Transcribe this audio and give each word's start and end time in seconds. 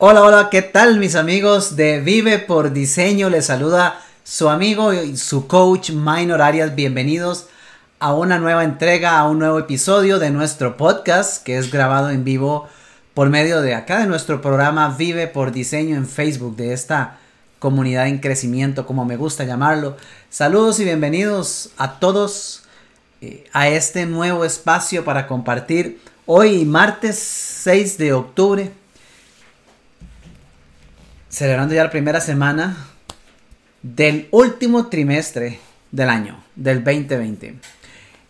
Hola, 0.00 0.22
hola, 0.22 0.48
¿qué 0.48 0.62
tal 0.62 1.00
mis 1.00 1.16
amigos 1.16 1.74
de 1.74 1.98
Vive 1.98 2.38
por 2.38 2.72
Diseño? 2.72 3.30
Les 3.30 3.46
saluda 3.46 4.00
su 4.22 4.48
amigo 4.48 4.92
y 4.92 5.16
su 5.16 5.48
coach 5.48 5.90
Minor 5.90 6.40
Arias. 6.40 6.76
Bienvenidos 6.76 7.48
a 7.98 8.14
una 8.14 8.38
nueva 8.38 8.62
entrega, 8.62 9.18
a 9.18 9.28
un 9.28 9.40
nuevo 9.40 9.58
episodio 9.58 10.20
de 10.20 10.30
nuestro 10.30 10.76
podcast 10.76 11.42
que 11.42 11.58
es 11.58 11.72
grabado 11.72 12.10
en 12.10 12.22
vivo 12.22 12.68
por 13.12 13.28
medio 13.28 13.60
de 13.60 13.74
acá 13.74 13.98
de 13.98 14.06
nuestro 14.06 14.40
programa 14.40 14.94
Vive 14.96 15.26
por 15.26 15.50
Diseño 15.50 15.96
en 15.96 16.06
Facebook, 16.06 16.54
de 16.54 16.74
esta 16.74 17.18
comunidad 17.58 18.06
en 18.06 18.18
crecimiento, 18.18 18.86
como 18.86 19.04
me 19.04 19.16
gusta 19.16 19.42
llamarlo. 19.42 19.96
Saludos 20.30 20.78
y 20.78 20.84
bienvenidos 20.84 21.70
a 21.76 21.98
todos 21.98 22.62
eh, 23.20 23.48
a 23.52 23.66
este 23.66 24.06
nuevo 24.06 24.44
espacio 24.44 25.04
para 25.04 25.26
compartir 25.26 26.00
hoy 26.24 26.64
martes 26.64 27.18
6 27.18 27.98
de 27.98 28.12
octubre 28.12 28.77
celebrando 31.28 31.74
ya 31.74 31.84
la 31.84 31.90
primera 31.90 32.20
semana 32.20 32.76
del 33.82 34.28
último 34.30 34.88
trimestre 34.88 35.60
del 35.90 36.08
año, 36.08 36.42
del 36.56 36.82
2020. 36.82 37.56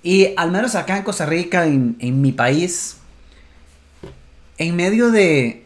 Y 0.02 0.34
al 0.36 0.50
menos 0.50 0.74
acá 0.74 0.96
en 0.96 1.02
Costa 1.02 1.26
Rica, 1.26 1.66
en, 1.66 2.20
mi 2.20 2.32
país, 2.32 2.96
en 4.58 4.76
medio 4.76 5.10
de, 5.10 5.64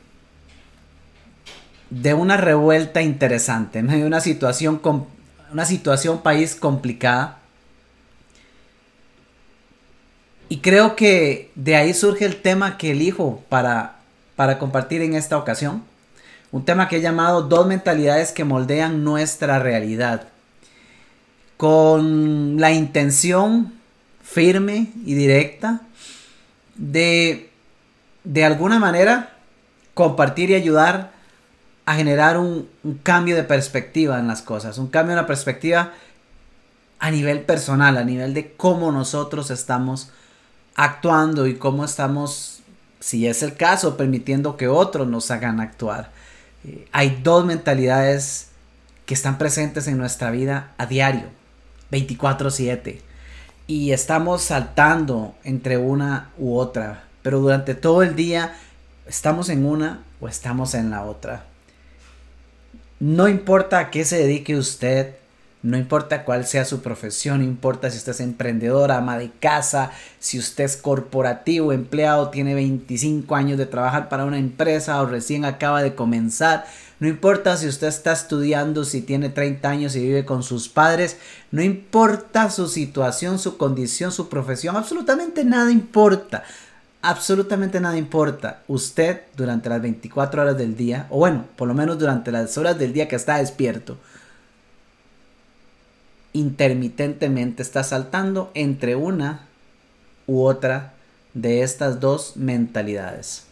de 1.90 2.14
una 2.14 2.36
revuelta 2.36 3.02
interesante, 3.02 3.80
en 3.80 3.86
medio 3.86 4.00
de 4.00 4.06
una 4.06 4.20
situación, 4.20 4.80
una 5.52 5.64
situación 5.64 6.22
país 6.22 6.54
complicada, 6.54 7.38
y 10.48 10.58
creo 10.58 10.96
que 10.96 11.50
de 11.54 11.76
ahí 11.76 11.94
surge 11.94 12.26
el 12.26 12.36
tema 12.36 12.76
que 12.76 12.90
elijo 12.90 13.42
para, 13.48 13.96
para 14.36 14.58
compartir 14.58 15.00
en 15.00 15.14
esta 15.14 15.38
ocasión 15.38 15.82
un 16.52 16.64
tema 16.64 16.88
que 16.88 16.98
he 16.98 17.00
llamado 17.00 17.42
Dos 17.42 17.66
mentalidades 17.66 18.30
que 18.30 18.44
moldean 18.44 19.02
nuestra 19.02 19.58
realidad. 19.58 20.28
Con 21.56 22.60
la 22.60 22.70
intención 22.70 23.72
firme 24.22 24.92
y 25.04 25.14
directa 25.14 25.80
de, 26.74 27.50
de 28.24 28.44
alguna 28.44 28.78
manera, 28.78 29.36
compartir 29.94 30.50
y 30.50 30.54
ayudar 30.54 31.12
a 31.84 31.94
generar 31.94 32.38
un, 32.38 32.68
cambio 33.02 33.36
de 33.36 33.44
perspectiva 33.44 34.18
en 34.18 34.26
las 34.26 34.42
cosas. 34.42 34.78
Un 34.78 34.88
cambio 34.88 35.14
de 35.14 35.22
la 35.22 35.26
perspectiva 35.26 35.92
a 36.98 37.10
nivel 37.10 37.40
personal, 37.40 37.96
a 37.96 38.04
nivel 38.04 38.34
de 38.34 38.52
cómo 38.52 38.92
nosotros 38.92 39.50
estamos 39.50 40.10
actuando 40.74 41.46
y 41.46 41.56
cómo 41.56 41.84
estamos, 41.84 42.60
si 43.00 43.26
es 43.26 43.42
el 43.42 43.56
caso, 43.56 43.96
permitiendo 43.96 44.56
que 44.56 44.68
otros 44.68 45.08
nos 45.08 45.30
hagan 45.30 45.60
actuar. 45.60 46.10
Eh, 46.64 46.86
hay 46.92 47.20
dos 47.22 47.44
mentalidades 47.44 48.48
que 49.06 49.14
están 49.14 49.38
presentes 49.38 49.88
en 49.88 49.98
nuestra 49.98 50.30
vida 50.30 50.72
a 50.78 50.86
diario, 50.86 51.24
24/7. 51.90 53.00
Y 53.66 53.92
estamos 53.92 54.42
saltando 54.42 55.34
entre 55.44 55.78
una 55.78 56.30
u 56.38 56.56
otra, 56.56 57.04
pero 57.22 57.40
durante 57.40 57.74
todo 57.74 58.02
el 58.02 58.16
día 58.16 58.56
estamos 59.06 59.48
en 59.48 59.64
una 59.64 60.02
o 60.20 60.28
estamos 60.28 60.74
en 60.74 60.90
la 60.90 61.04
otra. 61.04 61.44
No 63.00 63.28
importa 63.28 63.78
a 63.78 63.90
qué 63.90 64.04
se 64.04 64.18
dedique 64.18 64.56
usted, 64.56 65.16
no 65.62 65.78
importa 65.78 66.24
cuál 66.24 66.44
sea 66.44 66.64
su 66.64 66.82
profesión, 66.82 67.38
no 67.38 67.44
importa 67.44 67.88
si 67.90 67.98
usted 67.98 68.12
es 68.12 68.20
emprendedor, 68.20 68.90
ama 68.90 69.16
de 69.16 69.30
casa, 69.30 69.92
si 70.18 70.38
usted 70.38 70.64
es 70.64 70.76
corporativo, 70.76 71.72
empleado, 71.72 72.30
tiene 72.30 72.54
25 72.54 73.36
años 73.36 73.58
de 73.58 73.66
trabajar 73.66 74.08
para 74.08 74.24
una 74.24 74.38
empresa 74.38 75.00
o 75.00 75.06
recién 75.06 75.44
acaba 75.44 75.82
de 75.82 75.94
comenzar. 75.94 76.66
No 76.98 77.08
importa 77.08 77.56
si 77.56 77.68
usted 77.68 77.88
está 77.88 78.12
estudiando, 78.12 78.84
si 78.84 79.02
tiene 79.02 79.28
30 79.28 79.68
años 79.68 79.96
y 79.96 80.00
vive 80.00 80.24
con 80.24 80.42
sus 80.42 80.68
padres. 80.68 81.16
No 81.52 81.62
importa 81.62 82.50
su 82.50 82.68
situación, 82.68 83.38
su 83.38 83.56
condición, 83.56 84.12
su 84.12 84.28
profesión. 84.28 84.76
Absolutamente 84.76 85.44
nada 85.44 85.70
importa. 85.70 86.44
Absolutamente 87.02 87.80
nada 87.80 87.96
importa. 87.96 88.62
Usted 88.68 89.22
durante 89.36 89.68
las 89.68 89.82
24 89.82 90.42
horas 90.42 90.56
del 90.56 90.76
día, 90.76 91.06
o 91.10 91.18
bueno, 91.18 91.44
por 91.56 91.66
lo 91.66 91.74
menos 91.74 91.98
durante 91.98 92.30
las 92.30 92.56
horas 92.56 92.78
del 92.78 92.92
día 92.92 93.08
que 93.08 93.16
está 93.16 93.38
despierto, 93.38 93.98
intermitentemente 96.32 97.62
está 97.62 97.84
saltando 97.84 98.50
entre 98.54 98.96
una 98.96 99.46
u 100.26 100.42
otra 100.44 100.94
de 101.34 101.62
estas 101.62 102.00
dos 102.00 102.36
mentalidades. 102.36 103.44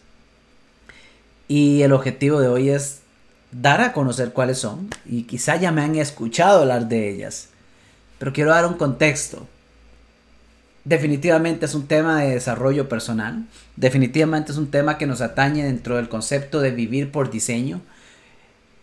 Y 1.47 1.81
el 1.81 1.91
objetivo 1.91 2.39
de 2.39 2.47
hoy 2.47 2.69
es 2.69 3.01
dar 3.51 3.81
a 3.81 3.93
conocer 3.93 4.31
cuáles 4.31 4.59
son. 4.59 4.89
Y 5.05 5.23
quizá 5.23 5.57
ya 5.57 5.71
me 5.71 5.81
han 5.81 5.95
escuchado 5.95 6.61
hablar 6.61 6.87
de 6.87 7.09
ellas. 7.09 7.49
Pero 8.17 8.33
quiero 8.33 8.51
dar 8.51 8.65
un 8.65 8.75
contexto. 8.75 9.47
Definitivamente 10.83 11.65
es 11.65 11.75
un 11.75 11.87
tema 11.87 12.21
de 12.21 12.31
desarrollo 12.31 12.89
personal. 12.89 13.45
Definitivamente 13.75 14.51
es 14.51 14.57
un 14.57 14.71
tema 14.71 14.97
que 14.97 15.05
nos 15.05 15.21
atañe 15.21 15.63
dentro 15.63 15.97
del 15.97 16.09
concepto 16.09 16.59
de 16.61 16.71
vivir 16.71 17.11
por 17.11 17.29
diseño. 17.29 17.81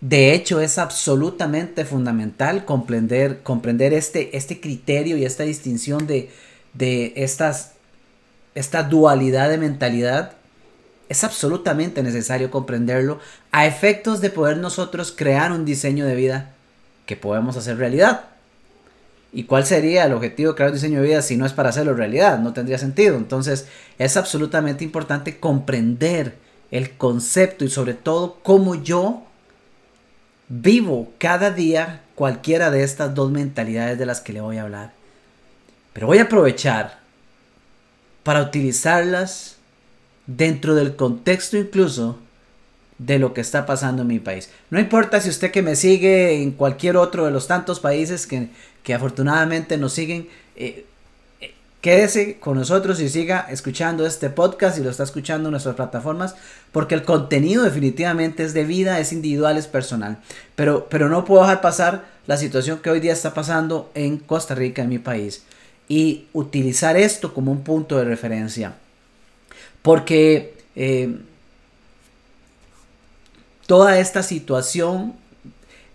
De 0.00 0.32
hecho, 0.32 0.60
es 0.60 0.78
absolutamente 0.78 1.84
fundamental 1.84 2.64
comprender, 2.64 3.42
comprender 3.42 3.92
este, 3.92 4.36
este 4.36 4.60
criterio 4.60 5.16
y 5.16 5.24
esta 5.24 5.42
distinción 5.42 6.06
de, 6.06 6.30
de 6.74 7.12
estas, 7.16 7.72
esta 8.54 8.84
dualidad 8.84 9.48
de 9.48 9.58
mentalidad. 9.58 10.32
Es 11.08 11.24
absolutamente 11.24 12.02
necesario 12.02 12.50
comprenderlo 12.50 13.18
a 13.50 13.66
efectos 13.66 14.20
de 14.20 14.30
poder 14.30 14.58
nosotros 14.58 15.12
crear 15.16 15.50
un 15.50 15.64
diseño 15.64 16.06
de 16.06 16.14
vida 16.14 16.54
que 17.06 17.16
podemos 17.16 17.56
hacer 17.56 17.78
realidad. 17.78 18.26
¿Y 19.32 19.44
cuál 19.44 19.66
sería 19.66 20.04
el 20.04 20.12
objetivo 20.12 20.52
de 20.52 20.56
crear 20.56 20.70
un 20.70 20.76
diseño 20.76 21.00
de 21.00 21.08
vida 21.08 21.22
si 21.22 21.36
no 21.36 21.44
es 21.44 21.52
para 21.52 21.70
hacerlo 21.70 21.94
realidad? 21.94 22.38
No 22.38 22.52
tendría 22.52 22.78
sentido. 22.78 23.16
Entonces 23.16 23.66
es 23.98 24.16
absolutamente 24.16 24.84
importante 24.84 25.38
comprender 25.38 26.36
el 26.70 26.92
concepto 26.92 27.64
y 27.64 27.70
sobre 27.70 27.94
todo 27.94 28.38
cómo 28.42 28.74
yo 28.74 29.27
Vivo 30.48 31.12
cada 31.18 31.50
día 31.50 32.02
cualquiera 32.14 32.70
de 32.70 32.82
estas 32.82 33.14
dos 33.14 33.30
mentalidades 33.30 33.98
de 33.98 34.06
las 34.06 34.20
que 34.20 34.32
le 34.32 34.40
voy 34.40 34.56
a 34.56 34.62
hablar. 34.62 34.92
Pero 35.92 36.06
voy 36.06 36.18
a 36.18 36.22
aprovechar 36.22 36.98
para 38.22 38.42
utilizarlas 38.42 39.56
dentro 40.26 40.74
del 40.74 40.96
contexto 40.96 41.56
incluso 41.56 42.18
de 42.98 43.18
lo 43.18 43.32
que 43.32 43.40
está 43.40 43.66
pasando 43.66 44.02
en 44.02 44.08
mi 44.08 44.18
país. 44.18 44.50
No 44.70 44.80
importa 44.80 45.20
si 45.20 45.28
usted 45.28 45.50
que 45.50 45.62
me 45.62 45.76
sigue 45.76 46.42
en 46.42 46.52
cualquier 46.52 46.96
otro 46.96 47.24
de 47.24 47.30
los 47.30 47.46
tantos 47.46 47.78
países 47.80 48.26
que, 48.26 48.48
que 48.82 48.94
afortunadamente 48.94 49.78
nos 49.78 49.92
siguen, 49.92 50.28
eh, 50.56 50.84
Quédese 51.80 52.40
con 52.40 52.56
nosotros 52.56 52.98
y 53.00 53.08
siga 53.08 53.46
escuchando 53.50 54.04
este 54.04 54.30
podcast 54.30 54.78
y 54.78 54.82
lo 54.82 54.90
está 54.90 55.04
escuchando 55.04 55.48
en 55.48 55.52
nuestras 55.52 55.76
plataformas, 55.76 56.34
porque 56.72 56.96
el 56.96 57.04
contenido 57.04 57.62
definitivamente 57.62 58.42
es 58.42 58.52
de 58.52 58.64
vida, 58.64 58.98
es 58.98 59.12
individual, 59.12 59.56
es 59.56 59.68
personal. 59.68 60.18
Pero, 60.56 60.88
pero 60.90 61.08
no 61.08 61.24
puedo 61.24 61.42
dejar 61.42 61.60
pasar 61.60 62.04
la 62.26 62.36
situación 62.36 62.80
que 62.80 62.90
hoy 62.90 62.98
día 62.98 63.12
está 63.12 63.32
pasando 63.32 63.92
en 63.94 64.18
Costa 64.18 64.56
Rica, 64.56 64.82
en 64.82 64.88
mi 64.88 64.98
país, 64.98 65.44
y 65.88 66.26
utilizar 66.32 66.96
esto 66.96 67.32
como 67.32 67.52
un 67.52 67.62
punto 67.62 67.96
de 67.96 68.04
referencia. 68.04 68.74
Porque 69.80 70.54
eh, 70.74 71.16
toda 73.66 74.00
esta 74.00 74.24
situación 74.24 75.14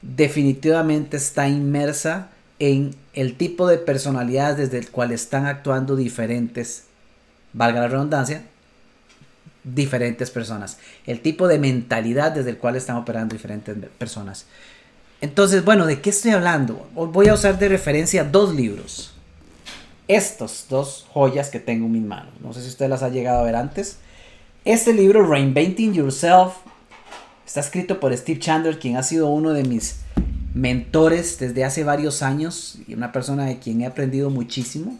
definitivamente 0.01 1.17
está 1.17 1.49
inmersa 1.49 2.29
en 2.59 2.95
el 3.13 3.35
tipo 3.35 3.67
de 3.67 3.77
personalidades 3.77 4.57
desde 4.57 4.79
el 4.79 4.89
cual 4.89 5.11
están 5.11 5.45
actuando 5.45 5.95
diferentes, 5.95 6.85
valga 7.53 7.81
la 7.81 7.87
redundancia, 7.87 8.43
diferentes 9.63 10.31
personas. 10.31 10.77
El 11.05 11.21
tipo 11.21 11.47
de 11.47 11.59
mentalidad 11.59 12.31
desde 12.31 12.49
el 12.51 12.57
cual 12.57 12.75
están 12.75 12.97
operando 12.97 13.33
diferentes 13.33 13.75
personas. 13.97 14.45
Entonces, 15.21 15.63
bueno, 15.63 15.85
¿de 15.85 16.01
qué 16.01 16.09
estoy 16.09 16.31
hablando? 16.31 16.89
Voy 16.93 17.29
a 17.29 17.35
usar 17.35 17.57
de 17.57 17.69
referencia 17.69 18.23
dos 18.23 18.53
libros. 18.53 19.13
Estos 20.07 20.65
dos 20.69 21.05
joyas 21.13 21.49
que 21.49 21.59
tengo 21.59 21.85
en 21.85 21.93
mis 21.93 22.03
manos. 22.03 22.33
No 22.41 22.51
sé 22.51 22.61
si 22.61 22.67
usted 22.67 22.89
las 22.89 23.03
ha 23.03 23.09
llegado 23.09 23.39
a 23.39 23.43
ver 23.43 23.55
antes. 23.55 23.99
Este 24.65 24.93
libro, 24.93 25.25
Reinventing 25.25 25.93
Yourself, 25.93 26.55
está 27.53 27.61
escrito 27.61 27.99
por 27.99 28.17
Steve 28.17 28.39
Chandler, 28.39 28.79
quien 28.79 28.97
ha 28.97 29.03
sido 29.03 29.27
uno 29.27 29.51
de 29.51 29.63
mis 29.63 29.97
mentores 30.55 31.37
desde 31.37 31.63
hace 31.63 31.83
varios 31.83 32.23
años 32.23 32.79
y 32.87 32.95
una 32.95 33.11
persona 33.11 33.45
de 33.45 33.59
quien 33.59 33.81
he 33.81 33.85
aprendido 33.85 34.31
muchísimo. 34.31 34.99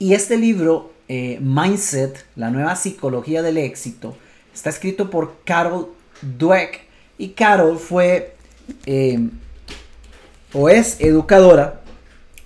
Y 0.00 0.14
este 0.14 0.36
libro, 0.36 0.92
eh, 1.06 1.38
Mindset, 1.40 2.26
la 2.34 2.50
nueva 2.50 2.74
psicología 2.74 3.42
del 3.42 3.58
éxito, 3.58 4.16
está 4.52 4.70
escrito 4.70 5.08
por 5.08 5.36
Carol 5.44 5.92
Dweck. 6.20 6.80
Y 7.16 7.28
Carol 7.28 7.78
fue 7.78 8.34
eh, 8.86 9.28
o 10.52 10.68
es 10.68 10.96
educadora 10.98 11.80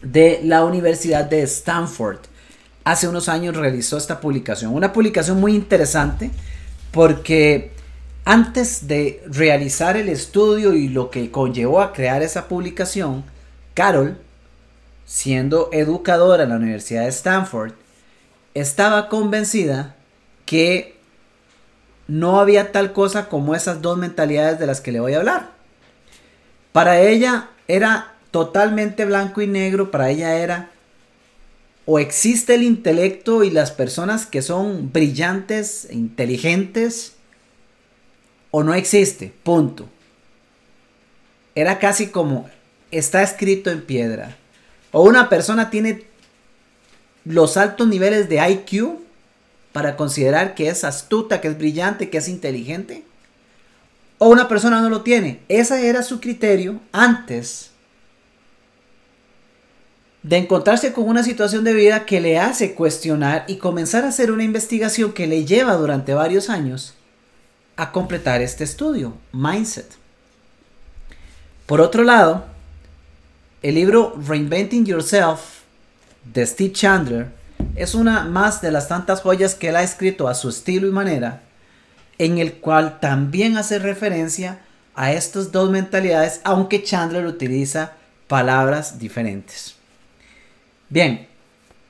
de 0.02 0.42
la 0.44 0.62
Universidad 0.62 1.24
de 1.24 1.40
Stanford. 1.44 2.18
Hace 2.84 3.08
unos 3.08 3.30
años 3.30 3.56
realizó 3.56 3.96
esta 3.96 4.20
publicación. 4.20 4.74
Una 4.74 4.92
publicación 4.92 5.40
muy 5.40 5.54
interesante 5.54 6.30
porque 6.92 7.77
Antes 8.30 8.86
de 8.86 9.22
realizar 9.26 9.96
el 9.96 10.10
estudio 10.10 10.74
y 10.74 10.88
lo 10.88 11.10
que 11.10 11.30
conllevó 11.30 11.80
a 11.80 11.94
crear 11.94 12.20
esa 12.20 12.46
publicación, 12.46 13.24
Carol, 13.72 14.18
siendo 15.06 15.70
educadora 15.72 16.42
en 16.42 16.50
la 16.50 16.56
Universidad 16.56 17.04
de 17.04 17.08
Stanford, 17.08 17.72
estaba 18.52 19.08
convencida 19.08 19.96
que 20.44 20.98
no 22.06 22.38
había 22.38 22.70
tal 22.70 22.92
cosa 22.92 23.30
como 23.30 23.54
esas 23.54 23.80
dos 23.80 23.96
mentalidades 23.96 24.58
de 24.58 24.66
las 24.66 24.82
que 24.82 24.92
le 24.92 25.00
voy 25.00 25.14
a 25.14 25.20
hablar. 25.20 25.52
Para 26.72 27.00
ella 27.00 27.48
era 27.66 28.12
totalmente 28.30 29.06
blanco 29.06 29.40
y 29.40 29.46
negro, 29.46 29.90
para 29.90 30.10
ella 30.10 30.36
era 30.36 30.68
o 31.86 31.98
existe 31.98 32.56
el 32.56 32.62
intelecto 32.62 33.42
y 33.42 33.50
las 33.50 33.70
personas 33.70 34.26
que 34.26 34.42
son 34.42 34.92
brillantes, 34.92 35.86
e 35.88 35.94
inteligentes, 35.94 37.14
o 38.50 38.62
no 38.62 38.74
existe, 38.74 39.32
punto. 39.42 39.88
Era 41.54 41.78
casi 41.78 42.08
como 42.08 42.48
está 42.90 43.22
escrito 43.22 43.70
en 43.70 43.82
piedra. 43.82 44.36
O 44.92 45.02
una 45.02 45.28
persona 45.28 45.70
tiene 45.70 46.04
los 47.24 47.56
altos 47.56 47.86
niveles 47.88 48.28
de 48.28 48.48
IQ 48.48 49.00
para 49.72 49.96
considerar 49.96 50.54
que 50.54 50.68
es 50.68 50.84
astuta, 50.84 51.40
que 51.40 51.48
es 51.48 51.58
brillante, 51.58 52.08
que 52.10 52.18
es 52.18 52.28
inteligente. 52.28 53.04
O 54.18 54.28
una 54.28 54.48
persona 54.48 54.80
no 54.80 54.88
lo 54.88 55.02
tiene. 55.02 55.40
Ese 55.48 55.88
era 55.88 56.02
su 56.02 56.20
criterio 56.20 56.80
antes 56.92 57.70
de 60.22 60.36
encontrarse 60.36 60.92
con 60.92 61.08
una 61.08 61.22
situación 61.22 61.64
de 61.64 61.74
vida 61.74 62.04
que 62.04 62.20
le 62.20 62.38
hace 62.38 62.74
cuestionar 62.74 63.44
y 63.46 63.56
comenzar 63.56 64.04
a 64.04 64.08
hacer 64.08 64.32
una 64.32 64.42
investigación 64.42 65.12
que 65.12 65.26
le 65.26 65.44
lleva 65.44 65.74
durante 65.74 66.14
varios 66.14 66.50
años 66.50 66.94
a 67.78 67.92
completar 67.92 68.42
este 68.42 68.64
estudio, 68.64 69.16
Mindset. 69.32 69.86
Por 71.64 71.80
otro 71.80 72.02
lado, 72.02 72.44
el 73.62 73.76
libro 73.76 74.18
Reinventing 74.26 74.84
Yourself 74.84 75.60
de 76.24 76.44
Steve 76.44 76.72
Chandler 76.72 77.28
es 77.76 77.94
una 77.94 78.24
más 78.24 78.60
de 78.60 78.72
las 78.72 78.88
tantas 78.88 79.20
joyas 79.20 79.54
que 79.54 79.68
él 79.68 79.76
ha 79.76 79.84
escrito 79.84 80.26
a 80.26 80.34
su 80.34 80.48
estilo 80.48 80.88
y 80.88 80.90
manera, 80.90 81.42
en 82.18 82.38
el 82.38 82.54
cual 82.54 82.98
también 82.98 83.56
hace 83.56 83.78
referencia 83.78 84.58
a 84.96 85.12
estas 85.12 85.52
dos 85.52 85.70
mentalidades, 85.70 86.40
aunque 86.42 86.82
Chandler 86.82 87.26
utiliza 87.26 87.92
palabras 88.26 88.98
diferentes. 88.98 89.76
Bien, 90.88 91.28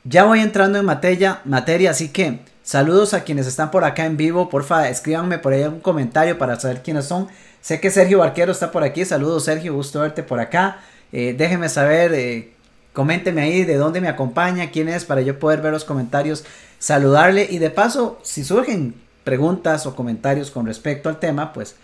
ya 0.05 0.25
voy 0.25 0.40
entrando 0.40 0.79
en 0.79 0.85
materia, 0.85 1.40
materia, 1.46 1.93
así 1.93 2.11
que 2.11 2.40
saludos 2.69 3.15
a 3.15 3.25
quienes 3.25 3.47
están 3.47 3.70
por 3.70 3.85
acá 3.85 4.05
en 4.05 4.19
vivo. 4.19 4.50
Porfa, 4.50 4.91
escríbanme 4.91 5.38
por 5.38 5.55
ahí 5.55 5.65
un 5.65 5.81
comentario 5.81 6.37
para 6.37 6.61
saber 6.61 6.82
quiénes 6.82 7.06
son. 7.06 7.26
Sé 7.62 7.81
que 7.81 7.91
Sergio 7.91 8.19
Barquero 8.19 8.53
está 8.53 8.70
por 8.70 8.85
aquí. 8.85 9.06
Saludos, 9.06 9.47
Sergio, 9.47 9.73
gusto 9.73 10.00
verte 10.00 10.23
por 10.23 10.38
acá. 10.38 10.81
Eh, 11.11 11.35
déjenme 11.37 11.70
saber, 11.70 12.12
eh, 12.12 12.53
coménteme 12.93 13.41
ahí 13.41 13.65
de 13.65 13.76
dónde 13.76 14.03
me 14.03 14.09
acompaña, 14.09 14.70
quién 14.70 14.91
es, 14.91 15.06
para 15.06 15.23
yo 15.23 15.38
poder 15.38 15.62
ver 15.62 15.73
los 15.73 15.87
comentarios, 15.87 16.44
saludarle 16.79 17.47
y 17.49 17.56
de 17.56 17.70
paso, 17.70 18.20
si 18.23 18.44
surgen 18.44 18.94
preguntas 19.25 19.87
o 19.87 19.97
comentarios 19.97 20.50
con 20.50 20.67
respecto 20.67 21.09
al 21.09 21.19
tema, 21.19 21.55
pues 21.55 21.75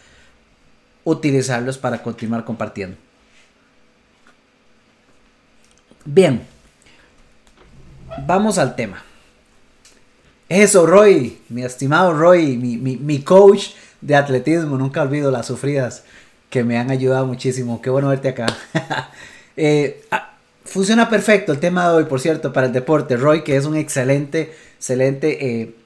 utilizarlos 1.04 1.78
para 1.78 2.02
continuar 2.02 2.44
compartiendo. 2.44 2.98
Bien, 6.04 6.46
vamos 8.26 8.58
al 8.58 8.76
tema. 8.76 9.02
Eso, 10.49 10.87
Roy, 10.87 11.38
mi 11.49 11.64
estimado 11.64 12.12
Roy, 12.12 12.56
mi, 12.56 13.23
coach 13.23 13.69
de 14.00 14.14
atletismo, 14.14 14.76
nunca 14.76 15.02
olvido 15.02 15.31
las 15.31 15.46
sufridas 15.46 16.05
que 16.50 16.62
me 16.62 16.76
han 16.79 16.91
ayudado 16.91 17.26
muchísimo. 17.26 17.81
Qué 17.81 17.91
bueno 17.91 18.08
verte 18.08 18.29
acá. 18.29 18.46
Eh, 19.56 20.02
ah, 20.11 20.35
funciona 20.64 21.08
perfecto 21.08 21.52
el 21.52 21.61
tema 21.61 21.88
de 21.88 21.94
hoy, 21.94 22.05
por 22.06 22.19
cierto, 22.19 22.52
para 22.52 22.67
el 22.67 22.73
deporte. 22.73 23.17
Roy, 23.17 23.44
que 23.44 23.55
es 23.55 23.67
un 23.67 23.76
excelente, 23.76 24.52
excelente 24.79 25.46
eh, 25.61 25.76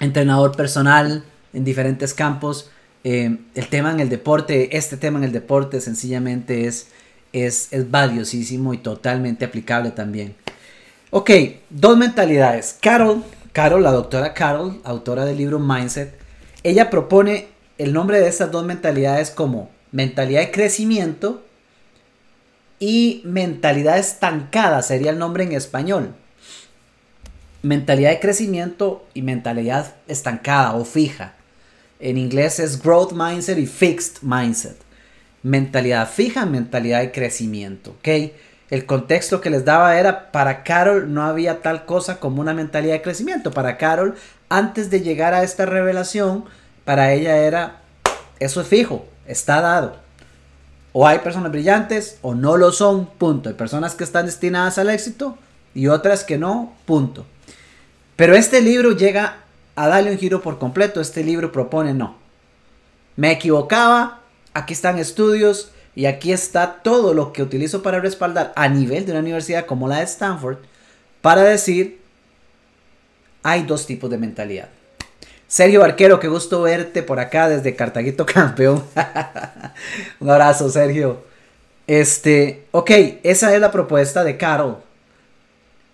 entrenador 0.00 0.56
personal 0.56 1.24
en 1.52 1.62
diferentes 1.62 2.12
campos. 2.12 2.72
Eh, 3.04 3.36
el 3.54 3.68
tema 3.68 3.92
en 3.92 4.00
el 4.00 4.08
deporte, 4.08 4.76
este 4.76 4.96
tema 4.96 5.18
en 5.18 5.24
el 5.26 5.30
deporte 5.30 5.80
sencillamente 5.80 6.66
es, 6.66 6.88
es, 7.32 7.68
es 7.70 7.88
valiosísimo 7.88 8.74
y 8.74 8.78
totalmente 8.78 9.44
aplicable 9.44 9.92
también. 9.92 10.34
Ok, 11.10 11.30
dos 11.70 11.96
mentalidades. 11.96 12.76
Carol, 12.80 13.22
Carol, 13.54 13.84
la 13.84 13.92
doctora 13.92 14.34
Carol, 14.34 14.80
autora 14.82 15.24
del 15.24 15.36
libro 15.36 15.60
Mindset, 15.60 16.12
ella 16.64 16.90
propone 16.90 17.46
el 17.78 17.92
nombre 17.92 18.18
de 18.18 18.26
estas 18.26 18.50
dos 18.50 18.66
mentalidades 18.66 19.30
como 19.30 19.70
mentalidad 19.92 20.40
de 20.40 20.50
crecimiento 20.50 21.44
y 22.80 23.22
mentalidad 23.24 23.96
estancada 23.96 24.82
sería 24.82 25.12
el 25.12 25.20
nombre 25.20 25.44
en 25.44 25.52
español. 25.52 26.16
Mentalidad 27.62 28.10
de 28.10 28.18
crecimiento 28.18 29.06
y 29.14 29.22
mentalidad 29.22 29.94
estancada 30.08 30.74
o 30.74 30.84
fija. 30.84 31.34
En 32.00 32.18
inglés 32.18 32.58
es 32.58 32.82
growth 32.82 33.12
mindset 33.12 33.58
y 33.58 33.66
fixed 33.66 34.22
mindset. 34.22 34.78
Mentalidad 35.44 36.10
fija, 36.10 36.44
mentalidad 36.44 37.02
de 37.02 37.12
crecimiento. 37.12 37.92
¿ok? 37.92 38.32
El 38.70 38.86
contexto 38.86 39.40
que 39.40 39.50
les 39.50 39.64
daba 39.64 39.98
era, 39.98 40.32
para 40.32 40.64
Carol 40.64 41.12
no 41.12 41.22
había 41.22 41.60
tal 41.60 41.84
cosa 41.84 42.18
como 42.18 42.40
una 42.40 42.54
mentalidad 42.54 42.94
de 42.94 43.02
crecimiento. 43.02 43.50
Para 43.50 43.76
Carol, 43.76 44.14
antes 44.48 44.90
de 44.90 45.02
llegar 45.02 45.34
a 45.34 45.42
esta 45.42 45.66
revelación, 45.66 46.44
para 46.84 47.12
ella 47.12 47.36
era, 47.36 47.82
eso 48.40 48.60
es 48.60 48.66
fijo, 48.66 49.06
está 49.26 49.60
dado. 49.60 49.96
O 50.92 51.06
hay 51.06 51.18
personas 51.18 51.50
brillantes 51.50 52.18
o 52.22 52.34
no 52.34 52.56
lo 52.56 52.72
son, 52.72 53.06
punto. 53.06 53.48
Hay 53.48 53.54
personas 53.54 53.94
que 53.94 54.04
están 54.04 54.26
destinadas 54.26 54.78
al 54.78 54.90
éxito 54.90 55.36
y 55.74 55.88
otras 55.88 56.24
que 56.24 56.38
no, 56.38 56.72
punto. 56.86 57.26
Pero 58.16 58.36
este 58.36 58.62
libro 58.62 58.92
llega 58.92 59.38
a 59.76 59.88
darle 59.88 60.12
un 60.12 60.18
giro 60.18 60.40
por 60.40 60.58
completo. 60.58 61.00
Este 61.00 61.24
libro 61.24 61.50
propone 61.52 61.94
no. 61.94 62.16
Me 63.16 63.32
equivocaba, 63.32 64.20
aquí 64.54 64.72
están 64.72 64.98
estudios, 64.98 65.72
y 65.94 66.06
aquí 66.06 66.32
está 66.32 66.82
todo 66.82 67.14
lo 67.14 67.32
que 67.32 67.42
utilizo 67.42 67.82
para 67.82 68.00
respaldar 68.00 68.52
a 68.56 68.68
nivel 68.68 69.06
de 69.06 69.12
una 69.12 69.20
universidad 69.20 69.66
como 69.66 69.88
la 69.88 69.98
de 69.98 70.04
Stanford 70.04 70.58
para 71.20 71.42
decir, 71.42 72.00
hay 73.42 73.62
dos 73.62 73.86
tipos 73.86 74.10
de 74.10 74.18
mentalidad. 74.18 74.68
Sergio 75.46 75.80
Barquero, 75.80 76.18
qué 76.18 76.28
gusto 76.28 76.62
verte 76.62 77.02
por 77.02 77.20
acá 77.20 77.48
desde 77.48 77.76
Cartaguito 77.76 78.26
Campeón. 78.26 78.82
Un 80.20 80.30
abrazo, 80.30 80.68
Sergio. 80.68 81.22
Este, 81.86 82.66
ok, 82.72 82.90
esa 83.22 83.54
es 83.54 83.60
la 83.60 83.70
propuesta 83.70 84.24
de 84.24 84.36
Carol. 84.36 84.78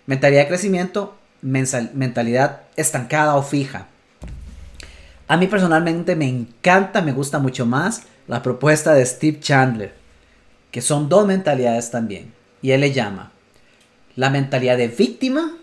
Mentalidad 0.07 0.43
de 0.43 0.49
crecimiento, 0.49 1.17
mentalidad 1.43 2.63
estancada 2.77 3.37
o 3.37 3.43
fija. 3.43 3.87
A 5.29 5.37
mí 5.37 5.47
personalmente 5.47 6.17
me 6.17 6.29
encanta, 6.29 7.03
me 7.03 7.13
gusta 7.13 7.39
mucho 7.39 7.67
más 7.67 8.03
la 8.31 8.45
propuesta 8.45 8.95
de 8.95 9.05
Steve 9.05 9.41
Chandler, 9.41 9.93
que 10.71 10.81
son 10.81 11.09
dos 11.09 11.27
mentalidades 11.27 11.91
también. 11.91 12.33
Y 12.63 12.71
él 12.71 12.83
le 12.83 12.93
llama 12.93 13.33
la 14.15 14.31
mentalidad 14.31 14.77
de 14.77 14.87
víctima 14.87 15.57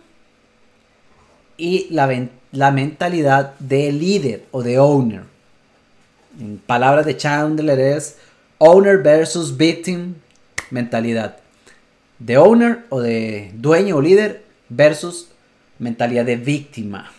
y 1.55 1.87
la, 1.91 2.27
la 2.51 2.71
mentalidad 2.71 3.57
de 3.59 3.93
líder 3.93 4.43
o 4.51 4.63
de 4.63 4.79
owner. 4.79 5.23
En 6.41 6.57
palabras 6.57 7.05
de 7.05 7.15
Chandler 7.15 7.79
es 7.79 8.17
owner 8.57 8.97
versus 8.97 9.55
victim 9.55 10.15
mentalidad. 10.69 11.37
De 12.19 12.37
owner 12.37 12.83
o 12.89 12.99
de 12.99 13.49
dueño 13.53 13.95
o 13.95 14.01
líder 14.01 14.43
versus 14.67 15.29
mentalidad 15.79 16.25
de 16.25 16.35
víctima. 16.35 17.13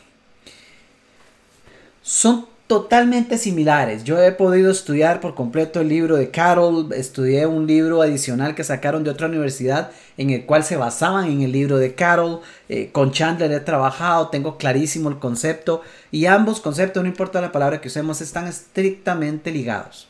Son 2.02 2.46
totalmente 2.68 3.38
similares. 3.38 4.04
Yo 4.04 4.22
he 4.22 4.30
podido 4.30 4.70
estudiar 4.70 5.20
por 5.20 5.34
completo 5.34 5.80
el 5.80 5.88
libro 5.88 6.16
de 6.16 6.30
Carol, 6.30 6.92
estudié 6.92 7.46
un 7.46 7.66
libro 7.66 8.02
adicional 8.02 8.54
que 8.54 8.62
sacaron 8.62 9.04
de 9.04 9.10
otra 9.10 9.26
universidad 9.26 9.90
en 10.18 10.28
el 10.30 10.44
cual 10.44 10.62
se 10.62 10.76
basaban 10.76 11.30
en 11.30 11.40
el 11.40 11.50
libro 11.50 11.78
de 11.78 11.94
Carol. 11.94 12.40
Eh, 12.68 12.90
con 12.92 13.10
Chandler 13.10 13.50
he 13.52 13.60
trabajado, 13.60 14.28
tengo 14.28 14.58
clarísimo 14.58 15.08
el 15.08 15.18
concepto 15.18 15.80
y 16.10 16.26
ambos 16.26 16.60
conceptos, 16.60 17.02
no 17.02 17.08
importa 17.08 17.40
la 17.40 17.52
palabra 17.52 17.80
que 17.80 17.88
usemos, 17.88 18.20
están 18.20 18.46
estrictamente 18.46 19.50
ligados. 19.50 20.06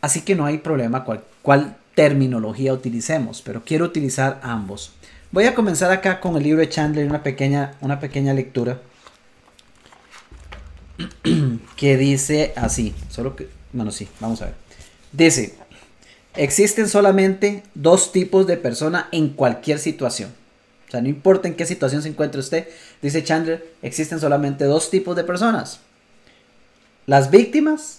Así 0.00 0.22
que 0.22 0.34
no 0.34 0.46
hay 0.46 0.58
problema 0.58 1.04
cuál, 1.04 1.24
cuál 1.42 1.76
terminología 1.94 2.72
utilicemos, 2.72 3.42
pero 3.42 3.62
quiero 3.66 3.84
utilizar 3.84 4.40
ambos. 4.42 4.92
Voy 5.30 5.44
a 5.44 5.54
comenzar 5.54 5.90
acá 5.90 6.20
con 6.20 6.36
el 6.36 6.42
libro 6.42 6.60
de 6.60 6.70
Chandler, 6.70 7.06
una 7.06 7.22
pequeña, 7.22 7.74
una 7.82 8.00
pequeña 8.00 8.32
lectura. 8.32 8.78
que 11.84 11.98
dice 11.98 12.54
así, 12.56 12.94
solo 13.10 13.36
que, 13.36 13.46
bueno, 13.74 13.90
sí, 13.90 14.08
vamos 14.18 14.40
a 14.40 14.46
ver. 14.46 14.54
Dice, 15.12 15.54
existen 16.34 16.88
solamente 16.88 17.62
dos 17.74 18.10
tipos 18.10 18.46
de 18.46 18.56
persona 18.56 19.10
en 19.12 19.28
cualquier 19.28 19.78
situación. 19.78 20.30
O 20.88 20.90
sea, 20.90 21.02
no 21.02 21.10
importa 21.10 21.46
en 21.46 21.56
qué 21.56 21.66
situación 21.66 22.00
se 22.00 22.08
encuentre 22.08 22.40
usted, 22.40 22.68
dice 23.02 23.22
Chandler, 23.22 23.70
existen 23.82 24.18
solamente 24.18 24.64
dos 24.64 24.88
tipos 24.88 25.14
de 25.14 25.24
personas. 25.24 25.80
Las 27.04 27.30
víctimas 27.30 27.98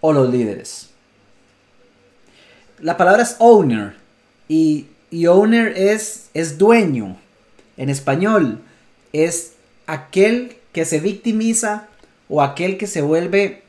o 0.00 0.12
los 0.12 0.30
líderes. 0.30 0.90
La 2.78 2.96
palabra 2.96 3.24
es 3.24 3.34
owner 3.40 3.96
y, 4.46 4.86
y 5.10 5.26
owner 5.26 5.76
es, 5.76 6.28
es 6.34 6.56
dueño. 6.56 7.16
En 7.76 7.90
español 7.90 8.60
es 9.12 9.54
aquel 9.88 10.54
que 10.72 10.84
se 10.84 11.00
victimiza 11.00 11.88
o 12.34 12.40
aquel 12.40 12.78
que 12.78 12.86
se 12.86 13.02
vuelve 13.02 13.62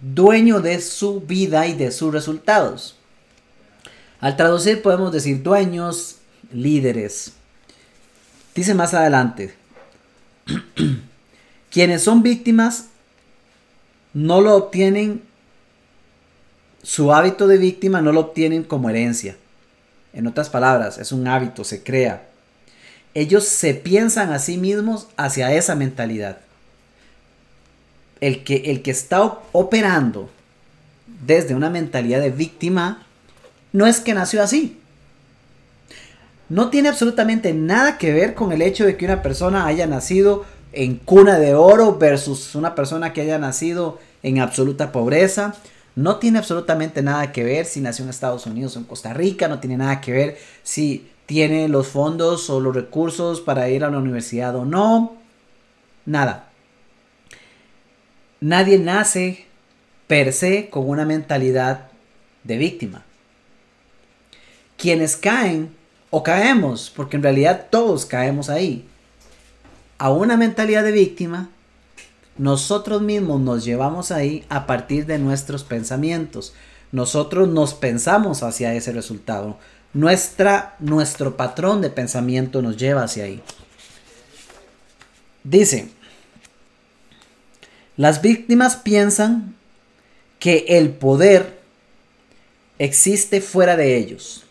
dueño 0.00 0.62
de 0.62 0.80
su 0.80 1.20
vida 1.20 1.66
y 1.66 1.74
de 1.74 1.92
sus 1.92 2.10
resultados. 2.10 2.96
Al 4.18 4.34
traducir 4.34 4.80
podemos 4.80 5.12
decir 5.12 5.42
dueños, 5.42 6.16
líderes. 6.50 7.34
Dice 8.54 8.72
más 8.72 8.94
adelante, 8.94 9.54
quienes 11.70 12.02
son 12.02 12.22
víctimas 12.22 12.86
no 14.14 14.40
lo 14.40 14.56
obtienen, 14.56 15.22
su 16.82 17.12
hábito 17.12 17.46
de 17.46 17.58
víctima 17.58 18.00
no 18.00 18.10
lo 18.10 18.20
obtienen 18.20 18.64
como 18.64 18.88
herencia. 18.88 19.36
En 20.14 20.26
otras 20.26 20.48
palabras, 20.48 20.96
es 20.96 21.12
un 21.12 21.28
hábito, 21.28 21.62
se 21.62 21.82
crea. 21.82 22.26
Ellos 23.12 23.44
se 23.44 23.74
piensan 23.74 24.32
a 24.32 24.38
sí 24.38 24.56
mismos 24.56 25.08
hacia 25.18 25.52
esa 25.52 25.74
mentalidad. 25.74 26.38
El 28.20 28.44
que, 28.44 28.56
el 28.66 28.82
que 28.82 28.90
está 28.90 29.38
operando 29.52 30.28
desde 31.26 31.54
una 31.54 31.70
mentalidad 31.70 32.20
de 32.20 32.30
víctima 32.30 33.06
no 33.72 33.86
es 33.86 34.00
que 34.00 34.14
nació 34.14 34.42
así. 34.42 34.78
No 36.48 36.68
tiene 36.68 36.88
absolutamente 36.88 37.54
nada 37.54 37.96
que 37.96 38.12
ver 38.12 38.34
con 38.34 38.52
el 38.52 38.62
hecho 38.62 38.84
de 38.84 38.96
que 38.96 39.04
una 39.04 39.22
persona 39.22 39.66
haya 39.66 39.86
nacido 39.86 40.44
en 40.72 40.96
cuna 40.96 41.38
de 41.38 41.54
oro 41.54 41.96
versus 41.96 42.54
una 42.54 42.74
persona 42.74 43.12
que 43.12 43.20
haya 43.20 43.38
nacido 43.38 43.98
en 44.22 44.40
absoluta 44.40 44.90
pobreza. 44.90 45.54
No 45.94 46.16
tiene 46.16 46.38
absolutamente 46.38 47.02
nada 47.02 47.32
que 47.32 47.44
ver 47.44 47.66
si 47.66 47.80
nació 47.80 48.04
en 48.04 48.10
Estados 48.10 48.46
Unidos 48.46 48.74
o 48.74 48.80
en 48.80 48.84
Costa 48.84 49.12
Rica. 49.12 49.46
No 49.46 49.60
tiene 49.60 49.76
nada 49.76 50.00
que 50.00 50.12
ver 50.12 50.38
si 50.62 51.08
tiene 51.26 51.68
los 51.68 51.86
fondos 51.86 52.50
o 52.50 52.58
los 52.58 52.74
recursos 52.74 53.40
para 53.40 53.68
ir 53.68 53.84
a 53.84 53.90
la 53.90 53.98
universidad 53.98 54.56
o 54.56 54.64
no. 54.64 55.14
Nada. 56.04 56.49
Nadie 58.40 58.78
nace 58.78 59.46
per 60.06 60.32
se 60.32 60.68
con 60.70 60.88
una 60.88 61.04
mentalidad 61.04 61.90
de 62.44 62.56
víctima 62.56 63.04
quienes 64.80 65.16
caen 65.16 65.76
o 66.08 66.22
caemos, 66.22 66.90
porque 66.94 67.16
en 67.16 67.22
realidad 67.22 67.66
todos 67.70 68.06
caemos 68.06 68.48
ahí, 68.48 68.88
a 69.98 70.10
una 70.10 70.38
mentalidad 70.38 70.82
de 70.82 70.92
víctima, 70.92 71.50
nosotros 72.38 73.02
mismos 73.02 73.40
nos 73.42 73.64
llevamos 73.64 74.10
ahí 74.10 74.44
a 74.48 74.66
partir 74.66 75.04
de 75.04 75.18
nuestros 75.18 75.62
pensamientos. 75.62 76.54
Nosotros 76.90 77.48
nos 77.48 77.74
pensamos 77.74 78.42
hacia 78.42 78.72
ese 78.72 78.92
resultado. 78.92 79.58
Nuestra, 79.92 80.74
nuestro 80.78 81.36
patrón 81.36 81.82
de 81.82 81.90
pensamiento 81.90 82.62
nos 82.62 82.78
lleva 82.78 83.04
hacia 83.04 83.24
ahí. 83.24 83.42
Dice, 85.44 85.90
las 88.00 88.22
víctimas 88.22 88.76
piensan 88.76 89.54
que 90.38 90.64
el 90.68 90.88
poder 90.88 91.60
existe 92.78 93.42
fuera 93.42 93.76
de 93.76 93.98
ellos 93.98 94.46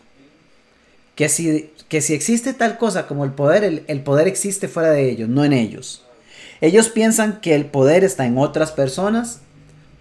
que 1.15 1.29
si, 1.29 1.71
que 1.87 1.99
si 1.99 2.13
existe 2.13 2.53
tal 2.53 2.77
cosa 2.77 3.07
como 3.07 3.25
el 3.25 3.31
poder, 3.31 3.83
el, 3.87 4.01
poder 4.03 4.27
existe 4.27 4.67
fuera 4.67 4.91
de 4.91 5.09
ellos, 5.09 5.27
no 5.27 5.43
en 5.43 5.53
ellos. 5.53 6.05
Ellos 6.61 6.89
piensan 6.89 7.41
que 7.41 7.55
el 7.55 7.65
poder 7.65 8.03
está 8.03 8.27
en 8.27 8.37
otras 8.37 8.71
personas 8.71 9.39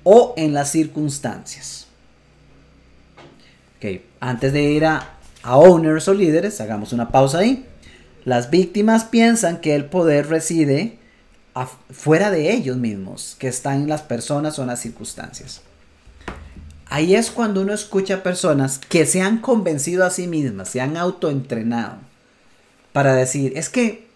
o 0.05 0.35
en 0.37 0.53
las 0.53 0.71
circunstancias. 0.71 1.87
Ok, 3.79 4.03
antes 4.21 4.53
de 4.53 4.63
ir 4.63 4.85
a, 4.85 5.15
a 5.43 5.57
owners 5.57 6.07
o 6.07 6.13
líderes, 6.13 6.61
hagamos 6.61 6.93
una 6.93 7.09
pausa 7.09 7.39
ahí. 7.39 7.65
Las 8.27 8.51
víctimas 8.51 9.05
piensan 9.05 9.63
que 9.63 9.75
el 9.75 9.87
poder 9.87 10.29
reside 10.29 10.98
fuera 11.67 12.31
de 12.31 12.53
ellos 12.53 12.77
mismos, 12.77 13.37
que 13.39 13.49
está 13.49 13.75
en 13.75 13.89
las 13.89 14.03
personas 14.03 14.59
o 14.59 14.67
las 14.67 14.81
circunstancias. 14.81 15.63
Ahí 16.91 17.15
es 17.15 17.31
cuando 17.31 17.61
uno 17.61 17.75
escucha 17.75 18.23
personas 18.23 18.79
que 18.79 19.05
se 19.05 19.21
han 19.21 19.39
convencido 19.39 20.07
a 20.07 20.11
sí 20.11 20.27
mismas, 20.27 20.71
se 20.71 20.81
han 20.81 20.97
autoentrenado 20.97 21.97
para 22.93 23.15
decir, 23.15 23.53
es 23.57 23.69
que 23.69 24.09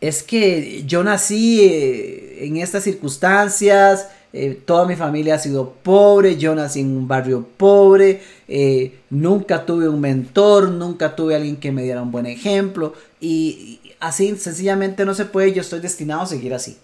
es 0.00 0.22
que 0.22 0.84
yo 0.86 1.02
nací 1.02 1.62
eh, 1.62 2.44
en 2.44 2.58
estas 2.58 2.84
circunstancias, 2.84 4.08
eh, 4.34 4.60
toda 4.64 4.84
mi 4.86 4.96
familia 4.96 5.36
ha 5.36 5.38
sido 5.38 5.70
pobre, 5.82 6.36
yo 6.36 6.54
nací 6.54 6.80
en 6.80 6.96
un 6.96 7.08
barrio 7.08 7.46
pobre, 7.56 8.20
eh, 8.46 8.98
nunca 9.08 9.64
tuve 9.64 9.88
un 9.88 10.00
mentor, 10.00 10.68
nunca 10.68 11.16
tuve 11.16 11.36
alguien 11.36 11.56
que 11.56 11.72
me 11.72 11.84
diera 11.84 12.02
un 12.02 12.10
buen 12.10 12.26
ejemplo 12.26 12.92
y 13.20 13.80
así 14.04 14.36
sencillamente 14.36 15.04
no 15.06 15.14
se 15.14 15.24
puede, 15.24 15.52
yo 15.52 15.62
estoy 15.62 15.80
destinado 15.80 16.22
a 16.22 16.26
seguir 16.26 16.52
así. 16.52 16.76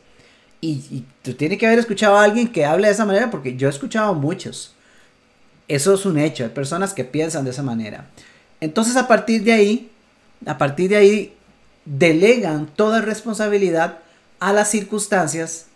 Y, 0.63 1.05
tú 1.23 1.35
tienes 1.35 1.59
que 1.59 1.67
haber 1.67 1.79
escuchado 1.79 2.17
a 2.17 2.25
alguien 2.25 2.49
que 2.49 2.65
hable 2.65 2.87
de 2.87 2.93
esa 2.93 3.07
manera, 3.07 3.31
porque 3.31 3.57
yo 3.57 3.69
he 3.69 3.71
escuchado 3.71 4.11
a 4.11 4.15
muchos. 4.15 4.75
Eso 5.69 5.95
es 5.95 6.05
un 6.07 6.19
hecho, 6.19 6.45
hay 6.45 6.51
personas 6.51 6.95
que 6.95 7.05
piensan 7.05 7.45
de 7.45 7.51
esa 7.51 7.63
manera. 7.63 8.09
Entonces 8.61 8.97
a 8.97 9.07
partir 9.07 9.45
de 9.45 9.53
ahí, 9.53 9.91
a 10.47 10.59
partir 10.59 10.91
de 10.91 10.97
ahí, 10.97 11.35
delegan 11.85 12.67
toda 12.67 13.01
responsabilidad 13.01 13.99
a 14.39 14.53
las 14.53 14.71
circunstancias 14.71 15.67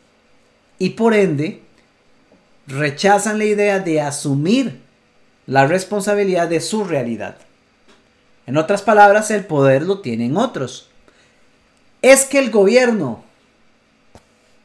y 0.79 0.91
por 0.91 1.15
ende 1.15 1.61
rechazan 2.67 3.39
la 3.39 3.45
idea 3.45 3.79
de 3.81 4.01
asumir 4.01 4.81
la 5.47 5.67
responsabilidad 5.67 6.49
de 6.49 6.61
su 6.61 6.85
realidad. 6.85 7.37
En 8.47 8.57
otras 8.57 8.83
palabras, 8.83 9.31
el 9.31 9.45
poder 9.45 9.83
lo 9.83 10.01
tienen 10.01 10.37
otros. 10.37 10.89
Es 12.05 12.27
que 12.27 12.39
el 12.39 12.51
gobierno 12.51 13.25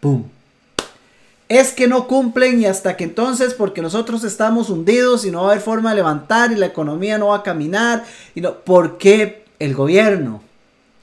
¡Pum! 0.01 0.25
Es 1.47 1.71
que 1.71 1.87
no 1.87 2.05
cumplen 2.07 2.61
y 2.61 2.65
hasta 2.65 2.95
que 2.95 3.05
entonces, 3.05 3.53
porque 3.53 3.81
nosotros 3.81 4.23
estamos 4.23 4.69
hundidos 4.69 5.25
y 5.25 5.31
no 5.31 5.43
va 5.43 5.47
a 5.47 5.51
haber 5.51 5.63
forma 5.63 5.89
de 5.89 5.95
levantar 5.95 6.51
y 6.51 6.55
la 6.55 6.67
economía 6.67 7.17
no 7.17 7.29
va 7.29 7.37
a 7.37 7.43
caminar, 7.43 8.03
y 8.35 8.41
no, 8.41 8.59
¿por 8.59 8.97
qué 8.97 9.45
el 9.57 9.73
gobierno? 9.73 10.43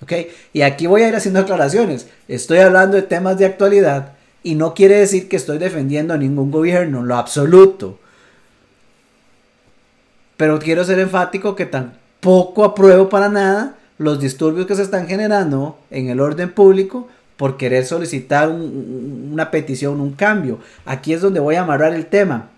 ¿Ok? 0.02 0.12
Y 0.52 0.60
aquí 0.60 0.86
voy 0.86 1.02
a 1.02 1.08
ir 1.08 1.16
haciendo 1.16 1.40
aclaraciones. 1.40 2.06
Estoy 2.28 2.58
hablando 2.58 2.96
de 2.96 3.02
temas 3.02 3.38
de 3.38 3.46
actualidad 3.46 4.12
y 4.42 4.54
no 4.54 4.74
quiere 4.74 4.98
decir 4.98 5.28
que 5.28 5.36
estoy 5.36 5.58
defendiendo 5.58 6.14
a 6.14 6.18
ningún 6.18 6.50
gobierno, 6.50 7.02
lo 7.02 7.16
absoluto. 7.16 7.98
Pero 10.36 10.58
quiero 10.58 10.84
ser 10.84 11.00
enfático 11.00 11.56
que 11.56 11.66
tampoco 11.66 12.62
apruebo 12.62 13.08
para 13.08 13.28
nada 13.30 13.76
los 13.98 14.20
disturbios 14.20 14.66
que 14.66 14.74
se 14.74 14.82
están 14.82 15.06
generando 15.06 15.78
en 15.90 16.08
el 16.08 16.20
orden 16.20 16.52
público 16.52 17.08
por 17.36 17.56
querer 17.56 17.84
solicitar 17.84 18.48
una 18.48 19.50
petición, 19.50 20.00
un 20.00 20.12
cambio. 20.12 20.58
Aquí 20.84 21.12
es 21.12 21.20
donde 21.20 21.40
voy 21.40 21.56
a 21.56 21.62
amarrar 21.62 21.94
el 21.94 22.06
tema. 22.06 22.50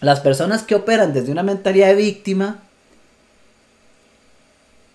Las 0.00 0.20
personas 0.20 0.62
que 0.62 0.74
operan 0.74 1.12
desde 1.12 1.32
una 1.32 1.42
mentalidad 1.42 1.88
de 1.88 1.94
víctima, 1.94 2.62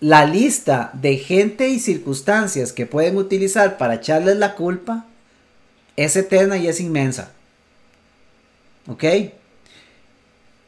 la 0.00 0.26
lista 0.26 0.90
de 0.94 1.16
gente 1.16 1.68
y 1.68 1.78
circunstancias 1.78 2.72
que 2.72 2.86
pueden 2.86 3.16
utilizar 3.16 3.78
para 3.78 3.94
echarles 3.94 4.36
la 4.36 4.54
culpa 4.54 5.06
es 5.96 6.16
eterna 6.16 6.58
y 6.58 6.68
es 6.68 6.80
inmensa. 6.80 7.32
¿Ok? 8.86 9.04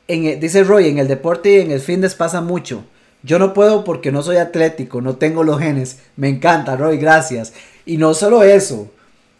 En, 0.08 0.40
dice 0.40 0.64
Roy, 0.64 0.88
en 0.88 0.98
el 0.98 1.08
deporte 1.08 1.52
y 1.52 1.60
en 1.60 1.70
el 1.70 1.80
fitness 1.80 2.14
pasa 2.14 2.40
mucho. 2.40 2.84
Yo 3.26 3.40
no 3.40 3.52
puedo 3.52 3.82
porque 3.82 4.12
no 4.12 4.22
soy 4.22 4.36
atlético, 4.36 5.00
no 5.00 5.16
tengo 5.16 5.42
los 5.42 5.58
genes. 5.58 5.98
Me 6.14 6.28
encanta, 6.28 6.76
Roy, 6.76 6.96
gracias. 6.96 7.52
Y 7.84 7.96
no 7.96 8.14
solo 8.14 8.44
eso, 8.44 8.88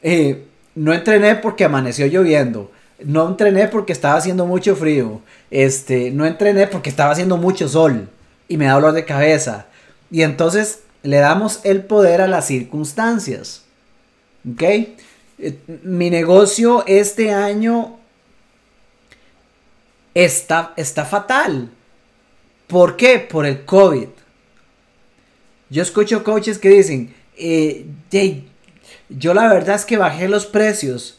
eh, 0.03 0.45
no 0.75 0.93
entrené 0.93 1.37
porque 1.37 1.65
amaneció 1.65 2.07
lloviendo. 2.07 2.73
No 3.05 3.29
entrené 3.29 3.69
porque 3.69 3.93
estaba 3.93 4.17
haciendo 4.17 4.45
mucho 4.45 4.75
frío. 4.75 5.21
Este, 5.53 6.11
no 6.11 6.27
entrené 6.27 6.67
porque 6.67 6.91
estaba 6.91 7.13
haciendo 7.13 7.37
mucho 7.37 7.69
sol 7.69 8.09
y 8.49 8.57
me 8.57 8.65
da 8.65 8.75
dolor 8.75 8.93
de 8.93 9.05
cabeza. 9.05 9.67
Y 10.11 10.23
entonces 10.23 10.81
le 11.05 11.19
damos 11.19 11.61
el 11.63 11.85
poder 11.85 12.21
a 12.21 12.27
las 12.27 12.47
circunstancias. 12.47 13.63
¿Ok? 14.53 14.63
Eh, 14.63 15.59
mi 15.85 16.11
negocio 16.11 16.83
este 16.89 17.33
año 17.33 18.01
está, 20.13 20.73
está 20.77 21.05
fatal. 21.05 21.71
¿Por 22.67 22.97
qué? 22.97 23.19
Por 23.19 23.47
el 23.47 23.65
COVID. 23.65 24.09
Yo 25.71 25.83
escucho 25.83 26.25
coaches 26.25 26.59
que 26.59 26.71
dicen, 26.71 27.15
eh, 27.37 27.87
yo 29.09 29.35
la 29.35 29.49
verdad 29.49 29.77
es 29.77 29.85
que 29.85 29.97
bajé 29.97 30.29
los 30.29 30.47
precios. 30.47 31.19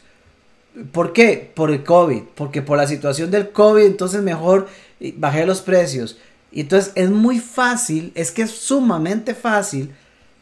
¿Por 0.92 1.12
qué? 1.12 1.50
Por 1.54 1.70
el 1.70 1.84
COVID. 1.84 2.22
Porque 2.34 2.62
por 2.62 2.76
la 2.76 2.86
situación 2.86 3.30
del 3.30 3.50
COVID, 3.50 3.84
entonces 3.84 4.22
mejor 4.22 4.68
eh, 5.00 5.14
bajé 5.16 5.46
los 5.46 5.60
precios. 5.60 6.18
Y 6.50 6.60
entonces 6.62 6.92
es 6.94 7.10
muy 7.10 7.40
fácil, 7.40 8.12
es 8.14 8.30
que 8.30 8.42
es 8.42 8.50
sumamente 8.50 9.34
fácil 9.34 9.94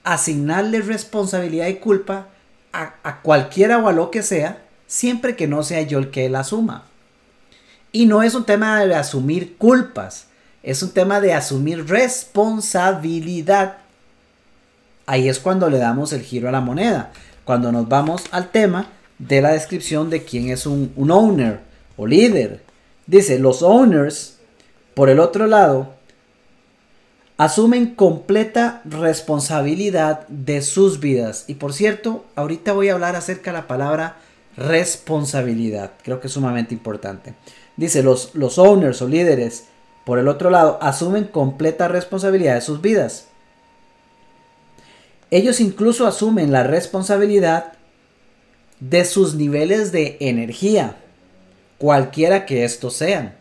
asignarle 0.04 0.80
responsabilidad 0.80 1.66
y 1.66 1.76
culpa 1.76 2.28
a, 2.72 2.94
a 3.02 3.22
cualquiera 3.22 3.78
o 3.78 3.88
a 3.88 3.92
lo 3.92 4.12
que 4.12 4.22
sea 4.22 4.62
siempre 4.86 5.34
que 5.36 5.48
no 5.48 5.62
sea 5.62 5.82
yo 5.82 5.98
el 5.98 6.10
que 6.10 6.28
la 6.28 6.40
asuma. 6.40 6.84
Y 7.92 8.06
no 8.06 8.22
es 8.22 8.34
un 8.34 8.44
tema 8.44 8.84
de 8.84 8.94
asumir 8.94 9.56
culpas, 9.56 10.25
es 10.66 10.82
un 10.82 10.90
tema 10.90 11.20
de 11.20 11.32
asumir 11.32 11.86
responsabilidad. 11.86 13.76
Ahí 15.06 15.28
es 15.28 15.38
cuando 15.38 15.70
le 15.70 15.78
damos 15.78 16.12
el 16.12 16.22
giro 16.22 16.48
a 16.48 16.52
la 16.52 16.60
moneda, 16.60 17.12
cuando 17.44 17.70
nos 17.70 17.88
vamos 17.88 18.24
al 18.32 18.50
tema 18.50 18.88
de 19.20 19.40
la 19.40 19.52
descripción 19.52 20.10
de 20.10 20.24
quién 20.24 20.48
es 20.50 20.66
un, 20.66 20.92
owner 21.08 21.60
o 21.96 22.04
líder. 22.04 22.64
Dice, 23.06 23.38
los 23.38 23.62
owners, 23.62 24.38
por 24.94 25.08
el 25.08 25.20
otro 25.20 25.46
lado, 25.46 25.94
asumen 27.36 27.94
completa 27.94 28.82
responsabilidad 28.84 30.26
de 30.26 30.62
sus 30.62 30.98
vidas. 30.98 31.44
Y 31.46 31.54
por 31.54 31.74
cierto, 31.74 32.24
ahorita 32.34 32.72
voy 32.72 32.88
a 32.88 32.94
hablar 32.94 33.14
acerca 33.14 33.52
de 33.52 33.58
la 33.58 33.68
palabra 33.68 34.16
responsabilidad. 34.56 35.92
Creo 36.02 36.18
que 36.18 36.26
es 36.26 36.32
sumamente 36.32 36.74
importante. 36.74 37.34
Dice, 37.76 38.02
los, 38.02 38.34
los 38.34 38.58
owners 38.58 39.00
o 39.00 39.06
líderes, 39.06 39.66
por 40.06 40.20
el 40.20 40.28
otro 40.28 40.50
lado, 40.50 40.78
asumen 40.80 41.24
completa 41.24 41.88
responsabilidad 41.88 42.54
de 42.54 42.60
sus 42.60 42.80
vidas. 42.80 43.26
Ellos 45.32 45.60
incluso 45.60 46.06
asumen 46.06 46.52
la 46.52 46.62
responsabilidad 46.62 47.72
de 48.78 49.04
sus 49.04 49.34
niveles 49.34 49.90
de 49.90 50.16
energía, 50.20 50.94
cualquiera 51.78 52.46
que 52.46 52.64
estos 52.64 52.94
sean. 52.94 53.34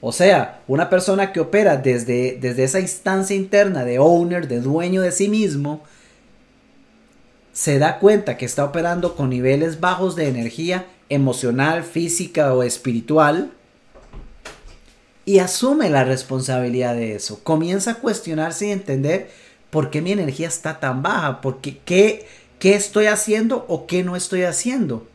O 0.00 0.12
sea, 0.12 0.60
una 0.68 0.88
persona 0.88 1.32
que 1.32 1.40
opera 1.40 1.78
desde, 1.78 2.38
desde 2.40 2.62
esa 2.62 2.78
instancia 2.78 3.34
interna 3.34 3.84
de 3.84 3.98
owner, 3.98 4.46
de 4.46 4.60
dueño 4.60 5.02
de 5.02 5.10
sí 5.10 5.28
mismo, 5.28 5.82
se 7.52 7.80
da 7.80 7.98
cuenta 7.98 8.36
que 8.36 8.44
está 8.44 8.64
operando 8.64 9.16
con 9.16 9.30
niveles 9.30 9.80
bajos 9.80 10.14
de 10.14 10.28
energía 10.28 10.86
emocional, 11.08 11.82
física 11.82 12.54
o 12.54 12.62
espiritual 12.62 13.50
y 15.24 15.38
asume 15.38 15.90
la 15.90 16.04
responsabilidad 16.04 16.94
de 16.94 17.14
eso. 17.14 17.42
Comienza 17.42 17.92
a 17.92 17.94
cuestionarse 17.96 18.66
y 18.66 18.70
entender 18.70 19.30
por 19.70 19.90
qué 19.90 20.02
mi 20.02 20.12
energía 20.12 20.48
está 20.48 20.80
tan 20.80 21.02
baja, 21.02 21.40
por 21.40 21.60
qué, 21.60 21.78
qué, 21.84 22.26
qué 22.58 22.74
estoy 22.74 23.06
haciendo 23.06 23.64
o 23.68 23.86
qué 23.86 24.04
no 24.04 24.16
estoy 24.16 24.42
haciendo. 24.42 25.06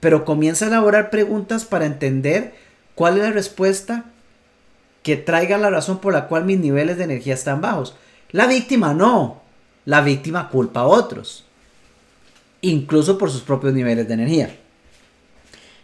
Pero 0.00 0.24
comienza 0.24 0.64
a 0.64 0.68
elaborar 0.68 1.10
preguntas 1.10 1.64
para 1.64 1.86
entender 1.86 2.54
cuál 2.94 3.16
es 3.16 3.22
la 3.22 3.30
respuesta 3.30 4.04
que 5.02 5.16
traiga 5.16 5.58
la 5.58 5.70
razón 5.70 5.98
por 5.98 6.12
la 6.12 6.28
cual 6.28 6.44
mis 6.44 6.58
niveles 6.58 6.98
de 6.98 7.04
energía 7.04 7.34
están 7.34 7.60
bajos. 7.60 7.94
La 8.30 8.46
víctima 8.46 8.94
no. 8.94 9.42
La 9.84 10.00
víctima 10.00 10.48
culpa 10.48 10.80
a 10.80 10.86
otros. 10.86 11.44
Incluso 12.60 13.18
por 13.18 13.30
sus 13.30 13.42
propios 13.42 13.74
niveles 13.74 14.06
de 14.06 14.14
energía. 14.14 14.56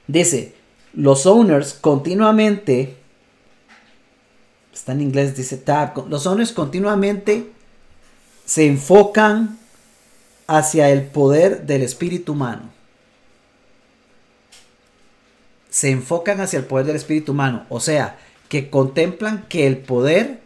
Dice, 0.07 0.55
los 0.95 1.27
owners 1.27 1.75
continuamente, 1.75 2.97
está 4.79 4.93
en 4.93 5.03
inglés, 5.03 5.37
dice 5.37 5.63
los 6.09 6.27
owners 6.27 6.53
continuamente 6.53 7.51
se 8.45 8.67
enfocan 8.67 9.59
hacia 10.47 10.91
el 10.91 11.03
poder 11.03 11.67
del 11.67 11.83
espíritu 11.83 12.33
humano. 12.33 12.71
Se 15.69 15.91
enfocan 15.91 16.41
hacia 16.41 16.59
el 16.59 16.65
poder 16.65 16.87
del 16.87 16.97
espíritu 16.97 17.33
humano. 17.33 17.67
O 17.69 17.81
sea, 17.81 18.19
que 18.49 18.71
contemplan 18.71 19.45
que 19.49 19.67
el 19.67 19.77
poder 19.77 20.41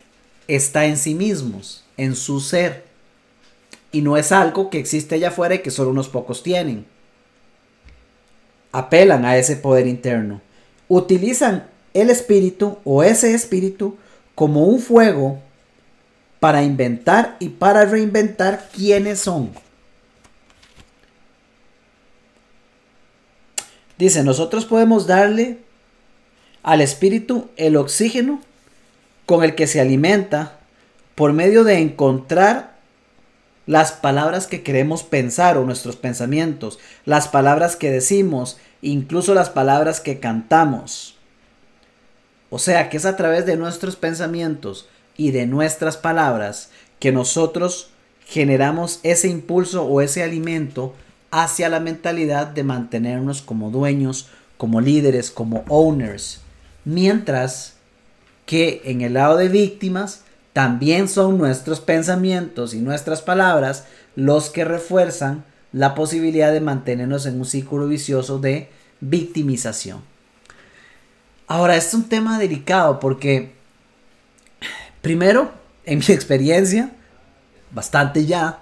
está 0.48 0.86
en 0.86 0.96
sí 0.96 1.14
mismos, 1.14 1.84
en 1.96 2.16
su 2.16 2.40
ser, 2.40 2.84
y 3.92 4.00
no 4.00 4.16
es 4.16 4.32
algo 4.32 4.70
que 4.70 4.78
existe 4.78 5.14
allá 5.14 5.28
afuera 5.28 5.54
y 5.54 5.60
que 5.60 5.70
solo 5.70 5.90
unos 5.90 6.08
pocos 6.08 6.42
tienen. 6.42 6.86
Apelan 8.72 9.24
a 9.24 9.36
ese 9.36 9.54
poder 9.54 9.86
interno. 9.86 10.40
Utilizan 10.88 11.68
el 11.94 12.10
espíritu 12.10 12.78
o 12.84 13.04
ese 13.04 13.34
espíritu 13.34 13.96
como 14.42 14.64
un 14.64 14.80
fuego 14.80 15.38
para 16.40 16.64
inventar 16.64 17.36
y 17.38 17.50
para 17.50 17.84
reinventar 17.84 18.70
quiénes 18.74 19.20
son. 19.20 19.52
Dice, 23.98 24.24
nosotros 24.24 24.64
podemos 24.64 25.06
darle 25.06 25.58
al 26.64 26.80
espíritu 26.80 27.50
el 27.56 27.76
oxígeno 27.76 28.40
con 29.26 29.44
el 29.44 29.54
que 29.54 29.68
se 29.68 29.80
alimenta 29.80 30.58
por 31.14 31.32
medio 31.32 31.62
de 31.62 31.78
encontrar 31.78 32.78
las 33.66 33.92
palabras 33.92 34.48
que 34.48 34.64
queremos 34.64 35.04
pensar 35.04 35.56
o 35.56 35.64
nuestros 35.64 35.94
pensamientos, 35.94 36.80
las 37.04 37.28
palabras 37.28 37.76
que 37.76 37.92
decimos, 37.92 38.58
incluso 38.80 39.34
las 39.34 39.50
palabras 39.50 40.00
que 40.00 40.18
cantamos. 40.18 41.16
O 42.54 42.58
sea 42.58 42.90
que 42.90 42.98
es 42.98 43.06
a 43.06 43.16
través 43.16 43.46
de 43.46 43.56
nuestros 43.56 43.96
pensamientos 43.96 44.86
y 45.16 45.30
de 45.30 45.46
nuestras 45.46 45.96
palabras 45.96 46.68
que 46.98 47.10
nosotros 47.10 47.88
generamos 48.26 49.00
ese 49.04 49.28
impulso 49.28 49.86
o 49.86 50.02
ese 50.02 50.22
alimento 50.22 50.92
hacia 51.30 51.70
la 51.70 51.80
mentalidad 51.80 52.48
de 52.48 52.62
mantenernos 52.62 53.40
como 53.40 53.70
dueños, 53.70 54.28
como 54.58 54.82
líderes, 54.82 55.30
como 55.30 55.64
owners 55.68 56.40
Mientras 56.84 57.72
que 58.44 58.82
en 58.84 59.00
el 59.00 59.14
lado 59.14 59.38
de 59.38 59.48
víctimas 59.48 60.24
también 60.52 61.08
son 61.08 61.38
nuestros 61.38 61.80
pensamientos 61.80 62.74
y 62.74 62.80
nuestras 62.80 63.22
palabras 63.22 63.86
los 64.14 64.50
que 64.50 64.66
refuerzan 64.66 65.42
la 65.72 65.94
posibilidad 65.94 66.52
de 66.52 66.60
mantenernos 66.60 67.24
en 67.24 67.38
un 67.38 67.46
círculo 67.46 67.88
vicioso 67.88 68.38
de 68.38 68.68
victimización. 69.00 70.11
Ahora, 71.52 71.76
es 71.76 71.92
un 71.92 72.08
tema 72.08 72.38
delicado 72.38 72.98
porque, 72.98 73.52
primero, 75.02 75.52
en 75.84 75.98
mi 75.98 76.06
experiencia, 76.08 76.92
bastante 77.70 78.24
ya, 78.24 78.60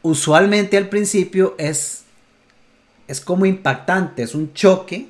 usualmente 0.00 0.78
al 0.78 0.88
principio 0.88 1.54
es 1.58 2.04
es 3.08 3.20
como 3.20 3.44
impactante, 3.44 4.22
es 4.22 4.34
un 4.34 4.54
choque 4.54 5.08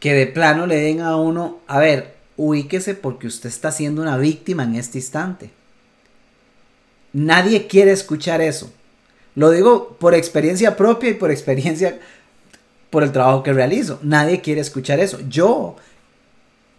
que 0.00 0.12
de 0.12 0.26
plano 0.26 0.66
le 0.66 0.78
den 0.78 1.00
a 1.00 1.14
uno, 1.14 1.60
a 1.68 1.78
ver, 1.78 2.16
ubíquese 2.36 2.96
porque 2.96 3.28
usted 3.28 3.50
está 3.50 3.70
siendo 3.70 4.02
una 4.02 4.16
víctima 4.16 4.64
en 4.64 4.74
este 4.74 4.98
instante. 4.98 5.52
Nadie 7.12 7.68
quiere 7.68 7.92
escuchar 7.92 8.40
eso. 8.40 8.72
Lo 9.36 9.50
digo 9.50 9.96
por 10.00 10.14
experiencia 10.14 10.76
propia 10.76 11.10
y 11.10 11.14
por 11.14 11.30
experiencia 11.30 12.00
por 12.94 13.02
el 13.02 13.10
trabajo 13.10 13.42
que 13.42 13.52
realizo. 13.52 13.98
Nadie 14.02 14.40
quiere 14.40 14.60
escuchar 14.60 15.00
eso. 15.00 15.18
Yo, 15.28 15.74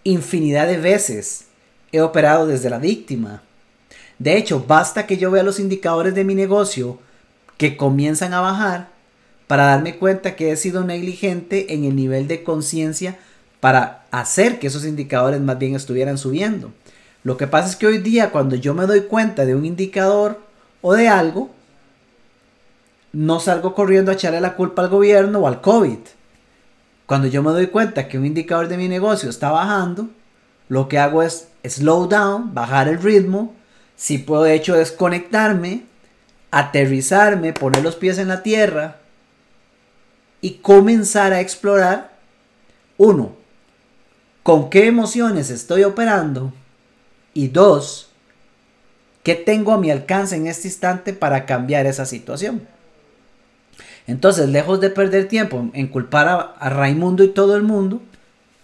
infinidad 0.05 0.65
de 0.65 0.77
veces, 0.77 1.47
he 1.91 1.99
operado 1.99 2.47
desde 2.47 2.69
la 2.69 2.79
víctima. 2.79 3.41
De 4.17 4.37
hecho, 4.37 4.63
basta 4.65 5.07
que 5.07 5.17
yo 5.17 5.29
vea 5.29 5.43
los 5.43 5.59
indicadores 5.59 6.15
de 6.15 6.23
mi 6.23 6.33
negocio 6.33 6.99
que 7.57 7.75
comienzan 7.75 8.33
a 8.33 8.39
bajar 8.39 8.87
para 9.47 9.65
darme 9.65 9.97
cuenta 9.97 10.37
que 10.37 10.53
he 10.53 10.55
sido 10.55 10.85
negligente 10.85 11.73
en 11.73 11.83
el 11.83 11.97
nivel 11.97 12.29
de 12.29 12.43
conciencia 12.43 13.19
para 13.59 14.05
hacer 14.11 14.57
que 14.57 14.67
esos 14.67 14.85
indicadores 14.85 15.41
más 15.41 15.59
bien 15.59 15.75
estuvieran 15.75 16.17
subiendo. 16.17 16.71
Lo 17.23 17.35
que 17.35 17.47
pasa 17.47 17.67
es 17.67 17.75
que 17.75 17.87
hoy 17.87 17.97
día 17.97 18.31
cuando 18.31 18.55
yo 18.55 18.73
me 18.73 18.85
doy 18.85 19.01
cuenta 19.01 19.45
de 19.45 19.53
un 19.53 19.65
indicador 19.65 20.39
o 20.81 20.93
de 20.93 21.09
algo, 21.09 21.49
no 23.15 23.39
salgo 23.39 23.73
corriendo 23.73 24.11
a 24.11 24.15
echarle 24.15 24.41
la 24.41 24.55
culpa 24.55 24.81
al 24.81 24.89
gobierno 24.89 25.39
o 25.39 25.47
al 25.47 25.61
COVID. 25.61 25.99
Cuando 27.05 27.27
yo 27.27 27.41
me 27.41 27.51
doy 27.51 27.67
cuenta 27.67 28.09
que 28.09 28.17
un 28.17 28.25
indicador 28.25 28.67
de 28.67 28.75
mi 28.75 28.89
negocio 28.89 29.29
está 29.29 29.51
bajando, 29.51 30.09
lo 30.67 30.89
que 30.89 30.99
hago 30.99 31.23
es 31.23 31.47
slow 31.63 32.09
down, 32.09 32.53
bajar 32.53 32.89
el 32.89 33.01
ritmo. 33.01 33.53
Si 33.95 34.17
puedo 34.17 34.43
de 34.43 34.53
hecho 34.53 34.75
desconectarme, 34.75 35.85
aterrizarme, 36.51 37.53
poner 37.53 37.83
los 37.83 37.95
pies 37.95 38.17
en 38.17 38.27
la 38.27 38.43
tierra, 38.43 38.97
y 40.41 40.55
comenzar 40.55 41.31
a 41.31 41.39
explorar, 41.39 42.17
uno, 42.97 43.35
con 44.43 44.69
qué 44.69 44.87
emociones 44.87 45.49
estoy 45.49 45.83
operando 45.83 46.53
y 47.33 47.47
dos, 47.47 48.09
qué 49.23 49.35
tengo 49.35 49.71
a 49.71 49.77
mi 49.77 49.89
alcance 49.89 50.35
en 50.35 50.47
este 50.47 50.67
instante 50.67 51.13
para 51.13 51.45
cambiar 51.45 51.85
esa 51.85 52.05
situación. 52.05 52.74
Entonces, 54.07 54.49
lejos 54.49 54.79
de 54.81 54.89
perder 54.89 55.27
tiempo 55.27 55.69
en 55.73 55.87
culpar 55.87 56.55
a, 56.59 56.69
Raimundo 56.69 57.23
y 57.23 57.29
todo 57.29 57.55
el 57.55 57.63
mundo, 57.63 58.01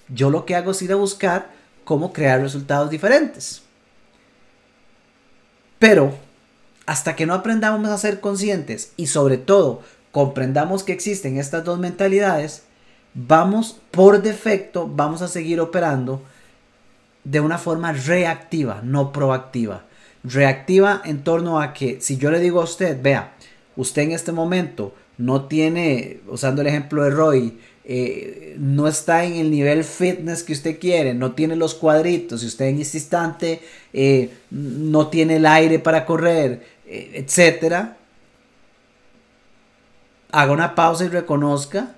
yo 0.09 0.29
lo 0.29 0.45
que 0.45 0.55
hago 0.55 0.71
es 0.71 0.81
ir 0.81 0.91
a 0.91 0.95
buscar 0.95 1.49
cómo 1.83 2.13
crear 2.13 2.41
resultados 2.41 2.89
diferentes. 2.89 3.63
Pero 5.79 6.13
hasta 6.85 7.15
que 7.15 7.25
no 7.25 7.33
aprendamos 7.33 7.89
a 7.89 7.97
ser 7.97 8.19
conscientes 8.19 8.93
y 8.97 9.07
sobre 9.07 9.37
todo 9.37 9.81
comprendamos 10.11 10.83
que 10.83 10.93
existen 10.93 11.37
estas 11.37 11.63
dos 11.63 11.79
mentalidades, 11.79 12.63
vamos 13.13 13.79
por 13.89 14.21
defecto, 14.21 14.87
vamos 14.87 15.21
a 15.21 15.27
seguir 15.27 15.59
operando 15.59 16.21
de 17.23 17.39
una 17.39 17.57
forma 17.57 17.93
reactiva, 17.93 18.81
no 18.83 19.11
proactiva. 19.11 19.83
Reactiva 20.23 21.01
en 21.03 21.23
torno 21.23 21.59
a 21.59 21.73
que 21.73 21.99
si 22.01 22.17
yo 22.17 22.29
le 22.29 22.39
digo 22.39 22.61
a 22.61 22.65
usted, 22.65 23.01
vea, 23.01 23.33
usted 23.75 24.03
en 24.03 24.11
este 24.11 24.31
momento 24.31 24.93
no 25.21 25.45
tiene, 25.45 26.19
usando 26.27 26.61
el 26.61 26.67
ejemplo 26.67 27.03
de 27.03 27.11
Roy, 27.11 27.57
eh, 27.83 28.55
no 28.59 28.87
está 28.87 29.23
en 29.23 29.33
el 29.35 29.51
nivel 29.51 29.83
fitness 29.83 30.43
que 30.43 30.53
usted 30.53 30.79
quiere, 30.79 31.13
no 31.13 31.33
tiene 31.33 31.55
los 31.55 31.75
cuadritos, 31.75 32.43
y 32.43 32.47
usted 32.47 32.65
en 32.65 32.81
este 32.81 32.97
instante 32.97 33.61
eh, 33.93 34.29
no 34.49 35.07
tiene 35.07 35.37
el 35.37 35.45
aire 35.45 35.79
para 35.79 36.05
correr, 36.05 36.65
eh, 36.87 37.11
etcétera, 37.15 37.97
haga 40.31 40.51
una 40.51 40.75
pausa 40.75 41.05
y 41.05 41.09
reconozca. 41.09 41.95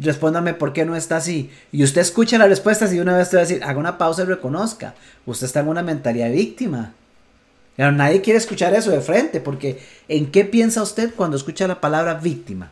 Respóndame 0.00 0.54
por 0.54 0.72
qué 0.72 0.84
no 0.84 0.94
está 0.94 1.16
así. 1.16 1.50
Y 1.72 1.82
usted 1.82 2.02
escucha 2.02 2.38
las 2.38 2.48
respuestas 2.48 2.92
y 2.92 3.00
una 3.00 3.16
vez 3.16 3.30
te 3.30 3.36
va 3.36 3.42
a 3.42 3.46
decir, 3.46 3.64
haga 3.64 3.80
una 3.80 3.98
pausa 3.98 4.22
y 4.22 4.26
reconozca. 4.26 4.94
Usted 5.26 5.46
está 5.46 5.60
en 5.60 5.68
una 5.68 5.82
mentalidad 5.82 6.30
víctima. 6.30 6.94
Pero 7.76 7.92
nadie 7.92 8.20
quiere 8.20 8.38
escuchar 8.38 8.74
eso 8.74 8.90
de 8.90 9.00
frente, 9.00 9.40
porque 9.40 9.80
¿en 10.08 10.30
qué 10.30 10.44
piensa 10.44 10.82
usted 10.82 11.14
cuando 11.14 11.36
escucha 11.36 11.66
la 11.66 11.80
palabra 11.80 12.14
víctima? 12.14 12.70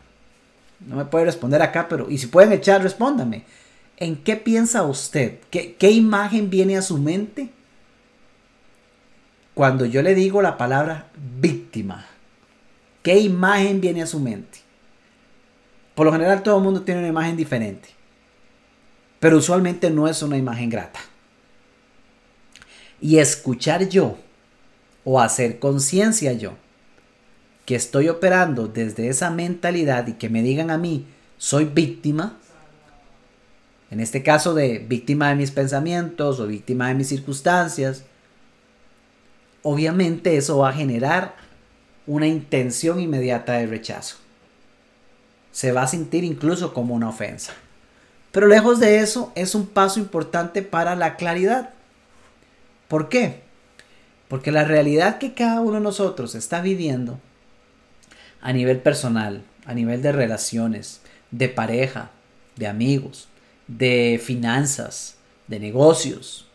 No 0.79 0.95
me 0.95 1.05
puede 1.05 1.25
responder 1.25 1.61
acá, 1.61 1.87
pero 1.87 2.09
y 2.09 2.17
si 2.17 2.27
pueden 2.27 2.53
echar, 2.53 2.81
respóndame. 2.81 3.43
¿En 3.97 4.15
qué 4.17 4.35
piensa 4.35 4.83
usted? 4.83 5.39
¿Qué, 5.49 5.75
qué 5.75 5.91
imagen 5.91 6.49
viene 6.49 6.77
a 6.77 6.81
su 6.81 6.97
mente 6.97 7.49
cuando 9.53 9.85
yo 9.85 10.01
le 10.01 10.15
digo 10.15 10.41
la 10.41 10.57
palabra 10.57 11.07
víctima? 11.15 12.05
¿Qué 13.03 13.19
imagen 13.19 13.81
viene 13.81 14.03
a 14.03 14.07
su 14.07 14.19
mente? 14.19 14.59
Por 15.95 16.05
lo 16.05 16.11
general 16.11 16.43
todo 16.43 16.57
el 16.57 16.63
mundo 16.63 16.81
tiene 16.83 17.01
una 17.01 17.09
imagen 17.09 17.35
diferente, 17.35 17.89
pero 19.19 19.37
usualmente 19.37 19.89
no 19.89 20.07
es 20.07 20.21
una 20.21 20.37
imagen 20.37 20.69
grata. 20.69 20.99
Y 23.01 23.17
escuchar 23.17 23.89
yo 23.89 24.17
o 25.03 25.19
hacer 25.19 25.59
conciencia 25.59 26.33
yo 26.33 26.53
que 27.65 27.75
estoy 27.75 28.09
operando 28.09 28.67
desde 28.67 29.07
esa 29.07 29.29
mentalidad 29.29 30.07
y 30.07 30.13
que 30.13 30.29
me 30.29 30.41
digan 30.41 30.71
a 30.71 30.77
mí, 30.77 31.05
soy 31.37 31.65
víctima, 31.65 32.37
en 33.89 33.99
este 33.99 34.23
caso 34.23 34.53
de 34.53 34.79
víctima 34.79 35.29
de 35.29 35.35
mis 35.35 35.51
pensamientos 35.51 36.39
o 36.39 36.47
víctima 36.47 36.87
de 36.87 36.95
mis 36.95 37.09
circunstancias, 37.09 38.03
obviamente 39.63 40.37
eso 40.37 40.57
va 40.59 40.69
a 40.69 40.73
generar 40.73 41.35
una 42.07 42.27
intención 42.27 42.99
inmediata 42.99 43.53
de 43.53 43.67
rechazo. 43.67 44.17
Se 45.51 45.71
va 45.71 45.83
a 45.83 45.87
sentir 45.87 46.23
incluso 46.23 46.73
como 46.73 46.95
una 46.95 47.09
ofensa. 47.09 47.53
Pero 48.31 48.47
lejos 48.47 48.79
de 48.79 48.99
eso 48.99 49.31
es 49.35 49.55
un 49.55 49.67
paso 49.67 49.99
importante 49.99 50.61
para 50.61 50.95
la 50.95 51.17
claridad. 51.17 51.71
¿Por 52.87 53.09
qué? 53.09 53.41
Porque 54.31 54.53
la 54.53 54.63
realidad 54.63 55.17
que 55.17 55.33
cada 55.33 55.59
uno 55.59 55.73
de 55.73 55.81
nosotros 55.81 56.35
está 56.35 56.61
viviendo 56.61 57.19
a 58.39 58.53
nivel 58.53 58.79
personal, 58.79 59.43
a 59.65 59.73
nivel 59.73 60.01
de 60.01 60.13
relaciones, 60.13 61.01
de 61.31 61.49
pareja, 61.49 62.11
de 62.55 62.67
amigos, 62.67 63.27
de 63.67 64.21
finanzas, 64.23 65.17
de 65.47 65.59
negocios, 65.59 66.47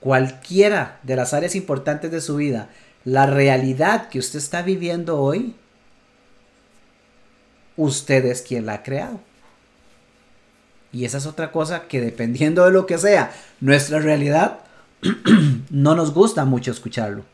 cualquiera 0.00 0.98
de 1.04 1.14
las 1.14 1.32
áreas 1.32 1.54
importantes 1.54 2.10
de 2.10 2.20
su 2.20 2.34
vida, 2.34 2.70
la 3.04 3.26
realidad 3.26 4.08
que 4.08 4.18
usted 4.18 4.40
está 4.40 4.62
viviendo 4.62 5.20
hoy, 5.20 5.54
usted 7.76 8.24
es 8.24 8.42
quien 8.42 8.66
la 8.66 8.72
ha 8.72 8.82
creado. 8.82 9.20
Y 10.90 11.04
esa 11.04 11.18
es 11.18 11.26
otra 11.26 11.52
cosa 11.52 11.86
que 11.86 12.00
dependiendo 12.00 12.64
de 12.64 12.72
lo 12.72 12.84
que 12.84 12.98
sea 12.98 13.32
nuestra 13.60 14.00
realidad, 14.00 14.65
no 15.70 15.94
nos 15.94 16.12
gusta 16.12 16.44
mucho 16.44 16.70
escucharlo. 16.70 17.24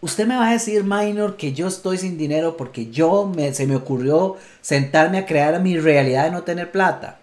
Usted 0.00 0.26
me 0.26 0.36
va 0.36 0.48
a 0.48 0.52
decir, 0.52 0.84
Minor, 0.84 1.36
que 1.36 1.52
yo 1.52 1.66
estoy 1.66 1.98
sin 1.98 2.16
dinero 2.16 2.56
porque 2.56 2.90
yo 2.90 3.26
me, 3.26 3.52
se 3.52 3.66
me 3.66 3.74
ocurrió 3.74 4.36
sentarme 4.60 5.18
a 5.18 5.26
crear 5.26 5.60
mi 5.60 5.78
realidad 5.78 6.24
de 6.24 6.30
no 6.30 6.42
tener 6.44 6.70
plata. 6.70 7.18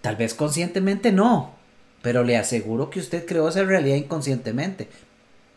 Tal 0.00 0.16
vez 0.16 0.32
conscientemente 0.34 1.12
no, 1.12 1.54
pero 2.00 2.24
le 2.24 2.38
aseguro 2.38 2.88
que 2.88 3.00
usted 3.00 3.26
creó 3.26 3.48
esa 3.48 3.62
realidad 3.62 3.96
inconscientemente. 3.96 4.88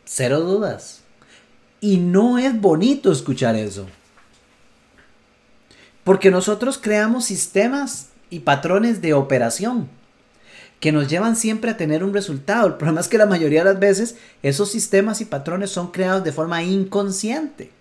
Cero 0.03 0.41
dudas. 0.41 1.01
Y 1.79 1.97
no 1.97 2.37
es 2.37 2.59
bonito 2.59 3.11
escuchar 3.11 3.55
eso. 3.55 3.87
Porque 6.03 6.31
nosotros 6.31 6.77
creamos 6.77 7.25
sistemas 7.25 8.09
y 8.35 8.41
patrones 8.41 9.01
de 9.01 9.13
operación 9.13 9.87
que 10.81 10.91
nos 10.91 11.07
llevan 11.07 11.37
siempre 11.37 11.71
a 11.71 11.77
tener 11.77 12.03
un 12.03 12.13
resultado. 12.13 12.67
El 12.67 12.73
problema 12.73 12.99
es 12.99 13.07
que 13.07 13.17
la 13.17 13.25
mayoría 13.25 13.63
de 13.63 13.71
las 13.71 13.79
veces 13.79 14.17
esos 14.43 14.69
sistemas 14.69 15.21
y 15.21 15.25
patrones 15.25 15.69
son 15.69 15.91
creados 15.91 16.25
de 16.25 16.33
forma 16.33 16.61
inconsciente. 16.63 17.71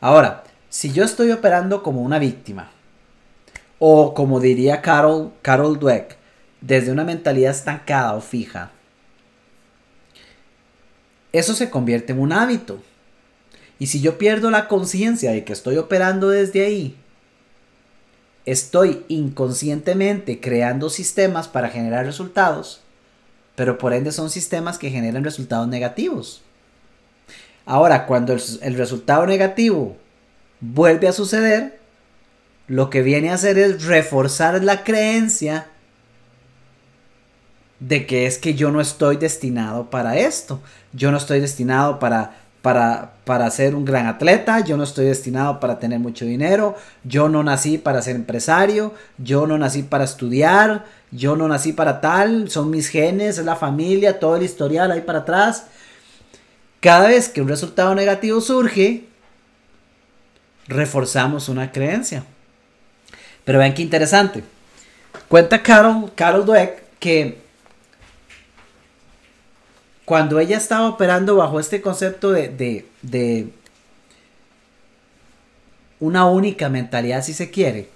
Ahora, 0.00 0.42
si 0.68 0.92
yo 0.92 1.04
estoy 1.04 1.30
operando 1.30 1.84
como 1.84 2.02
una 2.02 2.18
víctima, 2.18 2.72
o 3.78 4.12
como 4.12 4.40
diría 4.40 4.82
Carol, 4.82 5.32
Carol 5.40 5.78
Dweck, 5.78 6.16
desde 6.60 6.90
una 6.90 7.04
mentalidad 7.04 7.52
estancada 7.52 8.14
o 8.14 8.20
fija, 8.20 8.72
eso 11.32 11.54
se 11.54 11.70
convierte 11.70 12.12
en 12.12 12.18
un 12.18 12.32
hábito. 12.32 12.80
Y 13.78 13.86
si 13.86 14.00
yo 14.00 14.18
pierdo 14.18 14.50
la 14.50 14.66
conciencia 14.66 15.30
de 15.30 15.44
que 15.44 15.52
estoy 15.52 15.76
operando 15.76 16.28
desde 16.28 16.66
ahí, 16.66 16.99
estoy 18.50 19.04
inconscientemente 19.08 20.40
creando 20.40 20.90
sistemas 20.90 21.48
para 21.48 21.68
generar 21.68 22.04
resultados, 22.04 22.80
pero 23.54 23.78
por 23.78 23.92
ende 23.92 24.12
son 24.12 24.30
sistemas 24.30 24.78
que 24.78 24.90
generan 24.90 25.24
resultados 25.24 25.68
negativos. 25.68 26.42
Ahora, 27.66 28.06
cuando 28.06 28.32
el, 28.32 28.74
resultado 28.74 29.26
negativo 29.26 29.96
vuelve 30.60 31.06
a 31.06 31.12
suceder, 31.12 31.78
lo 32.66 32.90
que 32.90 33.02
viene 33.02 33.30
a 33.30 33.34
hacer 33.34 33.58
es 33.58 33.84
reforzar 33.84 34.62
la 34.64 34.82
creencia 34.82 35.68
de 37.78 38.06
que 38.06 38.26
es 38.26 38.38
que 38.38 38.54
yo 38.54 38.70
no 38.70 38.80
estoy 38.80 39.16
destinado 39.16 39.90
para 39.90 40.18
esto. 40.18 40.60
Yo 40.92 41.10
no 41.10 41.18
estoy 41.18 41.40
destinado 41.40 41.98
para 41.98 42.36
para, 42.62 43.12
para 43.24 43.50
ser 43.50 43.74
un 43.74 43.84
gran 43.84 44.06
atleta, 44.06 44.60
yo 44.60 44.76
no 44.76 44.84
estoy 44.84 45.06
destinado 45.06 45.60
para 45.60 45.78
tener 45.78 45.98
mucho 45.98 46.24
dinero, 46.24 46.76
yo 47.04 47.28
no 47.28 47.42
nací 47.42 47.78
para 47.78 48.02
ser 48.02 48.16
empresario, 48.16 48.92
yo 49.18 49.46
no 49.46 49.56
nací 49.56 49.82
para 49.82 50.04
estudiar, 50.04 50.84
yo 51.10 51.36
no 51.36 51.48
nací 51.48 51.72
para 51.72 52.00
tal, 52.00 52.50
son 52.50 52.70
mis 52.70 52.88
genes, 52.88 53.38
es 53.38 53.44
la 53.44 53.56
familia, 53.56 54.20
todo 54.20 54.36
el 54.36 54.42
historial 54.42 54.90
ahí 54.90 55.00
para 55.00 55.20
atrás. 55.20 55.66
Cada 56.80 57.08
vez 57.08 57.28
que 57.28 57.42
un 57.42 57.48
resultado 57.48 57.94
negativo 57.94 58.40
surge, 58.40 59.06
reforzamos 60.66 61.48
una 61.48 61.72
creencia. 61.72 62.24
Pero 63.44 63.58
vean 63.58 63.74
qué 63.74 63.82
interesante. 63.82 64.44
Cuenta 65.28 65.62
Carol, 65.62 66.12
Carol 66.14 66.44
Dweck 66.44 66.82
que 66.98 67.39
cuando 70.10 70.40
ella 70.40 70.56
estaba 70.56 70.88
operando 70.88 71.36
bajo 71.36 71.60
este 71.60 71.80
concepto 71.80 72.32
de, 72.32 72.84
de, 73.00 73.52
una 76.00 76.26
única 76.26 76.68
mentalidad, 76.68 77.22
si 77.22 77.32
se 77.32 77.52
quiere, 77.52 77.88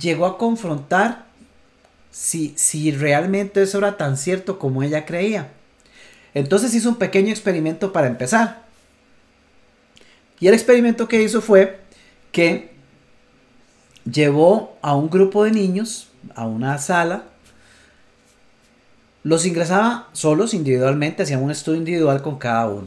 llegó 0.00 0.24
a 0.24 0.38
confrontar 0.38 1.26
si, 2.10 2.54
si 2.56 2.90
realmente 2.90 3.60
eso 3.60 3.76
era 3.76 3.98
tan 3.98 4.16
cierto 4.16 4.58
como 4.58 4.82
ella 4.82 5.04
creía. 5.04 5.52
Entonces 6.32 6.72
hizo 6.72 6.88
un 6.88 6.96
pequeño 6.96 7.28
experimento 7.28 7.92
para 7.92 8.06
empezar. 8.06 8.62
Y 10.40 10.46
el 10.46 10.54
experimento 10.54 11.06
que 11.06 11.20
hizo 11.20 11.42
fue 11.42 11.80
que 12.32 12.70
llevó 14.10 14.78
a 14.80 14.96
un 14.96 15.10
grupo 15.10 15.44
de 15.44 15.50
niños 15.50 16.08
a 16.34 16.46
una 16.46 16.78
sala 16.78 17.24
los 19.26 19.44
ingresaba 19.44 20.06
solos 20.12 20.54
individualmente, 20.54 21.24
hacían 21.24 21.42
un 21.42 21.50
estudio 21.50 21.78
individual 21.78 22.22
con 22.22 22.38
cada 22.38 22.68
uno 22.68 22.86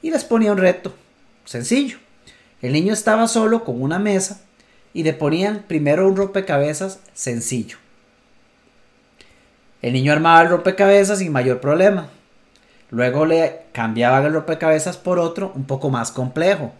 y 0.00 0.10
les 0.10 0.24
ponía 0.24 0.50
un 0.50 0.56
reto 0.56 0.94
sencillo. 1.44 1.98
El 2.62 2.72
niño 2.72 2.94
estaba 2.94 3.28
solo 3.28 3.64
con 3.64 3.82
una 3.82 3.98
mesa 3.98 4.40
y 4.94 5.02
le 5.02 5.12
ponían 5.12 5.62
primero 5.68 6.08
un 6.08 6.16
rompecabezas 6.16 7.00
sencillo. 7.12 7.76
El 9.82 9.92
niño 9.92 10.14
armaba 10.14 10.40
el 10.40 10.48
rompecabezas 10.48 11.18
sin 11.18 11.32
mayor 11.32 11.60
problema. 11.60 12.08
Luego 12.88 13.26
le 13.26 13.64
cambiaban 13.72 14.24
el 14.24 14.32
rompecabezas 14.32 14.96
por 14.96 15.18
otro 15.18 15.52
un 15.54 15.64
poco 15.64 15.90
más 15.90 16.10
complejo. 16.10 16.72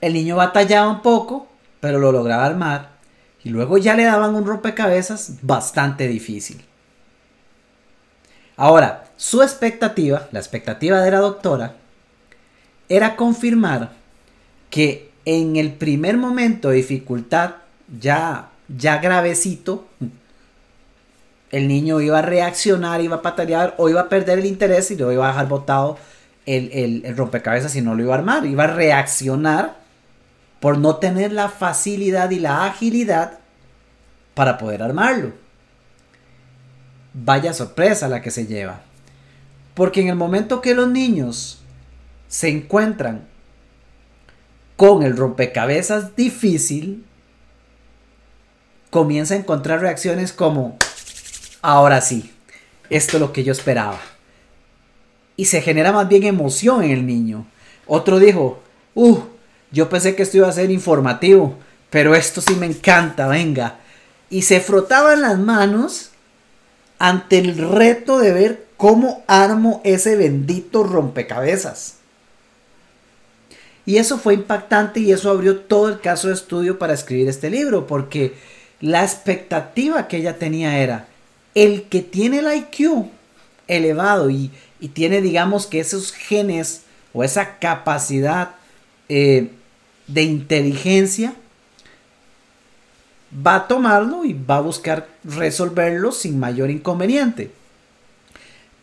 El 0.00 0.14
niño 0.14 0.34
batallaba 0.34 0.90
un 0.90 1.02
poco, 1.02 1.46
pero 1.78 2.00
lo 2.00 2.10
lograba 2.10 2.44
armar 2.44 2.95
y 3.46 3.50
luego 3.50 3.78
ya 3.78 3.94
le 3.94 4.02
daban 4.02 4.34
un 4.34 4.44
rompecabezas 4.44 5.34
bastante 5.40 6.08
difícil. 6.08 6.64
Ahora, 8.56 9.04
su 9.16 9.40
expectativa, 9.40 10.26
la 10.32 10.40
expectativa 10.40 11.00
de 11.00 11.12
la 11.12 11.20
doctora, 11.20 11.76
era 12.88 13.14
confirmar 13.14 13.92
que 14.68 15.12
en 15.24 15.54
el 15.54 15.74
primer 15.74 16.16
momento 16.16 16.70
de 16.70 16.78
dificultad, 16.78 17.52
ya, 18.00 18.48
ya 18.66 18.98
gravecito, 18.98 19.86
el 21.52 21.68
niño 21.68 22.00
iba 22.00 22.18
a 22.18 22.22
reaccionar, 22.22 23.00
iba 23.00 23.14
a 23.14 23.22
patalear 23.22 23.76
o 23.78 23.88
iba 23.88 24.00
a 24.00 24.08
perder 24.08 24.40
el 24.40 24.46
interés 24.46 24.90
y 24.90 24.96
lo 24.96 25.12
iba 25.12 25.24
a 25.24 25.28
dejar 25.28 25.46
botado 25.46 25.98
el, 26.46 27.04
el, 27.04 27.16
rompecabezas 27.16 27.76
y 27.76 27.80
no 27.80 27.94
lo 27.94 28.02
iba 28.02 28.16
a 28.16 28.18
armar. 28.18 28.44
Iba 28.44 28.64
a 28.64 28.74
reaccionar 28.74 29.85
por 30.60 30.78
no 30.78 30.96
tener 30.96 31.32
la 31.32 31.48
facilidad 31.48 32.30
y 32.30 32.38
la 32.38 32.66
agilidad 32.66 33.38
para 34.34 34.58
poder 34.58 34.82
armarlo. 34.82 35.32
Vaya 37.14 37.52
sorpresa 37.52 38.08
la 38.08 38.20
que 38.20 38.30
se 38.30 38.46
lleva. 38.46 38.82
Porque 39.74 40.00
en 40.00 40.08
el 40.08 40.16
momento 40.16 40.60
que 40.60 40.74
los 40.74 40.88
niños 40.88 41.60
se 42.28 42.48
encuentran 42.48 43.26
con 44.76 45.02
el 45.02 45.16
rompecabezas 45.16 46.16
difícil, 46.16 47.04
comienza 48.90 49.34
a 49.34 49.38
encontrar 49.38 49.80
reacciones 49.80 50.32
como, 50.32 50.78
ahora 51.62 52.00
sí, 52.00 52.32
esto 52.90 53.16
es 53.16 53.20
lo 53.20 53.32
que 53.32 53.44
yo 53.44 53.52
esperaba. 53.52 54.00
Y 55.36 55.46
se 55.46 55.60
genera 55.60 55.92
más 55.92 56.08
bien 56.08 56.24
emoción 56.24 56.82
en 56.82 56.90
el 56.90 57.06
niño. 57.06 57.46
Otro 57.86 58.18
dijo, 58.18 58.62
uh, 58.94 59.20
yo 59.76 59.90
pensé 59.90 60.16
que 60.16 60.22
esto 60.22 60.38
iba 60.38 60.48
a 60.48 60.52
ser 60.52 60.70
informativo, 60.70 61.54
pero 61.90 62.14
esto 62.14 62.40
sí 62.40 62.54
me 62.54 62.64
encanta, 62.64 63.28
venga. 63.28 63.76
Y 64.30 64.42
se 64.42 64.60
frotaban 64.60 65.20
las 65.20 65.38
manos 65.38 66.12
ante 66.98 67.38
el 67.38 67.58
reto 67.58 68.18
de 68.18 68.32
ver 68.32 68.66
cómo 68.78 69.22
armo 69.26 69.82
ese 69.84 70.16
bendito 70.16 70.82
rompecabezas. 70.82 71.96
Y 73.84 73.98
eso 73.98 74.18
fue 74.18 74.32
impactante 74.32 75.00
y 75.00 75.12
eso 75.12 75.30
abrió 75.30 75.58
todo 75.58 75.90
el 75.90 76.00
caso 76.00 76.28
de 76.28 76.34
estudio 76.34 76.78
para 76.78 76.94
escribir 76.94 77.28
este 77.28 77.50
libro, 77.50 77.86
porque 77.86 78.34
la 78.80 79.04
expectativa 79.04 80.08
que 80.08 80.16
ella 80.16 80.38
tenía 80.38 80.78
era, 80.78 81.06
el 81.54 81.82
que 81.82 82.00
tiene 82.00 82.38
el 82.38 82.56
IQ 82.56 83.10
elevado 83.68 84.30
y, 84.30 84.50
tiene, 84.94 85.20
digamos, 85.20 85.66
que 85.66 85.80
esos 85.80 86.12
genes 86.12 86.82
o 87.12 87.24
esa 87.24 87.58
capacidad 87.58 88.52
eh, 89.10 89.50
de 90.06 90.22
inteligencia, 90.22 91.34
va 93.46 93.56
a 93.56 93.68
tomarlo 93.68 94.24
y 94.24 94.32
va 94.32 94.56
a 94.58 94.60
buscar 94.60 95.08
resolverlo 95.24 96.12
sin 96.12 96.38
mayor 96.38 96.70
inconveniente. 96.70 97.50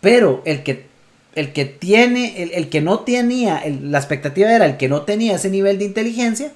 Pero 0.01 0.41
el 0.45 0.63
que 0.63 0.93
el 1.35 1.51
que 1.51 1.65
tiene, 1.65 2.43
el, 2.53 2.69
que 2.69 2.81
no 2.81 2.99
tenía, 2.99 3.63
la 3.81 3.97
expectativa 3.97 4.53
era 4.53 4.65
el 4.65 4.77
que 4.77 4.87
no 4.87 5.01
tenía 5.01 5.35
ese 5.35 5.49
nivel 5.49 5.79
de 5.79 5.85
inteligencia, 5.85 6.53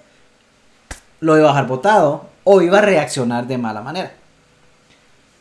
lo 1.19 1.35
iba 1.35 1.47
a 1.47 1.53
dejar 1.53 1.67
botado 1.67 2.29
o 2.43 2.61
iba 2.61 2.77
a 2.77 2.83
reaccionar 2.83 3.47
de 3.47 3.57
mala 3.57 3.81
manera. 3.81 4.13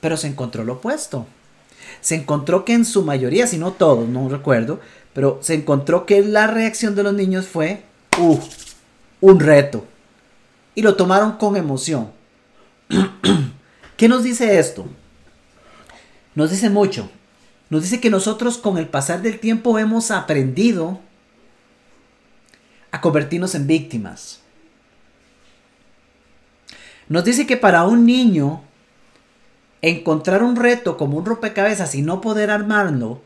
Pero 0.00 0.16
se 0.16 0.28
encontró 0.28 0.64
lo 0.64 0.74
opuesto. 0.74 1.26
Se 2.00 2.14
encontró 2.14 2.64
que 2.64 2.72
en 2.72 2.84
su 2.84 3.02
mayoría, 3.02 3.46
si 3.46 3.58
no 3.58 3.72
todos, 3.72 4.08
no 4.08 4.28
recuerdo, 4.28 4.80
pero 5.12 5.38
se 5.42 5.54
encontró 5.54 6.06
que 6.06 6.22
la 6.22 6.46
reacción 6.46 6.94
de 6.94 7.02
los 7.02 7.12
niños 7.12 7.46
fue 7.46 7.82
uh, 8.18 8.38
un 9.20 9.40
reto. 9.40 9.87
Y 10.74 10.83
lo 10.83 10.96
tomaron 10.96 11.33
con 11.33 11.57
emoción. 11.57 12.11
¿Qué 13.96 14.09
nos 14.09 14.22
dice 14.22 14.59
esto? 14.59 14.87
Nos 16.35 16.50
dice 16.50 16.68
mucho 16.68 17.09
nos 17.68 17.83
dice 17.83 18.00
que 18.00 18.11
nosotros 18.11 18.59
con 18.59 18.79
el 18.79 18.88
pasar 18.88 19.22
del 19.22 19.40
tiempo 19.40 19.79
hemos 19.79 20.11
aprendido 20.11 21.00
a 22.92 23.00
convertirnos 23.00 23.55
en 23.55 23.66
víctimas. 23.66 24.40
Nos 27.09 27.24
dice 27.24 27.46
que 27.46 27.57
para 27.57 27.85
un 27.85 28.07
niño 28.07 28.62
encontrar 29.83 30.42
un 30.42 30.57
reto 30.57 30.96
como 30.96 31.18
un 31.18 31.26
rompecabezas 31.26 31.94
y 31.94 32.02
no 32.02 32.20
poder 32.20 32.50
armarlo, 32.50 33.20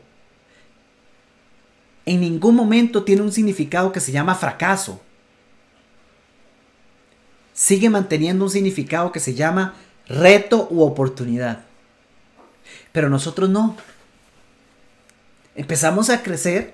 en 2.05 2.21
ningún 2.21 2.55
momento 2.55 3.03
tiene 3.03 3.21
un 3.21 3.31
significado 3.31 3.91
que 3.91 3.99
se 3.99 4.11
llama 4.11 4.33
fracaso. 4.33 5.01
Sigue 7.61 7.91
manteniendo 7.91 8.45
un 8.45 8.49
significado 8.49 9.11
que 9.11 9.19
se 9.19 9.35
llama 9.35 9.75
reto 10.07 10.67
u 10.71 10.81
oportunidad. 10.81 11.59
Pero 12.91 13.07
nosotros 13.07 13.51
no 13.51 13.77
empezamos 15.53 16.09
a 16.09 16.23
crecer 16.23 16.73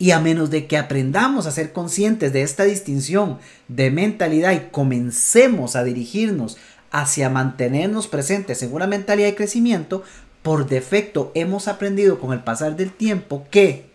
y 0.00 0.10
a 0.10 0.18
menos 0.18 0.50
de 0.50 0.66
que 0.66 0.76
aprendamos 0.76 1.46
a 1.46 1.52
ser 1.52 1.72
conscientes 1.72 2.32
de 2.32 2.42
esta 2.42 2.64
distinción 2.64 3.38
de 3.68 3.92
mentalidad 3.92 4.50
y 4.50 4.68
comencemos 4.72 5.76
a 5.76 5.84
dirigirnos 5.84 6.56
hacia 6.90 7.30
mantenernos 7.30 8.08
presentes 8.08 8.64
en 8.64 8.74
una 8.74 8.88
mentalidad 8.88 9.28
de 9.28 9.36
crecimiento, 9.36 10.02
por 10.42 10.68
defecto 10.68 11.30
hemos 11.36 11.68
aprendido 11.68 12.18
con 12.18 12.32
el 12.32 12.42
pasar 12.42 12.74
del 12.74 12.90
tiempo 12.90 13.46
que 13.48 13.92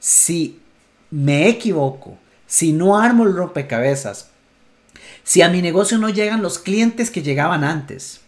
si 0.00 0.58
me 1.12 1.48
equivoco, 1.48 2.18
si 2.48 2.72
no 2.72 2.98
armo 2.98 3.24
el 3.24 3.36
rompecabezas, 3.36 4.30
si 5.22 5.42
a 5.42 5.50
mi 5.50 5.62
negocio 5.62 5.98
no 5.98 6.08
llegan 6.08 6.42
los 6.42 6.58
clientes 6.58 7.10
que 7.10 7.22
llegaban 7.22 7.62
antes, 7.62 8.22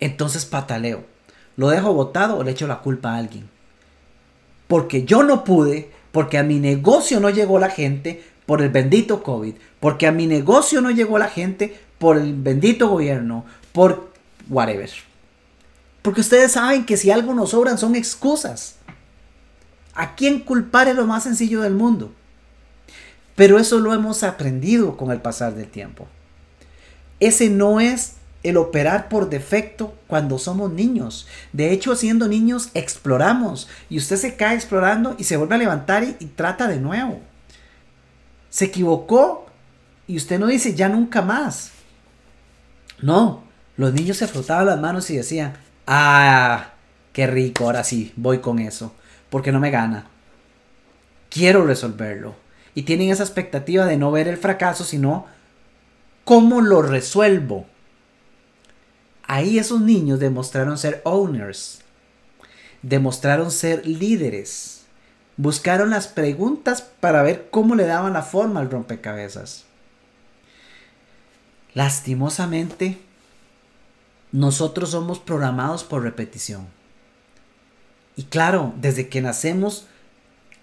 entonces 0.00 0.46
pataleo. 0.46 1.04
¿Lo 1.56 1.68
dejo 1.68 1.92
botado 1.92 2.38
o 2.38 2.42
le 2.42 2.52
echo 2.52 2.66
la 2.66 2.80
culpa 2.80 3.12
a 3.12 3.18
alguien? 3.18 3.48
Porque 4.66 5.04
yo 5.04 5.22
no 5.22 5.44
pude, 5.44 5.90
porque 6.12 6.38
a 6.38 6.42
mi 6.42 6.58
negocio 6.58 7.20
no 7.20 7.30
llegó 7.30 7.58
la 7.58 7.70
gente 7.70 8.24
por 8.46 8.62
el 8.62 8.70
bendito 8.70 9.22
COVID, 9.22 9.54
porque 9.80 10.06
a 10.06 10.12
mi 10.12 10.26
negocio 10.26 10.80
no 10.80 10.90
llegó 10.90 11.18
la 11.18 11.28
gente 11.28 11.78
por 11.98 12.16
el 12.16 12.34
bendito 12.34 12.88
gobierno, 12.88 13.44
por 13.72 14.10
whatever. 14.48 14.90
Porque 16.00 16.22
ustedes 16.22 16.52
saben 16.52 16.86
que 16.86 16.96
si 16.96 17.10
algo 17.10 17.34
nos 17.34 17.50
sobran 17.50 17.76
son 17.76 17.96
excusas. 17.96 18.77
¿A 19.98 20.14
quién 20.14 20.38
culpar 20.38 20.86
es 20.86 20.94
lo 20.94 21.08
más 21.08 21.24
sencillo 21.24 21.60
del 21.60 21.74
mundo? 21.74 22.12
Pero 23.34 23.58
eso 23.58 23.80
lo 23.80 23.92
hemos 23.92 24.22
aprendido 24.22 24.96
con 24.96 25.10
el 25.10 25.20
pasar 25.20 25.56
del 25.56 25.66
tiempo. 25.66 26.06
Ese 27.18 27.50
no 27.50 27.80
es 27.80 28.12
el 28.44 28.58
operar 28.58 29.08
por 29.08 29.28
defecto 29.28 29.96
cuando 30.06 30.38
somos 30.38 30.70
niños. 30.70 31.26
De 31.52 31.72
hecho, 31.72 31.96
siendo 31.96 32.28
niños 32.28 32.70
exploramos 32.74 33.68
y 33.90 33.98
usted 33.98 34.14
se 34.18 34.36
cae 34.36 34.54
explorando 34.54 35.16
y 35.18 35.24
se 35.24 35.36
vuelve 35.36 35.56
a 35.56 35.58
levantar 35.58 36.04
y, 36.04 36.12
trata 36.26 36.68
de 36.68 36.78
nuevo. 36.78 37.20
Se 38.50 38.66
equivocó 38.66 39.46
y 40.06 40.16
usted 40.16 40.38
no 40.38 40.46
dice 40.46 40.76
ya 40.76 40.88
nunca 40.88 41.22
más. 41.22 41.72
No, 43.02 43.42
los 43.76 43.92
niños 43.92 44.18
se 44.18 44.28
frotaban 44.28 44.66
las 44.66 44.78
manos 44.78 45.10
y 45.10 45.16
decían, 45.16 45.54
ah, 45.88 46.70
qué 47.12 47.26
rico, 47.26 47.64
ahora 47.64 47.82
sí, 47.82 48.12
voy 48.14 48.38
con 48.38 48.60
eso, 48.60 48.94
porque 49.30 49.52
no 49.52 49.60
me 49.60 49.70
gana. 49.70 50.06
Quiero 51.30 51.66
resolverlo. 51.66 52.34
Y 52.74 52.82
tienen 52.82 53.10
esa 53.10 53.24
expectativa 53.24 53.86
de 53.86 53.96
no 53.96 54.12
ver 54.12 54.28
el 54.28 54.36
fracaso, 54.36 54.84
sino 54.84 55.26
cómo 56.24 56.60
lo 56.60 56.82
resuelvo 56.82 57.66
Ahí 59.28 59.58
esos 59.58 59.82
niños 59.82 60.20
demostraron 60.20 60.78
ser 60.78 61.02
owners, 61.04 61.82
demostraron 62.80 63.50
ser 63.50 63.86
líderes, 63.86 64.86
buscaron 65.36 65.90
las 65.90 66.08
preguntas 66.08 66.80
para 66.80 67.22
ver 67.22 67.48
cómo 67.50 67.74
le 67.74 67.84
daban 67.84 68.14
la 68.14 68.22
forma 68.22 68.60
al 68.60 68.70
rompecabezas. 68.70 69.66
Lastimosamente, 71.74 72.98
nosotros 74.32 74.92
somos 74.92 75.18
programados 75.18 75.84
por 75.84 76.02
repetición. 76.02 76.66
Y 78.18 78.24
claro, 78.24 78.74
desde 78.80 79.08
que 79.08 79.20
nacemos, 79.20 79.86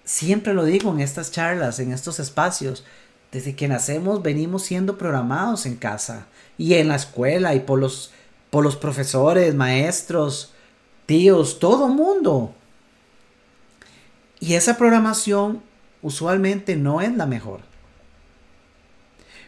siempre 0.03 0.53
lo 0.53 0.65
digo 0.65 0.91
en 0.91 0.99
estas 0.99 1.31
charlas, 1.31 1.79
en 1.79 1.93
estos 1.93 2.19
espacios, 2.19 2.83
desde 3.31 3.55
que 3.55 3.69
nacemos 3.69 4.21
venimos 4.21 4.63
siendo 4.63 4.97
programados 4.97 5.65
en 5.65 5.77
casa 5.77 6.25
y 6.57 6.73
en 6.73 6.89
la 6.89 6.97
escuela 6.97 7.55
y 7.55 7.61
por 7.61 7.79
los 7.79 8.11
por 8.49 8.63
los 8.63 8.75
profesores, 8.75 9.55
maestros, 9.55 10.51
tíos, 11.05 11.59
todo 11.59 11.87
mundo. 11.87 12.53
Y 14.41 14.55
esa 14.55 14.77
programación 14.77 15.61
usualmente 16.01 16.75
no 16.75 16.99
es 16.99 17.15
la 17.15 17.25
mejor. 17.25 17.61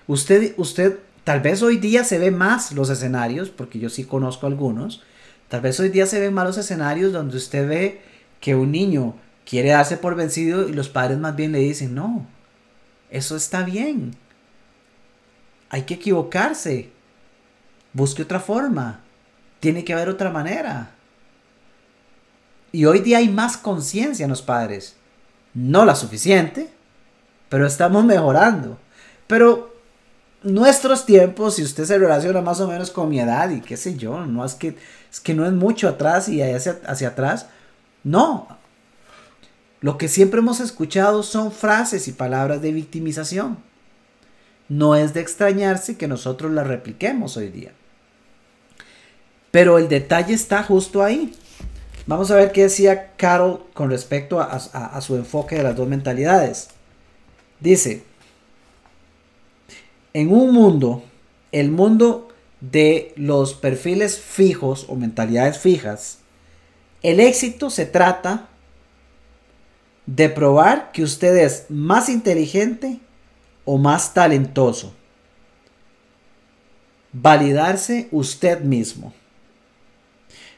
Usted, 0.08 0.54
usted, 0.58 1.00
tal 1.26 1.42
vez 1.42 1.62
hoy 1.62 1.78
día 1.78 2.06
se 2.06 2.20
ve 2.20 2.32
más 2.32 2.72
los 2.72 2.90
escenarios, 2.90 3.50
porque 3.50 3.80
yo 3.80 3.90
sí 3.90 4.06
conozco 4.06 4.48
algunos, 4.48 5.04
tal 5.48 5.62
vez 5.62 5.80
hoy 5.80 5.90
día 5.90 6.06
se 6.06 6.20
ven 6.20 6.34
más 6.34 6.46
los 6.46 6.58
escenarios 6.58 7.14
donde 7.14 7.38
usted 7.38 7.68
ve 7.68 8.02
que 8.40 8.56
un 8.56 8.72
niño 8.72 9.16
quiere 9.46 9.70
darse 9.70 9.98
por 9.98 10.16
vencido 10.16 10.68
y 10.68 10.74
los 10.74 10.90
padres 10.90 11.18
más 11.18 11.36
bien 11.36 11.52
le 11.52 11.60
dicen, 11.60 11.96
no, 11.96 12.28
eso 13.10 13.36
está 13.36 13.64
bien, 13.64 14.16
hay 15.70 15.84
que 15.84 15.96
equivocarse, 15.96 16.92
Busque 17.98 18.22
otra 18.22 18.40
forma. 18.40 19.00
Tiene 19.60 19.84
que 19.84 19.92
haber 19.92 20.08
otra 20.08 20.30
manera. 20.30 20.92
Y 22.72 22.86
hoy 22.86 23.00
día 23.00 23.18
hay 23.18 23.28
más 23.28 23.58
conciencia 23.58 24.24
en 24.24 24.30
los 24.30 24.44
padres. 24.44 24.96
No 25.56 25.84
la 25.84 25.96
suficiente, 25.96 26.70
pero 27.50 27.66
estamos 27.66 28.06
mejorando. 28.06 28.78
Pero 29.26 29.77
nuestros 30.54 31.06
tiempos, 31.06 31.56
si 31.56 31.64
usted 31.64 31.86
se 31.86 31.98
relaciona 31.98 32.42
más 32.42 32.60
o 32.60 32.68
menos 32.68 32.92
con 32.92 33.10
mi 33.10 33.20
edad 33.20 33.50
y 33.50 33.62
qué 33.62 33.78
sé 33.78 33.98
yo, 33.98 34.26
no 34.26 34.44
es 34.46 34.56
que, 34.56 34.76
es 35.12 35.20
que 35.20 35.34
no 35.34 35.46
es 35.46 35.54
mucho 35.54 35.88
atrás 35.88 36.30
y 36.30 36.42
hacia, 36.42 36.80
hacia 36.86 37.10
atrás, 37.10 37.48
no. 38.04 38.48
Lo 39.82 39.98
que 39.98 40.08
siempre 40.08 40.40
hemos 40.40 40.60
escuchado 40.60 41.24
son 41.24 41.52
frases 41.52 42.08
y 42.08 42.14
palabras 42.14 42.62
de 42.62 42.72
victimización. 42.72 43.58
No 44.70 44.96
es 44.96 45.14
de 45.14 45.22
extrañarse 45.22 45.98
que 45.98 46.08
nosotros 46.08 46.52
las 46.52 46.68
repliquemos 46.68 47.38
hoy 47.38 47.50
día. 47.50 47.72
Pero 49.52 49.78
el 49.78 49.88
detalle 49.88 50.34
está 50.34 50.64
justo 50.64 51.04
ahí. 51.04 51.34
Vamos 52.06 52.32
a 52.32 52.36
ver 52.36 52.52
qué 52.52 52.64
decía 52.64 53.12
Carol 53.18 53.66
con 53.74 53.90
respecto 53.90 54.40
a, 54.40 55.02
su 55.02 55.16
enfoque 55.16 55.56
de 55.56 55.64
las 55.64 55.76
dos 55.76 55.88
mentalidades. 55.88 56.70
Dice, 57.60 58.04
en 60.14 60.32
un 60.32 60.54
mundo, 60.54 61.04
el 61.52 61.72
mundo 61.72 62.30
de 62.62 63.14
los 63.16 63.54
perfiles 63.54 64.20
fijos 64.20 64.86
o 64.90 64.96
mentalidades 64.96 65.60
fijas, 65.60 66.20
el 67.04 67.20
éxito 67.20 67.70
se 67.70 67.86
trata 67.86 68.50
de 70.06 70.30
probar 70.30 70.92
que 70.92 71.04
usted 71.04 71.36
es 71.38 71.66
más 71.70 72.10
inteligente 72.10 73.00
o 73.66 73.78
más 73.78 74.14
talentoso. 74.14 74.94
Validarse 77.12 78.08
usted 78.12 78.62
mismo. 78.62 79.14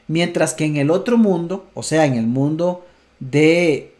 Mientras 0.06 0.54
que 0.54 0.64
en 0.64 0.76
el 0.76 0.90
otro 0.90 1.18
mundo, 1.18 1.68
o 1.74 1.82
sea, 1.82 2.06
en 2.06 2.14
el 2.14 2.26
mundo 2.26 2.86
de 3.18 3.94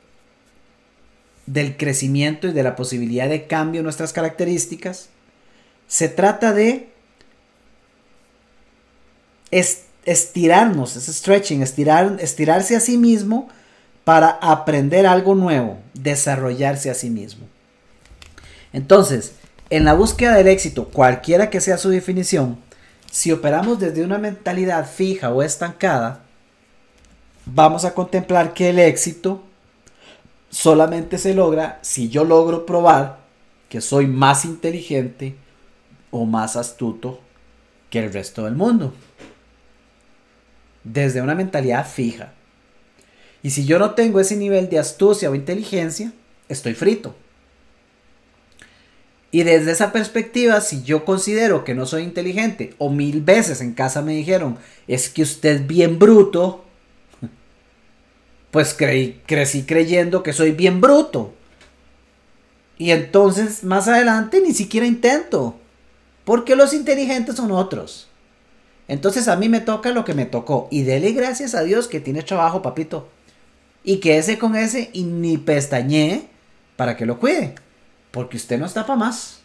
del 1.46 1.76
crecimiento 1.76 2.46
y 2.46 2.52
de 2.52 2.62
la 2.62 2.76
posibilidad 2.76 3.28
de 3.28 3.48
cambio 3.48 3.80
de 3.80 3.84
nuestras 3.84 4.12
características, 4.12 5.08
se 5.90 6.09
trata 6.09 6.53
de 6.53 6.88
estirarnos, 10.05 10.94
es 10.94 11.07
stretching, 11.07 11.62
estirar, 11.62 12.16
estirarse 12.20 12.76
a 12.76 12.81
sí 12.81 12.96
mismo 12.96 13.48
para 14.05 14.29
aprender 14.40 15.05
algo 15.05 15.35
nuevo, 15.35 15.79
desarrollarse 15.94 16.90
a 16.90 16.94
sí 16.94 17.11
mismo. 17.11 17.44
Entonces, 18.72 19.33
en 19.68 19.85
la 19.85 19.94
búsqueda 19.94 20.37
del 20.37 20.46
éxito, 20.46 20.90
cualquiera 20.90 21.50
que 21.50 21.61
sea 21.61 21.76
su 21.76 21.88
definición, 21.88 22.61
si 23.11 23.33
operamos 23.33 23.81
desde 23.81 24.05
una 24.05 24.18
mentalidad 24.18 24.88
fija 24.88 25.31
o 25.31 25.42
estancada, 25.42 26.20
vamos 27.46 27.85
a 27.85 27.94
contemplar 27.94 28.55
que 28.55 28.70
el 28.70 28.79
éxito 28.79 29.42
solamente 30.50 31.18
se 31.18 31.35
logra 31.35 31.81
si 31.83 32.09
yo 32.09 32.22
logro 32.22 32.64
probar 32.64 33.18
que 33.68 33.81
soy 33.81 34.07
más 34.07 34.44
inteligente 34.44 35.35
o 36.11 36.25
más 36.25 36.57
astuto 36.57 37.20
que 37.90 37.99
el 38.01 38.12
resto 38.12 38.44
del 38.44 38.55
mundo. 38.55 38.94
Desde 40.85 41.20
una 41.20 41.35
mentalidad 41.35 41.87
fija. 41.87 42.33
Y 43.42 43.51
si 43.51 43.64
yo 43.64 43.79
no 43.79 43.94
tengo 43.94 44.20
ese 44.20 44.37
nivel 44.37 44.68
de 44.68 44.79
astucia 44.79 45.31
o 45.31 45.35
inteligencia, 45.35 46.12
estoy 46.49 46.75
frito. 46.75 47.14
Y 49.33 49.44
desde 49.44 49.70
esa 49.70 49.92
perspectiva, 49.92 50.61
si 50.61 50.83
yo 50.83 51.05
considero 51.05 51.64
que 51.64 51.75
no 51.75 51.87
soy 51.87 52.03
inteligente, 52.03 52.75
o 52.79 52.90
mil 52.90 53.23
veces 53.23 53.61
en 53.61 53.75
casa 53.75 54.03
me 54.03 54.12
dijeron, 54.12 54.59
es 54.88 55.09
que 55.09 55.23
usted 55.23 55.57
es 55.57 55.66
bien 55.66 55.99
bruto, 55.99 56.64
pues 58.51 58.75
creí, 58.75 59.20
crecí 59.27 59.62
creyendo 59.62 60.23
que 60.23 60.33
soy 60.33 60.51
bien 60.51 60.81
bruto. 60.81 61.33
Y 62.77 62.90
entonces 62.90 63.62
más 63.62 63.87
adelante 63.87 64.40
ni 64.40 64.53
siquiera 64.53 64.87
intento, 64.87 65.60
porque 66.30 66.54
los 66.54 66.72
inteligentes 66.74 67.34
son 67.34 67.50
otros. 67.50 68.06
Entonces 68.86 69.26
a 69.26 69.34
mí 69.34 69.48
me 69.48 69.58
toca 69.58 69.90
lo 69.90 70.04
que 70.04 70.14
me 70.14 70.26
tocó. 70.26 70.68
Y 70.70 70.84
dele 70.84 71.10
gracias 71.10 71.56
a 71.56 71.64
Dios 71.64 71.88
que 71.88 71.98
tiene 71.98 72.22
trabajo, 72.22 72.62
papito. 72.62 73.08
Y 73.82 73.96
que 73.96 74.16
ese 74.16 74.38
con 74.38 74.54
ese 74.54 74.90
y 74.92 75.02
ni 75.02 75.38
pestañe 75.38 76.28
para 76.76 76.96
que 76.96 77.04
lo 77.04 77.18
cuide. 77.18 77.56
Porque 78.12 78.36
usted 78.36 78.60
no 78.60 78.66
está 78.66 78.86
para 78.86 78.96
más. 78.96 79.40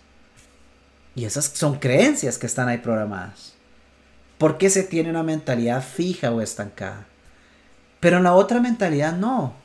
Y 1.15 1.25
esas 1.25 1.45
son 1.45 1.79
creencias 1.79 2.37
que 2.37 2.45
están 2.45 2.67
ahí 2.67 2.77
programadas. 2.77 3.55
¿Por 4.37 4.59
qué 4.59 4.69
se 4.69 4.83
tiene 4.83 5.09
una 5.09 5.23
mentalidad 5.23 5.83
fija 5.83 6.31
o 6.31 6.39
estancada? 6.39 7.07
Pero 7.99 8.17
en 8.17 8.25
la 8.25 8.35
otra 8.35 8.59
mentalidad 8.59 9.17
no. 9.17 9.55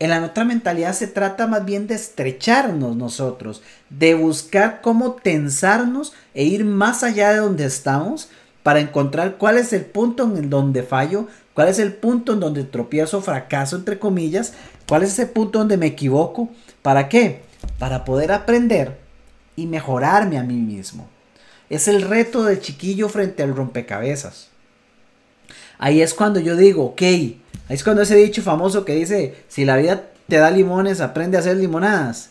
En 0.00 0.10
la 0.10 0.24
otra 0.24 0.44
mentalidad 0.44 0.92
se 0.94 1.06
trata 1.06 1.46
más 1.46 1.64
bien 1.64 1.86
de 1.86 1.94
estrecharnos 1.94 2.96
nosotros, 2.96 3.62
de 3.88 4.14
buscar 4.14 4.80
cómo 4.80 5.12
tensarnos 5.12 6.12
e 6.34 6.42
ir 6.42 6.64
más 6.64 7.04
allá 7.04 7.30
de 7.30 7.38
donde 7.38 7.66
estamos 7.66 8.30
para 8.64 8.80
encontrar 8.80 9.36
cuál 9.36 9.58
es 9.58 9.72
el 9.72 9.84
punto 9.84 10.24
en 10.24 10.50
donde 10.50 10.82
fallo, 10.82 11.28
cuál 11.54 11.68
es 11.68 11.78
el 11.78 11.92
punto 11.92 12.32
en 12.32 12.40
donde 12.40 12.64
tropiezo, 12.64 13.22
fracaso, 13.22 13.76
entre 13.76 14.00
comillas, 14.00 14.54
cuál 14.88 15.04
es 15.04 15.10
ese 15.10 15.26
punto 15.26 15.60
donde 15.60 15.76
me 15.76 15.86
equivoco. 15.86 16.48
¿Para 16.82 17.08
qué? 17.08 17.42
para 17.78 18.04
poder 18.04 18.32
aprender 18.32 18.98
y 19.56 19.66
mejorarme 19.66 20.38
a 20.38 20.42
mí 20.42 20.54
mismo. 20.54 21.08
Es 21.68 21.88
el 21.88 22.02
reto 22.02 22.44
del 22.44 22.60
chiquillo 22.60 23.08
frente 23.08 23.42
al 23.42 23.54
rompecabezas. 23.54 24.48
Ahí 25.78 26.02
es 26.02 26.14
cuando 26.14 26.40
yo 26.40 26.56
digo, 26.56 26.84
ok, 26.84 27.02
ahí 27.70 27.76
es 27.76 27.82
cuando 27.84 28.02
ese 28.02 28.16
dicho 28.16 28.42
famoso 28.42 28.84
que 28.84 28.94
dice, 28.94 29.42
si 29.48 29.64
la 29.64 29.76
vida 29.76 30.10
te 30.28 30.36
da 30.36 30.50
limones, 30.50 31.00
aprende 31.00 31.38
a 31.38 31.40
hacer 31.40 31.56
limonadas. 31.56 32.30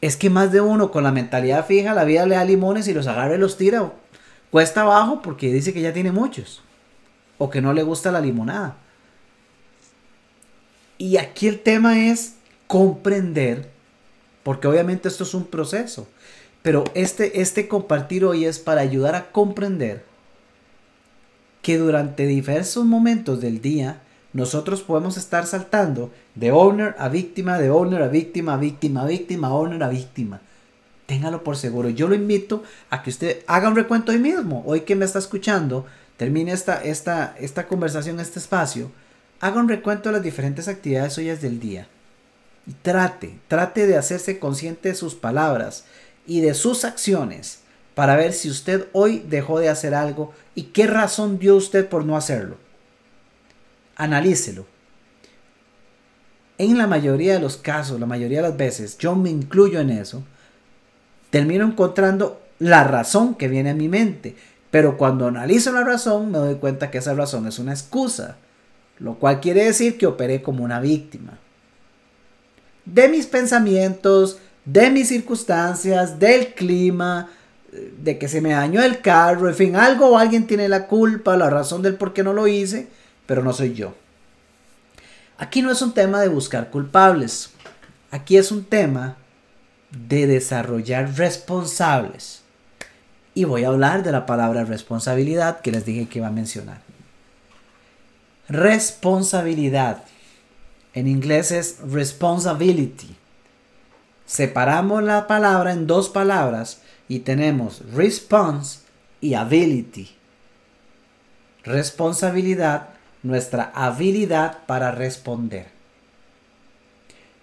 Es 0.00 0.16
que 0.16 0.30
más 0.30 0.50
de 0.50 0.60
uno 0.60 0.90
con 0.90 1.04
la 1.04 1.12
mentalidad 1.12 1.64
fija, 1.64 1.94
la 1.94 2.02
vida 2.02 2.26
le 2.26 2.34
da 2.34 2.44
limones 2.44 2.88
y 2.88 2.94
los 2.94 3.06
agarra 3.06 3.36
y 3.36 3.38
los 3.38 3.56
tira. 3.56 3.92
Cuesta 4.50 4.82
abajo 4.82 5.22
porque 5.22 5.52
dice 5.52 5.72
que 5.72 5.80
ya 5.80 5.92
tiene 5.92 6.10
muchos. 6.10 6.62
O 7.38 7.50
que 7.50 7.60
no 7.60 7.72
le 7.72 7.84
gusta 7.84 8.10
la 8.10 8.20
limonada. 8.20 8.76
Y 10.98 11.18
aquí 11.18 11.46
el 11.46 11.60
tema 11.60 12.06
es 12.08 12.34
comprender 12.66 13.76
porque 14.46 14.68
obviamente 14.68 15.08
esto 15.08 15.24
es 15.24 15.34
un 15.34 15.44
proceso. 15.44 16.06
Pero 16.62 16.84
este, 16.94 17.40
este 17.40 17.66
compartir 17.66 18.24
hoy 18.24 18.44
es 18.44 18.60
para 18.60 18.80
ayudar 18.80 19.16
a 19.16 19.32
comprender 19.32 20.04
que 21.62 21.78
durante 21.78 22.28
diversos 22.28 22.84
momentos 22.84 23.40
del 23.40 23.60
día 23.60 24.02
nosotros 24.36 24.82
podemos 24.82 25.16
estar 25.16 25.46
saltando 25.46 26.12
de 26.34 26.52
owner 26.52 26.94
a 26.98 27.08
víctima, 27.08 27.58
de 27.58 27.70
owner 27.70 28.02
a 28.02 28.08
víctima, 28.08 28.58
víctima, 28.58 29.06
víctima, 29.06 29.48
owner 29.48 29.82
a 29.82 29.88
víctima. 29.88 30.42
Téngalo 31.06 31.42
por 31.42 31.56
seguro. 31.56 31.88
Yo 31.88 32.06
lo 32.06 32.14
invito 32.14 32.62
a 32.90 33.02
que 33.02 33.08
usted 33.08 33.38
haga 33.46 33.70
un 33.70 33.76
recuento 33.76 34.12
hoy 34.12 34.18
mismo. 34.18 34.62
Hoy 34.66 34.82
que 34.82 34.94
me 34.94 35.06
está 35.06 35.20
escuchando, 35.20 35.86
termine 36.18 36.52
esta, 36.52 36.82
esta, 36.82 37.34
esta 37.40 37.66
conversación, 37.66 38.20
este 38.20 38.38
espacio. 38.38 38.90
Haga 39.40 39.58
un 39.58 39.70
recuento 39.70 40.10
de 40.10 40.16
las 40.16 40.22
diferentes 40.22 40.68
actividades 40.68 41.14
suyas 41.14 41.40
del 41.40 41.58
día. 41.58 41.88
Y 42.66 42.72
trate, 42.72 43.38
trate 43.48 43.86
de 43.86 43.96
hacerse 43.96 44.38
consciente 44.38 44.90
de 44.90 44.94
sus 44.96 45.14
palabras 45.14 45.84
y 46.26 46.42
de 46.42 46.52
sus 46.52 46.84
acciones 46.84 47.60
para 47.94 48.16
ver 48.16 48.34
si 48.34 48.50
usted 48.50 48.88
hoy 48.92 49.24
dejó 49.26 49.60
de 49.60 49.70
hacer 49.70 49.94
algo 49.94 50.34
y 50.54 50.64
qué 50.64 50.86
razón 50.86 51.38
dio 51.38 51.56
usted 51.56 51.88
por 51.88 52.04
no 52.04 52.18
hacerlo. 52.18 52.65
Analícelo. 53.96 54.66
En 56.58 56.78
la 56.78 56.86
mayoría 56.86 57.34
de 57.34 57.40
los 57.40 57.56
casos, 57.56 58.00
la 58.00 58.06
mayoría 58.06 58.38
de 58.42 58.48
las 58.48 58.56
veces, 58.56 58.96
yo 58.98 59.14
me 59.14 59.30
incluyo 59.30 59.80
en 59.80 59.90
eso, 59.90 60.22
termino 61.30 61.66
encontrando 61.66 62.40
la 62.58 62.84
razón 62.84 63.34
que 63.34 63.48
viene 63.48 63.70
a 63.70 63.74
mi 63.74 63.88
mente. 63.88 64.36
Pero 64.70 64.96
cuando 64.96 65.26
analizo 65.26 65.72
la 65.72 65.84
razón, 65.84 66.30
me 66.30 66.38
doy 66.38 66.54
cuenta 66.56 66.90
que 66.90 66.98
esa 66.98 67.14
razón 67.14 67.46
es 67.46 67.58
una 67.58 67.72
excusa, 67.72 68.36
lo 68.98 69.14
cual 69.14 69.40
quiere 69.40 69.64
decir 69.64 69.98
que 69.98 70.06
operé 70.06 70.42
como 70.42 70.64
una 70.64 70.80
víctima 70.80 71.38
de 72.86 73.08
mis 73.08 73.26
pensamientos, 73.26 74.38
de 74.64 74.90
mis 74.90 75.08
circunstancias, 75.08 76.18
del 76.18 76.54
clima, 76.54 77.28
de 78.00 78.16
que 78.16 78.28
se 78.28 78.40
me 78.40 78.52
dañó 78.52 78.82
el 78.82 79.00
carro, 79.02 79.48
en 79.48 79.54
fin, 79.54 79.76
algo 79.76 80.06
o 80.06 80.18
alguien 80.18 80.46
tiene 80.46 80.68
la 80.68 80.86
culpa, 80.86 81.36
la 81.36 81.50
razón 81.50 81.82
del 81.82 81.96
por 81.96 82.14
qué 82.14 82.22
no 82.22 82.32
lo 82.32 82.46
hice, 82.46 82.88
pero 83.26 83.42
no 83.42 83.52
soy 83.52 83.74
yo. 83.74 83.94
Aquí 85.38 85.62
no 85.62 85.70
es 85.70 85.82
un 85.82 85.92
tema 85.92 86.20
de 86.20 86.28
buscar 86.28 86.70
culpables, 86.70 87.50
aquí 88.10 88.36
es 88.36 88.50
un 88.50 88.64
tema 88.64 89.16
de 89.90 90.26
desarrollar 90.26 91.16
responsables. 91.16 92.42
Y 93.34 93.44
voy 93.44 93.64
a 93.64 93.68
hablar 93.68 94.02
de 94.02 94.12
la 94.12 94.24
palabra 94.24 94.64
responsabilidad 94.64 95.60
que 95.60 95.72
les 95.72 95.84
dije 95.84 96.08
que 96.08 96.20
iba 96.20 96.28
a 96.28 96.32
mencionar. 96.32 96.80
Responsabilidad 98.48 100.04
en 100.94 101.06
inglés 101.08 101.50
es 101.50 101.78
responsibility. 101.80 103.14
Separamos 104.24 105.02
la 105.02 105.26
palabra 105.26 105.72
en 105.72 105.86
dos 105.86 106.08
palabras 106.08 106.80
y 107.08 107.20
tenemos 107.20 107.82
response 107.92 108.80
y 109.20 109.34
ability. 109.34 110.16
Responsabilidad, 111.64 112.88
nuestra 113.26 113.72
habilidad 113.74 114.64
para 114.66 114.90
responder. 114.90 115.66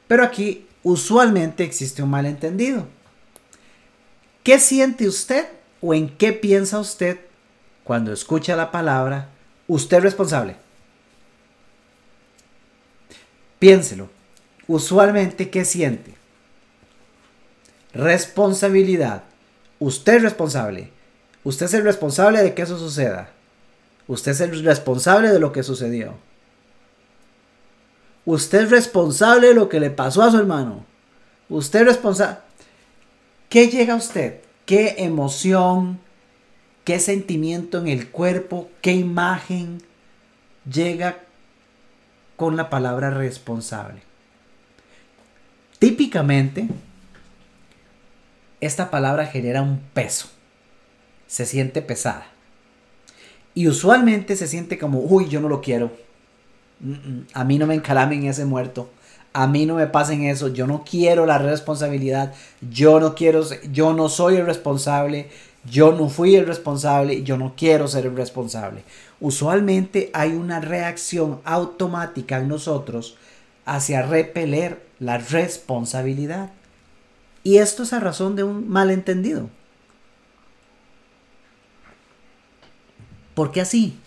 Pero 0.07 0.23
aquí 0.23 0.67
usualmente 0.83 1.63
existe 1.63 2.03
un 2.03 2.09
malentendido. 2.09 2.87
¿Qué 4.43 4.59
siente 4.59 5.07
usted 5.07 5.47
o 5.81 5.93
en 5.93 6.09
qué 6.09 6.33
piensa 6.33 6.79
usted 6.79 7.19
cuando 7.83 8.13
escucha 8.13 8.55
la 8.55 8.71
palabra 8.71 9.29
usted 9.67 9.97
es 9.97 10.03
responsable? 10.03 10.55
Piénselo. 13.59 14.09
Usualmente, 14.67 15.49
¿qué 15.49 15.65
siente? 15.65 16.13
Responsabilidad. 17.93 19.23
Usted 19.79 20.15
es 20.15 20.21
responsable. 20.23 20.89
Usted 21.43 21.65
es 21.65 21.73
el 21.73 21.83
responsable 21.83 22.41
de 22.41 22.53
que 22.53 22.61
eso 22.61 22.77
suceda. 22.77 23.32
Usted 24.13 24.31
es 24.33 24.41
el 24.41 24.63
responsable 24.63 25.29
de 25.29 25.39
lo 25.39 25.51
que 25.51 25.63
sucedió. 25.63 26.13
Usted 28.25 28.65
es 28.65 28.69
responsable 28.69 29.47
de 29.47 29.53
lo 29.55 29.69
que 29.69 29.79
le 29.79 29.89
pasó 29.89 30.21
a 30.21 30.29
su 30.29 30.37
hermano. 30.37 30.85
Usted 31.49 31.81
es 31.81 31.87
responsable. 31.87 32.37
¿Qué 33.49 33.69
llega 33.69 33.95
a 33.95 33.97
usted? 33.97 34.41
¿Qué 34.67 34.95
emoción? 34.99 35.99
¿Qué 36.83 36.99
sentimiento 36.99 37.79
en 37.79 37.87
el 37.87 38.09
cuerpo? 38.09 38.69
¿Qué 38.81 38.91
imagen 38.93 39.81
llega 40.71 41.17
con 42.35 42.55
la 42.55 42.69
palabra 42.69 43.09
responsable? 43.09 44.03
Típicamente, 45.79 46.67
esta 48.61 48.91
palabra 48.91 49.25
genera 49.25 49.63
un 49.63 49.79
peso. 49.95 50.27
Se 51.25 51.47
siente 51.47 51.81
pesada. 51.81 52.32
Y 53.55 53.67
usualmente 53.67 54.35
se 54.35 54.47
siente 54.47 54.77
como, 54.77 54.99
uy, 54.99 55.29
yo 55.29 55.39
no 55.39 55.49
lo 55.49 55.61
quiero. 55.61 55.91
A 57.33 57.43
mí 57.43 57.57
no 57.57 57.67
me 57.67 57.75
encalamen 57.75 58.25
ese 58.25 58.45
muerto. 58.45 58.89
A 59.31 59.47
mí 59.47 59.65
no 59.65 59.75
me 59.75 59.87
pasen 59.87 60.23
eso. 60.23 60.47
Yo 60.49 60.67
no 60.67 60.83
quiero 60.83 61.25
la 61.25 61.37
responsabilidad. 61.37 62.33
Yo 62.71 62.99
no 62.99 63.15
quiero, 63.15 63.43
yo 63.71 63.93
no 63.93 64.09
soy 64.09 64.37
el 64.37 64.45
responsable. 64.45 65.29
Yo 65.69 65.93
no 65.93 66.09
fui 66.09 66.35
el 66.35 66.45
responsable. 66.45 67.23
Yo 67.23 67.37
no 67.37 67.53
quiero 67.55 67.87
ser 67.87 68.05
el 68.05 68.15
responsable. 68.15 68.83
Usualmente 69.19 70.09
hay 70.13 70.33
una 70.33 70.59
reacción 70.59 71.39
automática 71.45 72.39
en 72.39 72.47
nosotros 72.47 73.17
hacia 73.65 74.01
repeler 74.01 74.81
la 74.99 75.17
responsabilidad. 75.17 76.51
Y 77.43 77.57
esto 77.57 77.83
es 77.83 77.93
a 77.93 77.99
razón 77.99 78.35
de 78.35 78.43
un 78.43 78.67
malentendido. 78.69 79.49
¿Por 83.33 83.51
qué 83.51 83.61
así? 83.61 83.97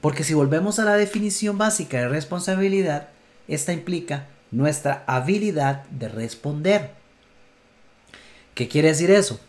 Porque 0.00 0.24
si 0.24 0.34
volvemos 0.34 0.78
a 0.78 0.84
la 0.84 0.96
definición 0.96 1.58
básica 1.58 1.98
de 1.98 2.08
responsabilidad, 2.08 3.08
esta 3.48 3.72
implica 3.72 4.26
nuestra 4.50 5.04
habilidad 5.06 5.84
de 5.90 6.08
responder. 6.08 6.90
¿Qué 8.54 8.68
quiere 8.68 8.88
decir 8.88 9.10
eso? 9.10 9.40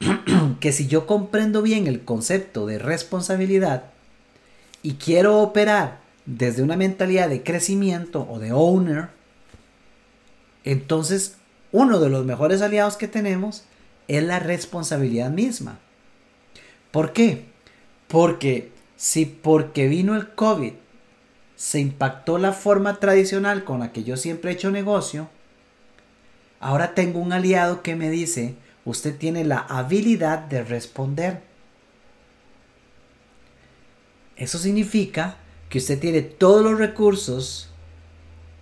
que 0.60 0.72
si 0.72 0.86
yo 0.86 1.06
comprendo 1.06 1.62
bien 1.62 1.86
el 1.86 2.04
concepto 2.04 2.66
de 2.66 2.78
responsabilidad 2.78 3.84
y 4.82 4.94
quiero 4.94 5.38
operar 5.38 6.00
desde 6.26 6.62
una 6.62 6.76
mentalidad 6.76 7.28
de 7.28 7.42
crecimiento 7.42 8.26
o 8.30 8.38
de 8.38 8.52
owner, 8.52 9.08
entonces 10.64 11.36
uno 11.72 12.00
de 12.00 12.08
los 12.08 12.24
mejores 12.24 12.62
aliados 12.62 12.96
que 12.96 13.08
tenemos 13.08 13.64
es 14.08 14.22
la 14.22 14.38
responsabilidad 14.38 15.30
misma. 15.30 15.78
¿Por 16.90 17.12
qué? 17.12 17.46
Porque 18.10 18.72
si 18.96 19.24
porque 19.24 19.86
vino 19.86 20.16
el 20.16 20.34
COVID 20.34 20.72
se 21.54 21.78
impactó 21.78 22.38
la 22.38 22.52
forma 22.52 22.98
tradicional 22.98 23.62
con 23.62 23.80
la 23.80 23.92
que 23.92 24.02
yo 24.02 24.16
siempre 24.16 24.50
he 24.50 24.54
hecho 24.54 24.72
negocio, 24.72 25.28
ahora 26.58 26.94
tengo 26.94 27.20
un 27.20 27.32
aliado 27.32 27.82
que 27.82 27.94
me 27.94 28.10
dice, 28.10 28.56
usted 28.84 29.16
tiene 29.16 29.44
la 29.44 29.58
habilidad 29.58 30.40
de 30.40 30.64
responder. 30.64 31.40
Eso 34.36 34.58
significa 34.58 35.36
que 35.68 35.78
usted 35.78 36.00
tiene 36.00 36.22
todos 36.22 36.64
los 36.64 36.78
recursos 36.78 37.70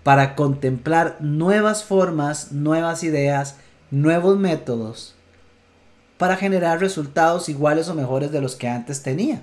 para 0.03 0.35
contemplar 0.35 1.17
nuevas 1.21 1.85
formas, 1.85 2.53
nuevas 2.53 3.03
ideas, 3.03 3.57
nuevos 3.91 4.39
métodos 4.39 5.18
para 6.19 6.37
generar 6.37 6.81
resultados 6.81 7.49
iguales 7.49 7.89
o 7.89 7.95
mejores 7.95 8.31
de 8.31 8.41
los 8.41 8.57
que 8.57 8.69
antes 8.69 9.03
tenía. 9.03 9.43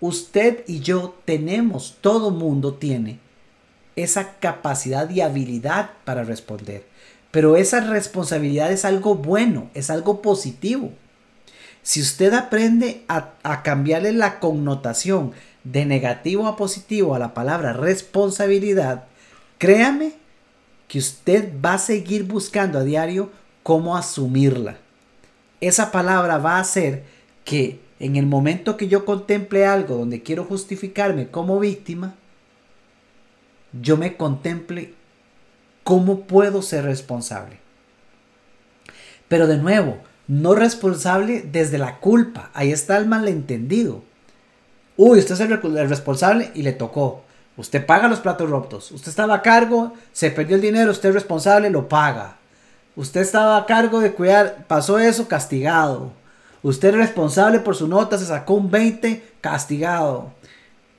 Usted 0.00 0.64
y 0.66 0.80
yo 0.80 1.16
tenemos, 1.24 1.96
todo 2.00 2.30
mundo 2.30 2.74
tiene 2.74 3.20
esa 3.94 4.34
capacidad 4.38 5.10
y 5.10 5.20
habilidad 5.20 5.90
para 6.04 6.24
responder. 6.24 6.84
Pero 7.30 7.56
esa 7.56 7.80
responsabilidad 7.80 8.72
es 8.72 8.84
algo 8.84 9.16
bueno, 9.16 9.70
es 9.74 9.90
algo 9.90 10.22
positivo. 10.22 10.92
Si 11.82 12.00
usted 12.00 12.32
aprende 12.32 13.04
a, 13.08 13.32
a 13.42 13.62
cambiarle 13.62 14.12
la 14.12 14.40
connotación 14.40 15.32
de 15.64 15.84
negativo 15.84 16.46
a 16.46 16.56
positivo 16.56 17.14
a 17.14 17.18
la 17.18 17.34
palabra 17.34 17.72
responsabilidad, 17.72 19.04
créame 19.58 20.12
que 20.86 20.98
usted 20.98 21.52
va 21.62 21.74
a 21.74 21.78
seguir 21.78 22.24
buscando 22.24 22.78
a 22.78 22.84
diario 22.84 23.30
cómo 23.62 23.96
asumirla. 23.96 24.78
Esa 25.60 25.90
palabra 25.90 26.38
va 26.38 26.56
a 26.56 26.60
hacer 26.60 27.04
que 27.44 27.80
en 28.00 28.16
el 28.16 28.26
momento 28.26 28.76
que 28.76 28.88
yo 28.88 29.04
contemple 29.04 29.66
algo 29.66 29.96
donde 29.96 30.22
quiero 30.22 30.44
justificarme 30.44 31.28
como 31.28 31.58
víctima, 31.58 32.14
yo 33.72 33.96
me 33.96 34.16
contemple 34.16 34.94
cómo 35.82 36.20
puedo 36.20 36.62
ser 36.62 36.84
responsable. 36.84 37.58
Pero 39.28 39.46
de 39.46 39.58
nuevo, 39.58 39.98
no 40.26 40.54
responsable 40.54 41.42
desde 41.42 41.78
la 41.78 41.98
culpa. 41.98 42.50
Ahí 42.54 42.72
está 42.72 42.96
el 42.96 43.06
malentendido. 43.06 44.02
Uy, 44.96 45.18
usted 45.18 45.34
es 45.34 45.40
el, 45.40 45.88
responsable 45.88 46.50
y 46.54 46.62
le 46.62 46.72
tocó. 46.72 47.24
Usted 47.56 47.84
paga 47.84 48.08
los 48.08 48.20
platos 48.20 48.48
rotos. 48.48 48.90
Usted 48.92 49.08
estaba 49.08 49.36
a 49.36 49.42
cargo, 49.42 49.94
se 50.12 50.30
perdió 50.30 50.56
el 50.56 50.62
dinero, 50.62 50.90
usted 50.90 51.10
es 51.10 51.14
responsable, 51.14 51.70
lo 51.70 51.88
paga. 51.88 52.37
Usted 52.98 53.20
estaba 53.20 53.56
a 53.56 53.64
cargo 53.64 54.00
de 54.00 54.12
cuidar, 54.12 54.64
pasó 54.66 54.98
eso, 54.98 55.28
castigado. 55.28 56.10
Usted 56.64 56.88
es 56.88 56.94
responsable 56.96 57.60
por 57.60 57.76
su 57.76 57.86
nota, 57.86 58.18
se 58.18 58.26
sacó 58.26 58.54
un 58.54 58.72
20, 58.72 59.22
castigado. 59.40 60.32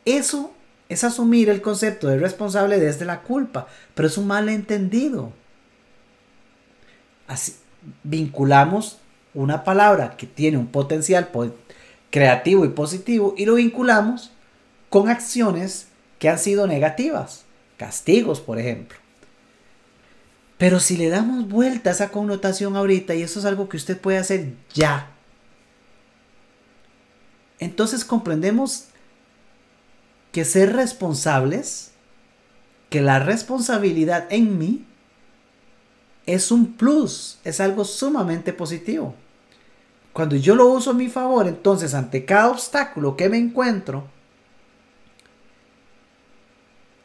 Eso 0.05 0.53
es 0.87 1.03
asumir 1.03 1.49
el 1.49 1.61
concepto 1.61 2.07
de 2.07 2.17
responsable 2.17 2.79
desde 2.79 3.03
la 3.03 3.21
culpa, 3.21 3.67
pero 3.95 4.07
es 4.07 4.17
un 4.17 4.27
malentendido. 4.27 5.33
Así 7.27 7.55
vinculamos 8.03 8.99
una 9.33 9.65
palabra 9.65 10.15
que 10.15 10.25
tiene 10.25 10.57
un 10.57 10.67
potencial 10.67 11.27
creativo 12.11 12.63
y 12.63 12.69
positivo 12.69 13.33
y 13.35 13.45
lo 13.45 13.55
vinculamos 13.55 14.31
con 14.89 15.09
acciones 15.09 15.89
que 16.17 16.29
han 16.29 16.39
sido 16.39 16.65
negativas, 16.65 17.43
castigos, 17.75 18.39
por 18.39 18.57
ejemplo. 18.57 18.97
Pero 20.59 20.81
si 20.81 20.97
le 20.97 21.07
damos 21.07 21.47
vuelta 21.47 21.89
a 21.89 21.93
esa 21.93 22.09
connotación 22.09 22.75
ahorita, 22.75 23.15
y 23.15 23.23
eso 23.23 23.39
es 23.39 23.45
algo 23.45 23.69
que 23.69 23.77
usted 23.77 23.97
puede 23.97 24.17
hacer 24.17 24.53
ya, 24.73 25.09
entonces 27.59 28.03
comprendemos 28.03 28.87
que 30.33 30.43
ser 30.43 30.73
responsables, 30.73 31.91
que 32.89 32.99
la 32.99 33.19
responsabilidad 33.19 34.27
en 34.31 34.57
mí 34.57 34.85
es 36.25 36.51
un 36.51 36.73
plus, 36.73 37.39
es 37.45 37.61
algo 37.61 37.85
sumamente 37.85 38.51
positivo. 38.51 39.15
Cuando 40.11 40.35
yo 40.35 40.55
lo 40.55 40.67
uso 40.67 40.91
a 40.91 40.93
mi 40.93 41.07
favor, 41.07 41.47
entonces 41.47 41.93
ante 41.93 42.25
cada 42.25 42.49
obstáculo 42.49 43.15
que 43.15 43.29
me 43.29 43.37
encuentro, 43.37 44.09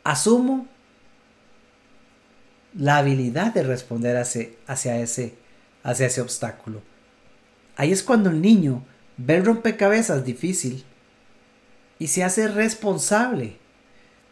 asumo 0.03 0.67
la 2.77 2.99
habilidad 2.99 3.55
de 3.55 3.63
responder 3.63 4.17
hacia, 4.17 4.49
hacia, 4.67 4.99
ese, 4.99 5.35
hacia 5.83 6.07
ese 6.07 6.21
obstáculo. 6.21 6.83
Ahí 7.77 7.93
es 7.93 8.03
cuando 8.03 8.31
el 8.31 8.41
niño 8.41 8.85
ve 9.17 9.37
el 9.37 9.45
rompecabezas 9.45 10.25
difícil 10.25 10.85
y 11.99 12.09
se 12.09 12.25
hace 12.25 12.49
responsable, 12.49 13.57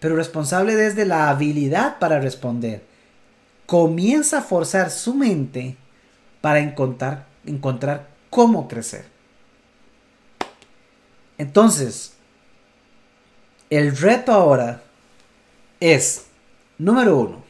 pero 0.00 0.16
responsable 0.16 0.74
desde 0.74 1.06
la 1.06 1.30
habilidad 1.30 1.98
para 1.98 2.20
responder. 2.20 2.82
Comienza 3.66 4.38
a 4.38 4.42
forzar 4.42 4.90
su 4.90 5.14
mente 5.14 5.76
para 6.40 6.58
encontrar, 6.58 7.26
encontrar 7.46 8.08
cómo 8.28 8.66
crecer. 8.68 9.04
Entonces, 11.38 12.14
el 13.70 13.96
reto 13.96 14.32
ahora 14.32 14.82
es, 15.80 16.26
número 16.78 17.16
uno, 17.18 17.41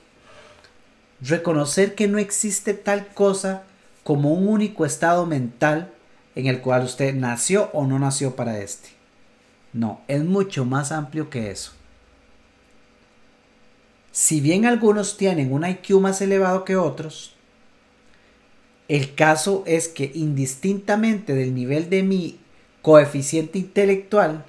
reconocer 1.22 1.94
que 1.94 2.08
no 2.08 2.18
existe 2.18 2.74
tal 2.74 3.06
cosa 3.08 3.62
como 4.02 4.32
un 4.32 4.48
único 4.48 4.84
estado 4.84 5.24
mental 5.26 5.92
en 6.34 6.46
el 6.46 6.60
cual 6.60 6.84
usted 6.84 7.14
nació 7.14 7.70
o 7.72 7.86
no 7.86 7.98
nació 7.98 8.34
para 8.36 8.58
este. 8.58 8.90
No, 9.72 10.00
es 10.08 10.22
mucho 10.24 10.64
más 10.64 10.92
amplio 10.92 11.30
que 11.30 11.50
eso. 11.50 11.72
Si 14.10 14.40
bien 14.40 14.66
algunos 14.66 15.16
tienen 15.16 15.52
un 15.52 15.64
IQ 15.66 16.00
más 16.00 16.20
elevado 16.20 16.64
que 16.64 16.76
otros, 16.76 17.34
El 18.88 19.14
caso 19.14 19.62
es 19.66 19.88
que 19.88 20.10
indistintamente 20.14 21.34
del 21.34 21.54
nivel 21.54 21.88
de 21.88 22.02
mi 22.02 22.38
coeficiente 22.82 23.58
intelectual, 23.58 24.44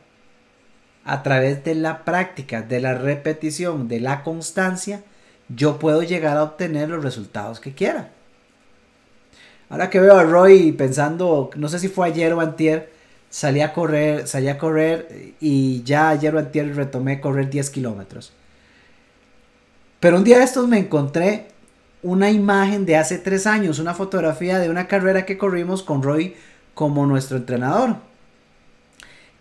a 1.05 1.24
través 1.24 1.63
de 1.63 1.76
la 1.76 2.03
práctica, 2.03 2.61
de 2.61 2.82
la 2.82 2.93
repetición, 2.93 3.88
de 3.88 4.01
la 4.01 4.24
constancia, 4.24 5.03
yo 5.56 5.80
puedo 5.80 6.04
llegar 6.04 6.38
a 6.38 6.43
obtener 6.43 6.89
los 6.89 7.04
resultados 7.04 7.60
que 7.60 7.74
quiera. 7.74 8.12
Ahora 9.70 9.89
que 9.89 9.99
veo 9.99 10.16
a 10.18 10.24
Roy 10.24 10.72
pensando, 10.72 11.49
no 11.56 11.68
sé 11.68 11.80
si 11.80 11.88
fue 11.88 12.08
ayer 12.08 12.34
o 12.34 12.41
antier, 12.41 12.91
salí 13.30 13.62
a 13.62 13.74
correr, 13.74 14.28
salí 14.28 14.47
a 14.47 14.58
correr 14.58 15.34
y 15.39 15.82
ya 15.84 16.10
ayer 16.10 16.36
o 16.36 16.39
antier 16.39 16.76
retomé 16.76 17.20
correr 17.20 17.49
10 17.49 17.70
kilómetros. 17.72 18.34
Pero 19.99 20.18
un 20.18 20.24
día 20.24 20.38
de 20.38 20.43
estos 20.43 20.68
me 20.68 20.78
encontré 20.78 21.47
una 22.04 22.30
imagen 22.30 22.86
de 22.86 22.97
hace 22.97 23.18
tres 23.18 23.47
años, 23.47 23.80
una 23.80 23.93
fotografía 23.93 24.60
de 24.60 24.70
una 24.70 24.88
carrera 24.88 25.26
que 25.26 25.38
corrimos 25.38 25.82
con 25.82 26.04
Roy 26.04 26.36
como 26.74 27.06
nuestro 27.06 27.38
entrenador. 27.38 27.95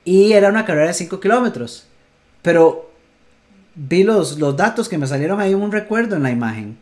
Y 0.05 0.33
era 0.33 0.49
una 0.49 0.65
carrera 0.65 0.89
de 0.89 0.95
5 0.95 1.21
kilómetros. 1.21 1.87
Pero 2.43 2.92
vi 3.75 4.03
los, 4.03 4.39
los 4.39 4.57
datos 4.57 4.89
que 4.89 4.99
me 4.99 5.07
salieron 5.07 5.41
ahí 5.41 5.55
un 5.55 5.73
recuerdo 5.73 6.17
en 6.17 6.23
la 6.23 6.31
imagen. 6.31 6.79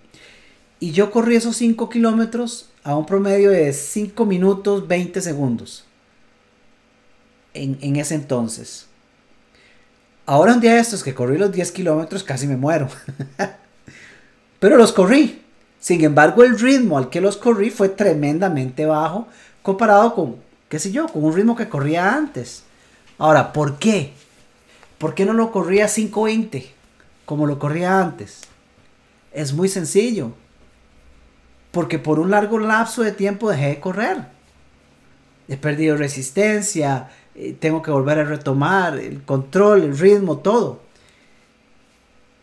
Y 0.78 0.93
yo 0.93 1.11
corrí 1.11 1.36
esos 1.36 1.57
5 1.57 1.88
kilómetros 1.91 2.70
a 2.82 2.97
un 2.97 3.07
promedio 3.07 3.51
de 3.51 3.72
5 3.72 4.24
minutos 4.24 4.88
20 4.88 5.20
segundos. 5.20 5.84
En, 7.53 7.78
en, 7.80 7.97
ese 7.97 8.14
entonces. 8.14 8.86
Ahora 10.24 10.55
un 10.55 10.61
día 10.61 10.74
de 10.74 10.80
estos 10.80 11.03
que 11.03 11.14
corrí 11.14 11.36
los 11.36 11.53
10 11.53 11.72
kilómetros 11.72 12.22
casi 12.22 12.47
me 12.47 12.57
muero. 12.57 12.88
Pero 14.61 14.76
los 14.76 14.93
corrí. 14.93 15.43
Sin 15.80 16.05
embargo, 16.05 16.45
el 16.45 16.59
ritmo 16.59 16.99
al 16.99 17.11
que 17.11 17.20
los 17.20 17.36
corrí 17.36 17.70
fue 17.70 17.88
tremendamente 17.88 18.84
bajo 18.84 19.26
comparado 19.62 20.14
con, 20.14 20.36
qué 20.68 20.78
sé 20.78 20.93
yo, 20.93 21.07
con 21.09 21.24
un 21.24 21.34
ritmo 21.34 21.57
que 21.57 21.68
corría 21.68 22.14
antes. 22.14 22.62
Ahora, 23.18 23.53
¿por 23.53 23.78
qué? 23.78 24.12
¿Por 24.99 25.14
qué 25.14 25.24
no 25.24 25.32
lo 25.32 25.51
corría 25.51 25.86
a 25.86 25.88
5.20 25.88 26.80
como 27.31 27.47
lo 27.47 27.61
corría 27.61 28.01
antes? 28.01 28.41
Es 29.33 29.53
muy 29.53 29.68
sencillo. 29.68 30.33
Porque 31.70 32.01
por 32.01 32.18
un 32.18 32.33
largo 32.33 32.59
lapso 32.59 33.05
de 33.05 33.12
tiempo 33.12 33.49
dejé 33.49 33.68
de 33.68 33.78
correr. 33.78 34.26
He 35.47 35.57
perdido 35.57 35.97
resistencia, 35.97 37.09
eh, 37.37 37.57
tengo 37.57 37.83
que 37.83 37.93
volver 37.93 38.18
a 38.18 38.24
retomar 38.24 38.99
el 38.99 39.22
control, 39.22 39.85
el 39.85 39.97
ritmo, 39.97 40.39
todo 40.39 40.81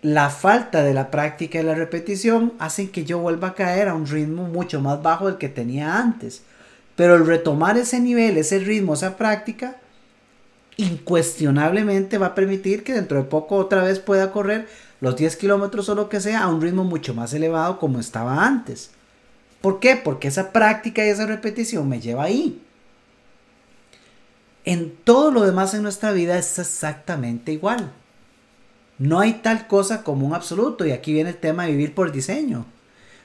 la 0.01 0.29
falta 0.29 0.83
de 0.83 0.93
la 0.93 1.11
práctica 1.11 1.59
y 1.59 1.63
la 1.63 1.75
repetición 1.75 2.53
hacen 2.59 2.88
que 2.88 3.03
yo 3.03 3.19
vuelva 3.19 3.49
a 3.49 3.53
caer 3.55 3.89
a 3.89 3.93
un 3.93 4.07
ritmo 4.07 4.43
mucho 4.43 4.79
más 4.79 5.03
bajo 5.03 5.25
del 5.25 5.38
que 5.38 5.49
tenía 5.49 5.97
antes. 5.97 6.43
Pero 6.95 7.15
el 7.15 7.25
retomar 7.25 7.77
ese 7.77 7.99
nivel, 7.99 8.38
ese 8.38 8.59
ritmo, 8.59 8.93
esa 8.93 9.17
práctica, 9.17 9.81
incuestionablemente 10.78 12.17
va 12.17 12.28
a 12.28 12.36
permitir 12.36 12.84
que 12.84 12.93
dentro 12.93 13.17
de 13.17 13.23
poco 13.23 13.55
otra 13.55 13.84
vez 13.84 13.99
pueda 13.99 14.32
correr 14.32 14.67
los 15.01 15.15
10 15.15 15.36
kilómetros 15.36 15.89
o 15.89 15.95
lo 15.95 16.09
que 16.09 16.21
sea 16.21 16.43
a 16.43 16.47
un 16.47 16.61
ritmo 16.61 16.84
mucho 16.84 17.13
más 17.13 17.34
elevado 17.34 17.80
como 17.80 17.99
estaba 17.99 18.45
antes. 18.45 18.91
¿Por 19.61 19.80
qué? 19.80 19.95
Porque 19.95 20.28
esa 20.28 20.51
práctica 20.51 21.05
y 21.05 21.09
esa 21.09 21.25
repetición 21.25 21.89
me 21.89 21.99
lleva 21.99 22.23
ahí. 22.23 22.61
En 24.65 24.95
todo 25.03 25.32
lo 25.32 25.43
demás 25.43 25.73
en 25.73 25.82
nuestra 25.82 26.11
vida 26.11 26.38
es 26.38 26.59
exactamente 26.59 27.51
igual. 27.51 27.91
No 28.99 29.19
hay 29.19 29.34
tal 29.34 29.67
cosa 29.67 30.03
como 30.03 30.28
un 30.28 30.34
absoluto 30.34 30.86
y 30.86 30.91
aquí 30.91 31.13
viene 31.13 31.32
el 31.32 31.38
tema 31.38 31.65
de 31.65 31.71
vivir 31.71 31.95
por 31.95 32.11
diseño. 32.11 32.65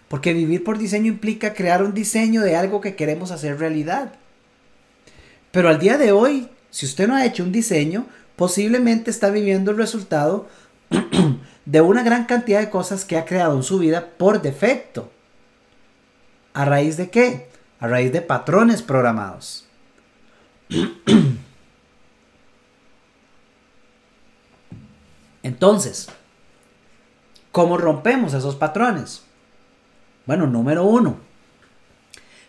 Porque 0.09 0.34
vivir 0.34 0.62
por 0.62 0.78
diseño 0.78 1.09
implica 1.09 1.55
crear 1.55 1.82
un 1.82 1.94
diseño 1.94 2.42
de 2.42 2.57
algo 2.57 2.80
que 2.80 2.96
queremos 2.96 3.30
hacer 3.30 3.59
realidad. 3.59 4.12
Pero 5.50 5.68
al 5.68 5.78
día 5.78 5.98
de 5.98 6.12
hoy, 6.12 6.48
si 6.72 6.86
usted 6.86 7.06
no 7.06 7.14
ha 7.14 7.24
hecho 7.26 7.44
un 7.44 7.52
diseño, 7.52 8.06
posiblemente 8.34 9.10
está 9.10 9.28
viviendo 9.28 9.70
el 9.70 9.76
resultado 9.76 10.48
de 11.66 11.80
una 11.82 12.02
gran 12.02 12.24
cantidad 12.24 12.60
de 12.60 12.70
cosas 12.70 13.04
que 13.04 13.18
ha 13.18 13.26
creado 13.26 13.54
en 13.54 13.62
su 13.62 13.78
vida 13.78 14.08
por 14.16 14.40
defecto. 14.40 15.12
¿A 16.54 16.64
raíz 16.64 16.96
de 16.96 17.10
qué? 17.10 17.50
A 17.78 17.88
raíz 17.88 18.10
de 18.10 18.22
patrones 18.22 18.80
programados. 18.80 19.66
Entonces, 25.42 26.08
¿cómo 27.50 27.76
rompemos 27.76 28.32
esos 28.32 28.56
patrones? 28.56 29.24
Bueno, 30.24 30.46
número 30.46 30.84
uno, 30.84 31.18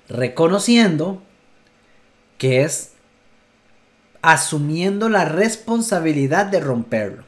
reconociendo 0.07 1.21
que 2.37 2.61
es 2.63 2.92
asumiendo 4.23 5.09
la 5.09 5.25
responsabilidad 5.25 6.47
de 6.47 6.61
romperlo. 6.61 7.23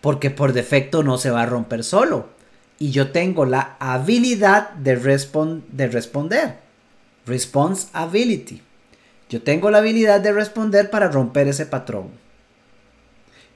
Porque 0.00 0.30
por 0.30 0.52
defecto 0.52 1.02
no 1.02 1.18
se 1.18 1.30
va 1.30 1.42
a 1.42 1.46
romper 1.46 1.82
solo. 1.82 2.28
Y 2.78 2.90
yo 2.92 3.10
tengo 3.10 3.46
la 3.46 3.76
habilidad 3.80 4.70
de, 4.74 4.94
de 5.72 5.86
responder. 5.88 6.58
Response 7.26 7.88
ability. 7.94 8.62
Yo 9.30 9.42
tengo 9.42 9.70
la 9.70 9.78
habilidad 9.78 10.20
de 10.20 10.32
responder 10.32 10.90
para 10.90 11.08
romper 11.08 11.48
ese 11.48 11.66
patrón. 11.66 12.10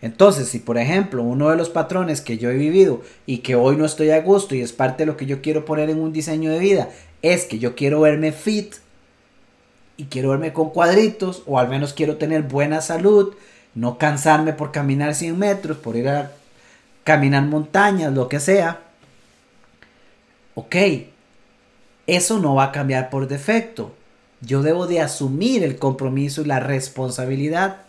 Entonces, 0.00 0.48
si 0.48 0.58
por 0.58 0.78
ejemplo 0.78 1.22
uno 1.22 1.50
de 1.50 1.56
los 1.56 1.70
patrones 1.70 2.22
que 2.22 2.38
yo 2.38 2.50
he 2.50 2.56
vivido 2.56 3.02
y 3.26 3.38
que 3.38 3.54
hoy 3.54 3.76
no 3.76 3.84
estoy 3.84 4.10
a 4.10 4.20
gusto 4.20 4.54
y 4.54 4.62
es 4.62 4.72
parte 4.72 5.02
de 5.02 5.06
lo 5.06 5.16
que 5.16 5.26
yo 5.26 5.42
quiero 5.42 5.64
poner 5.64 5.90
en 5.90 6.00
un 6.00 6.12
diseño 6.12 6.50
de 6.50 6.58
vida, 6.58 6.88
es 7.20 7.44
que 7.44 7.58
yo 7.58 7.76
quiero 7.76 8.00
verme 8.00 8.32
fit 8.32 8.76
y 10.02 10.06
quiero 10.06 10.30
verme 10.30 10.52
con 10.52 10.70
cuadritos 10.70 11.44
o 11.46 11.60
al 11.60 11.68
menos 11.68 11.92
quiero 11.92 12.16
tener 12.16 12.42
buena 12.42 12.80
salud, 12.80 13.34
no 13.76 13.98
cansarme 13.98 14.52
por 14.52 14.72
caminar 14.72 15.14
100 15.14 15.38
metros, 15.38 15.76
por 15.76 15.94
ir 15.94 16.08
a 16.08 16.32
caminar 17.04 17.44
montañas, 17.44 18.12
lo 18.12 18.28
que 18.28 18.40
sea. 18.40 18.80
Ok, 20.56 20.74
eso 22.08 22.40
no 22.40 22.56
va 22.56 22.64
a 22.64 22.72
cambiar 22.72 23.10
por 23.10 23.28
defecto. 23.28 23.94
Yo 24.40 24.62
debo 24.62 24.88
de 24.88 25.00
asumir 25.00 25.62
el 25.62 25.78
compromiso 25.78 26.42
y 26.42 26.46
la 26.46 26.58
responsabilidad. 26.58 27.82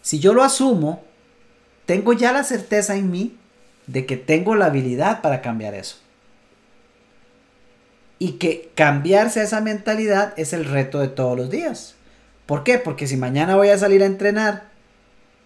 Si 0.00 0.18
yo 0.18 0.34
lo 0.34 0.42
asumo, 0.42 1.04
tengo 1.86 2.12
ya 2.12 2.32
la 2.32 2.42
certeza 2.42 2.96
en 2.96 3.12
mí 3.12 3.36
de 3.86 4.04
que 4.04 4.16
tengo 4.16 4.56
la 4.56 4.66
habilidad 4.66 5.22
para 5.22 5.42
cambiar 5.42 5.74
eso. 5.74 5.98
Y 8.22 8.34
que 8.34 8.70
cambiarse 8.76 9.42
esa 9.42 9.60
mentalidad 9.60 10.32
es 10.36 10.52
el 10.52 10.64
reto 10.64 11.00
de 11.00 11.08
todos 11.08 11.36
los 11.36 11.50
días. 11.50 11.96
¿Por 12.46 12.62
qué? 12.62 12.78
Porque 12.78 13.08
si 13.08 13.16
mañana 13.16 13.56
voy 13.56 13.70
a 13.70 13.78
salir 13.78 14.00
a 14.00 14.06
entrenar 14.06 14.68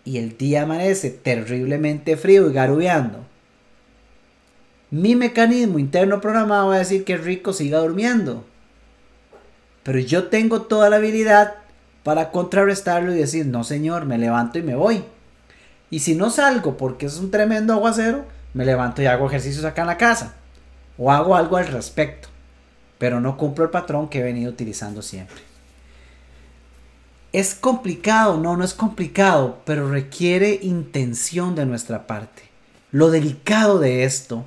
y 0.05 0.18
el 0.18 0.37
día 0.37 0.64
amanece 0.64 1.09
terriblemente 1.09 2.18
frío 2.18 2.51
y 2.51 2.53
garubeando, 2.53 3.24
mi 4.91 5.16
mecanismo 5.16 5.79
interno 5.79 6.20
programado 6.20 6.68
va 6.68 6.74
a 6.74 6.81
decir 6.81 7.07
que 7.07 7.16
rico 7.16 7.55
siga 7.55 7.79
durmiendo. 7.79 8.45
Pero 9.83 9.99
yo 9.99 10.24
tengo 10.24 10.61
toda 10.61 10.91
la 10.91 10.97
habilidad 10.97 11.55
para 12.03 12.31
contrarrestarlo 12.31 13.11
y 13.14 13.16
decir, 13.16 13.47
no 13.47 13.64
señor, 13.64 14.05
me 14.05 14.18
levanto 14.18 14.59
y 14.59 14.62
me 14.62 14.77
voy. 14.77 15.03
Y 15.89 16.01
si 16.01 16.14
no 16.14 16.29
salgo 16.29 16.77
porque 16.77 17.07
es 17.07 17.16
un 17.16 17.31
tremendo 17.31 17.72
aguacero, 17.72 18.27
me 18.53 18.66
levanto 18.66 19.01
y 19.01 19.07
hago 19.07 19.29
ejercicios 19.29 19.64
acá 19.64 19.81
en 19.81 19.89
la 19.89 19.97
casa. 19.97 20.35
O 20.99 21.11
hago 21.11 21.37
algo 21.37 21.57
al 21.57 21.68
respecto. 21.68 22.36
Pero 22.99 23.20
no 23.20 23.36
cumplo 23.36 23.64
el 23.64 23.70
patrón 23.70 24.09
que 24.09 24.20
he 24.20 24.22
venido 24.22 24.51
utilizando 24.51 25.03
siempre. 25.03 25.36
¿Es 27.32 27.55
complicado? 27.55 28.38
No, 28.38 28.57
no 28.57 28.64
es 28.64 28.72
complicado, 28.72 29.61
pero 29.66 29.90
requiere 29.90 30.59
intención 30.62 31.55
de 31.55 31.66
nuestra 31.66 32.07
parte. 32.07 32.42
Lo 32.92 33.11
delicado 33.11 33.78
de 33.78 34.05
esto, 34.05 34.47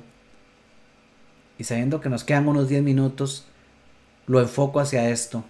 y 1.58 1.64
sabiendo 1.64 2.00
que 2.00 2.08
nos 2.08 2.24
quedan 2.24 2.48
unos 2.48 2.68
10 2.68 2.82
minutos, 2.82 3.46
lo 4.26 4.40
enfoco 4.40 4.80
hacia 4.80 5.08
esto. 5.10 5.44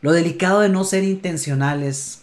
Lo 0.00 0.12
delicado 0.12 0.60
de 0.60 0.68
no 0.68 0.84
ser 0.84 1.04
intencionales 1.04 2.22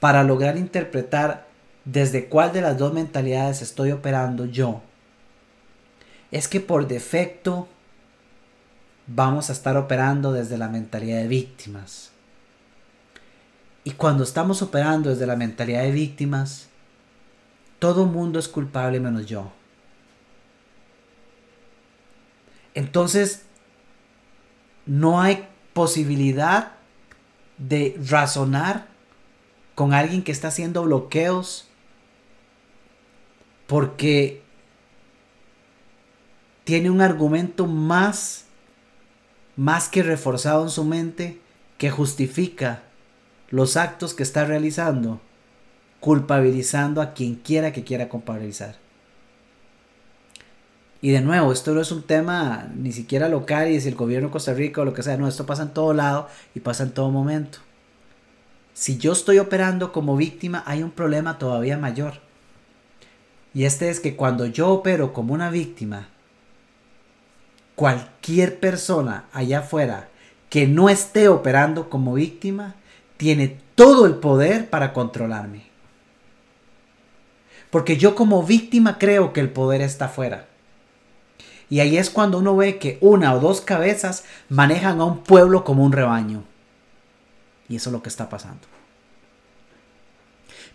para 0.00 0.24
lograr 0.24 0.56
interpretar 0.56 1.46
desde 1.84 2.26
cuál 2.26 2.52
de 2.52 2.60
las 2.60 2.78
dos 2.78 2.92
mentalidades 2.92 3.62
estoy 3.62 3.90
operando 3.90 4.46
yo, 4.46 4.80
es 6.30 6.48
que 6.48 6.60
por 6.60 6.88
defecto 6.88 7.68
vamos 9.06 9.50
a 9.50 9.52
estar 9.52 9.76
operando 9.76 10.32
desde 10.32 10.58
la 10.58 10.68
mentalidad 10.68 11.18
de 11.18 11.28
víctimas. 11.28 12.10
Y 13.84 13.92
cuando 13.92 14.22
estamos 14.22 14.62
operando 14.62 15.10
desde 15.10 15.26
la 15.26 15.36
mentalidad 15.36 15.82
de 15.82 15.90
víctimas, 15.90 16.68
todo 17.78 18.06
mundo 18.06 18.38
es 18.38 18.48
culpable 18.48 19.00
menos 19.00 19.26
yo. 19.26 19.50
Entonces, 22.74 23.42
no 24.86 25.20
hay 25.20 25.48
posibilidad 25.72 26.72
de 27.58 27.98
razonar 28.08 28.86
con 29.74 29.94
alguien 29.94 30.22
que 30.22 30.32
está 30.32 30.48
haciendo 30.48 30.84
bloqueos 30.84 31.68
porque 33.66 34.42
tiene 36.64 36.90
un 36.90 37.00
argumento 37.00 37.66
más 37.66 38.41
más 39.56 39.88
que 39.88 40.02
reforzado 40.02 40.62
en 40.62 40.70
su 40.70 40.84
mente 40.84 41.40
que 41.78 41.90
justifica 41.90 42.82
los 43.50 43.76
actos 43.76 44.14
que 44.14 44.22
está 44.22 44.44
realizando, 44.44 45.20
culpabilizando 46.00 47.02
a 47.02 47.12
quien 47.12 47.36
quiera 47.36 47.72
que 47.72 47.84
quiera 47.84 48.08
culpabilizar. 48.08 48.76
Y 51.00 51.10
de 51.10 51.20
nuevo, 51.20 51.52
esto 51.52 51.74
no 51.74 51.80
es 51.80 51.90
un 51.90 52.04
tema 52.04 52.70
ni 52.76 52.92
siquiera 52.92 53.28
local 53.28 53.70
y 53.70 53.76
es 53.76 53.86
el 53.86 53.96
gobierno 53.96 54.28
de 54.28 54.32
Costa 54.32 54.54
Rica 54.54 54.80
o 54.80 54.84
lo 54.84 54.94
que 54.94 55.02
sea, 55.02 55.16
no, 55.16 55.26
esto 55.26 55.44
pasa 55.44 55.64
en 55.64 55.74
todo 55.74 55.92
lado 55.92 56.28
y 56.54 56.60
pasa 56.60 56.84
en 56.84 56.92
todo 56.92 57.10
momento. 57.10 57.58
Si 58.72 58.96
yo 58.98 59.12
estoy 59.12 59.38
operando 59.38 59.92
como 59.92 60.16
víctima, 60.16 60.62
hay 60.64 60.82
un 60.82 60.92
problema 60.92 61.38
todavía 61.38 61.76
mayor. 61.76 62.14
Y 63.52 63.64
este 63.64 63.90
es 63.90 64.00
que 64.00 64.16
cuando 64.16 64.46
yo 64.46 64.70
opero 64.70 65.12
como 65.12 65.34
una 65.34 65.50
víctima, 65.50 66.08
cualquier 67.82 68.60
persona 68.60 69.24
allá 69.32 69.58
afuera 69.58 70.08
que 70.48 70.68
no 70.68 70.88
esté 70.88 71.26
operando 71.26 71.90
como 71.90 72.14
víctima, 72.14 72.76
tiene 73.16 73.58
todo 73.74 74.06
el 74.06 74.14
poder 74.14 74.70
para 74.70 74.92
controlarme. 74.92 75.64
Porque 77.70 77.96
yo 77.96 78.14
como 78.14 78.44
víctima 78.44 78.98
creo 78.98 79.32
que 79.32 79.40
el 79.40 79.50
poder 79.50 79.80
está 79.80 80.04
afuera. 80.04 80.46
Y 81.68 81.80
ahí 81.80 81.96
es 81.96 82.08
cuando 82.08 82.38
uno 82.38 82.54
ve 82.54 82.78
que 82.78 82.98
una 83.00 83.34
o 83.34 83.40
dos 83.40 83.60
cabezas 83.60 84.26
manejan 84.48 85.00
a 85.00 85.04
un 85.04 85.24
pueblo 85.24 85.64
como 85.64 85.82
un 85.82 85.90
rebaño. 85.90 86.44
Y 87.68 87.74
eso 87.74 87.90
es 87.90 87.94
lo 87.94 88.00
que 88.04 88.10
está 88.10 88.28
pasando. 88.28 88.68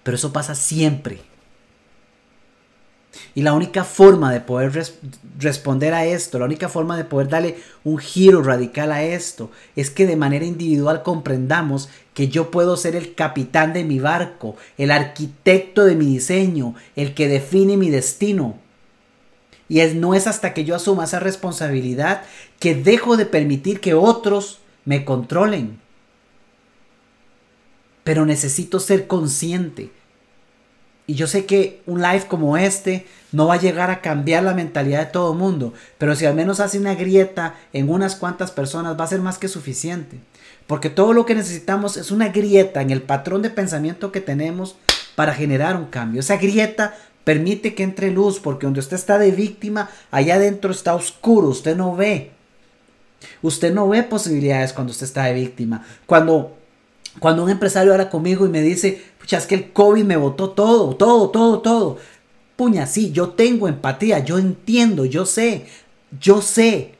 Pero 0.03 0.16
eso 0.16 0.34
pasa 0.34 0.55
siempre. 0.55 1.22
Y 3.36 3.41
la 3.41 3.53
única 3.53 3.84
forma 3.84 4.32
de 4.32 4.41
poder 4.41 4.72
responder 5.39 5.93
a 5.93 6.05
esto, 6.05 6.39
la 6.39 6.45
única 6.45 6.70
forma 6.70 6.97
de 6.97 7.03
poder 7.03 7.30
darle 7.30 7.57
un 7.84 7.97
giro 7.97 8.41
radical 8.41 8.91
a 8.91 9.03
esto, 9.03 9.51
es 9.76 9.89
que 9.89 10.05
de 10.05 10.15
manera 10.15 10.45
individual 10.45 11.03
comprendamos 11.03 11.89
que 12.13 12.30
yo 12.30 12.49
puedo 12.51 12.78
ser 12.78 12.95
el 12.95 13.13
capitán 13.13 13.74
de 13.74 13.84
mi 13.84 13.99
barco, 13.99 14.55
el 14.78 14.91
arquitecto 14.91 15.86
de 15.86 15.95
mi 15.95 16.05
diseño, 16.05 16.76
el 16.95 17.13
que 17.13 17.28
define 17.28 17.78
mi 17.78 17.89
destino. 17.89 18.55
Y 19.70 19.82
es, 19.82 19.95
no 19.95 20.15
es 20.15 20.28
hasta 20.28 20.53
que 20.53 20.63
yo 20.63 20.76
asuma 20.76 21.03
esa 21.03 21.20
responsabilidad 21.20 22.24
que 22.59 22.74
dejo 22.74 23.18
de 23.18 23.26
permitir 23.26 23.80
que 23.80 23.93
otros 23.93 24.59
me 24.86 25.05
controlen. 25.05 25.80
Pero 28.03 28.26
necesito 28.26 28.80
ser 28.80 29.07
consciente. 29.07 29.91
Y 31.08 31.16
yo 31.16 31.26
sé 31.26 31.45
que 31.45 31.82
un 31.86 32.01
live 32.01 32.26
como 32.28 32.58
este 32.58 33.08
no 33.32 33.47
va 33.47 33.55
a 33.55 33.60
llegar 33.60 33.89
a 33.89 34.01
cambiar 34.01 34.43
la 34.43 34.53
mentalidad 34.53 34.99
de 34.99 35.12
todo 35.12 35.32
el 35.32 35.39
mundo, 35.39 35.74
pero 35.97 36.16
si 36.16 36.26
al 36.26 36.36
menos 36.36 36.60
hace 36.60 36.78
una 36.78 36.95
grieta 36.95 37.55
en 37.74 37.89
unas 37.89 38.16
cuantas 38.16 38.51
personas 38.51 38.99
va 38.99 39.05
a 39.05 39.08
ser 39.08 39.22
más 39.22 39.38
que 39.38 39.47
suficiente. 39.47 40.20
Porque 40.68 40.89
todo 40.89 41.14
lo 41.14 41.26
que 41.26 41.34
necesitamos 41.34 41.95
es 41.95 42.12
una 42.12 42.28
grieta 42.28 42.82
en 42.82 42.91
el 42.91 43.01
patrón 43.01 43.41
de 43.41 43.49
pensamiento 43.49 44.12
que 44.12 44.20
tenemos 44.20 44.76
para 45.16 45.34
generar 45.34 45.78
un 45.78 45.86
cambio. 45.86 46.20
Esa 46.20 46.36
grieta 46.36 46.93
Permite 47.28 47.76
que 47.76 47.84
entre 47.84 48.10
luz, 48.10 48.39
porque 48.39 48.66
donde 48.66 48.80
usted 48.80 48.95
está 48.95 49.18
de 49.18 49.32
víctima, 49.32 49.89
allá 50.12 50.36
adentro 50.36 50.72
está 50.72 50.95
oscuro, 50.95 51.49
usted 51.49 51.76
no 51.76 51.93
ve. 51.93 52.32
Usted 53.41 53.74
no 53.74 53.89
ve 53.89 54.03
posibilidades 54.03 54.72
cuando 54.72 54.91
usted 54.91 55.08
está 55.08 55.26
de 55.26 55.34
víctima. 55.34 55.86
Cuando, 56.05 56.57
cuando 57.20 57.43
un 57.43 57.49
empresario 57.49 57.93
habla 57.93 58.09
conmigo 58.09 58.45
y 58.45 58.49
me 58.49 58.61
dice, 58.61 59.01
pucha, 59.20 59.38
es 59.38 59.45
que 59.45 59.55
el 59.55 59.72
COVID 59.72 60.03
me 60.03 60.18
botó 60.18 60.51
todo, 60.51 60.95
todo, 60.95 61.30
todo, 61.30 61.59
todo. 61.59 61.97
Puña, 62.55 62.86
sí, 62.88 63.11
yo 63.11 63.30
tengo 63.30 63.68
empatía, 63.68 64.20
yo 64.20 64.38
entiendo, 64.38 65.05
yo 65.05 65.26
sé, 65.26 65.65
yo 66.20 66.41
sé 66.41 66.95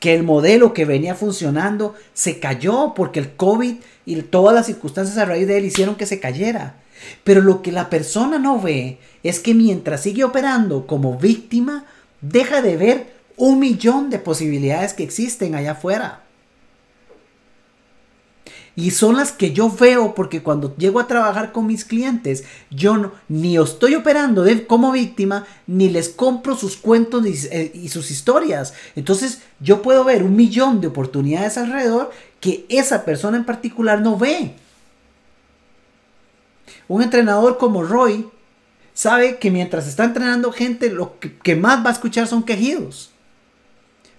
que 0.00 0.14
el 0.14 0.22
modelo 0.22 0.74
que 0.74 0.84
venía 0.84 1.14
funcionando 1.14 1.94
se 2.14 2.38
cayó 2.38 2.92
porque 2.94 3.20
el 3.20 3.32
COVID 3.32 3.76
y 4.06 4.22
todas 4.22 4.54
las 4.54 4.66
circunstancias 4.66 5.18
a 5.18 5.24
raíz 5.24 5.46
de 5.46 5.58
él 5.58 5.64
hicieron 5.64 5.96
que 5.96 6.06
se 6.06 6.20
cayera. 6.20 6.76
Pero 7.24 7.40
lo 7.40 7.62
que 7.62 7.72
la 7.72 7.90
persona 7.90 8.38
no 8.38 8.60
ve 8.60 8.98
es 9.22 9.40
que 9.40 9.54
mientras 9.54 10.02
sigue 10.02 10.24
operando 10.24 10.86
como 10.86 11.18
víctima, 11.18 11.84
deja 12.20 12.62
de 12.62 12.76
ver 12.76 13.12
un 13.36 13.58
millón 13.58 14.10
de 14.10 14.18
posibilidades 14.18 14.94
que 14.94 15.04
existen 15.04 15.54
allá 15.54 15.72
afuera. 15.72 16.22
Y 18.78 18.92
son 18.92 19.16
las 19.16 19.32
que 19.32 19.52
yo 19.52 19.68
veo 19.68 20.14
porque 20.14 20.40
cuando 20.40 20.76
llego 20.76 21.00
a 21.00 21.08
trabajar 21.08 21.50
con 21.50 21.66
mis 21.66 21.84
clientes, 21.84 22.44
yo 22.70 22.96
no, 22.96 23.10
ni 23.28 23.56
estoy 23.56 23.96
operando 23.96 24.44
como 24.68 24.92
víctima, 24.92 25.44
ni 25.66 25.88
les 25.88 26.08
compro 26.08 26.54
sus 26.54 26.76
cuentos 26.76 27.26
y, 27.26 27.34
eh, 27.50 27.72
y 27.74 27.88
sus 27.88 28.12
historias. 28.12 28.74
Entonces 28.94 29.40
yo 29.58 29.82
puedo 29.82 30.04
ver 30.04 30.22
un 30.22 30.36
millón 30.36 30.80
de 30.80 30.86
oportunidades 30.86 31.58
alrededor 31.58 32.12
que 32.38 32.66
esa 32.68 33.04
persona 33.04 33.36
en 33.36 33.44
particular 33.44 34.00
no 34.00 34.16
ve. 34.16 34.54
Un 36.86 37.02
entrenador 37.02 37.58
como 37.58 37.82
Roy 37.82 38.28
sabe 38.94 39.40
que 39.40 39.50
mientras 39.50 39.88
está 39.88 40.04
entrenando 40.04 40.52
gente, 40.52 40.88
lo 40.88 41.18
que, 41.18 41.56
más 41.56 41.84
va 41.84 41.90
a 41.90 41.94
escuchar 41.94 42.28
son 42.28 42.44
quejidos. 42.44 43.10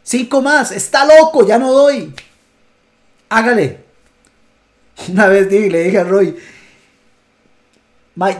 Cinco 0.03 0.41
más, 0.41 0.73
está 0.73 1.05
loco, 1.05 1.47
ya 1.47 1.57
no 1.57 1.71
doy. 1.71 2.13
Hágale. 3.29 3.87
Una 5.11 5.27
vez 5.27 5.51
le 5.51 5.83
dije 5.83 5.99
a 5.99 6.03
Roy, 6.03 6.35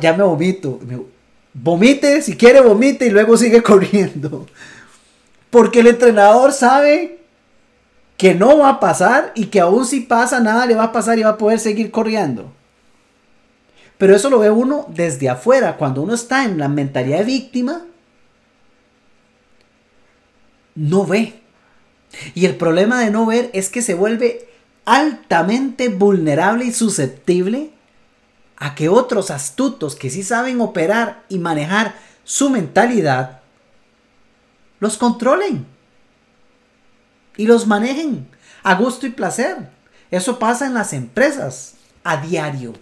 ya 0.01 0.13
me 0.13 0.23
vomito. 0.23 0.79
vomite, 1.53 2.21
si 2.21 2.35
quiere 2.35 2.61
vomite 2.61 3.05
y 3.05 3.09
luego 3.09 3.37
sigue 3.37 3.63
corriendo. 3.63 4.45
Porque 5.49 5.79
el 5.79 5.87
entrenador 5.87 6.51
sabe 6.51 7.19
que 8.17 8.35
no 8.35 8.57
va 8.57 8.69
a 8.69 8.79
pasar 8.79 9.31
y 9.35 9.45
que 9.45 9.59
aún 9.59 9.85
si 9.85 10.01
pasa 10.01 10.39
nada 10.39 10.65
le 10.65 10.75
va 10.75 10.85
a 10.85 10.91
pasar 10.91 11.17
y 11.17 11.23
va 11.23 11.31
a 11.31 11.37
poder 11.37 11.59
seguir 11.59 11.89
corriendo. 11.89 12.51
Pero 13.97 14.15
eso 14.15 14.29
lo 14.29 14.39
ve 14.39 14.49
uno 14.49 14.85
desde 14.89 15.29
afuera. 15.29 15.77
Cuando 15.77 16.01
uno 16.01 16.13
está 16.13 16.45
en 16.45 16.57
la 16.57 16.69
mentalidad 16.69 17.19
de 17.19 17.25
víctima, 17.25 17.85
no 20.75 21.05
ve. 21.05 21.33
Y 22.33 22.45
el 22.45 22.55
problema 22.55 23.01
de 23.01 23.11
no 23.11 23.25
ver 23.25 23.49
es 23.53 23.69
que 23.69 23.81
se 23.81 23.93
vuelve 23.93 24.48
altamente 24.89 25.89
vulnerable 25.89 26.65
y 26.65 26.73
susceptible 26.73 27.69
a 28.57 28.73
que 28.73 28.89
otros 28.89 29.29
astutos 29.29 29.95
que 29.95 30.09
sí 30.09 30.23
saben 30.23 30.59
operar 30.61 31.25
y 31.29 31.37
manejar 31.37 31.93
su 32.23 32.49
mentalidad, 32.49 33.41
los 34.79 34.97
controlen 34.97 35.67
y 37.37 37.45
los 37.45 37.67
manejen 37.67 38.27
a 38.63 38.73
gusto 38.73 39.05
y 39.05 39.11
placer. 39.11 39.69
Eso 40.09 40.39
pasa 40.39 40.65
en 40.65 40.73
las 40.73 40.91
empresas 40.93 41.75
a 42.03 42.17
diario. 42.17 42.73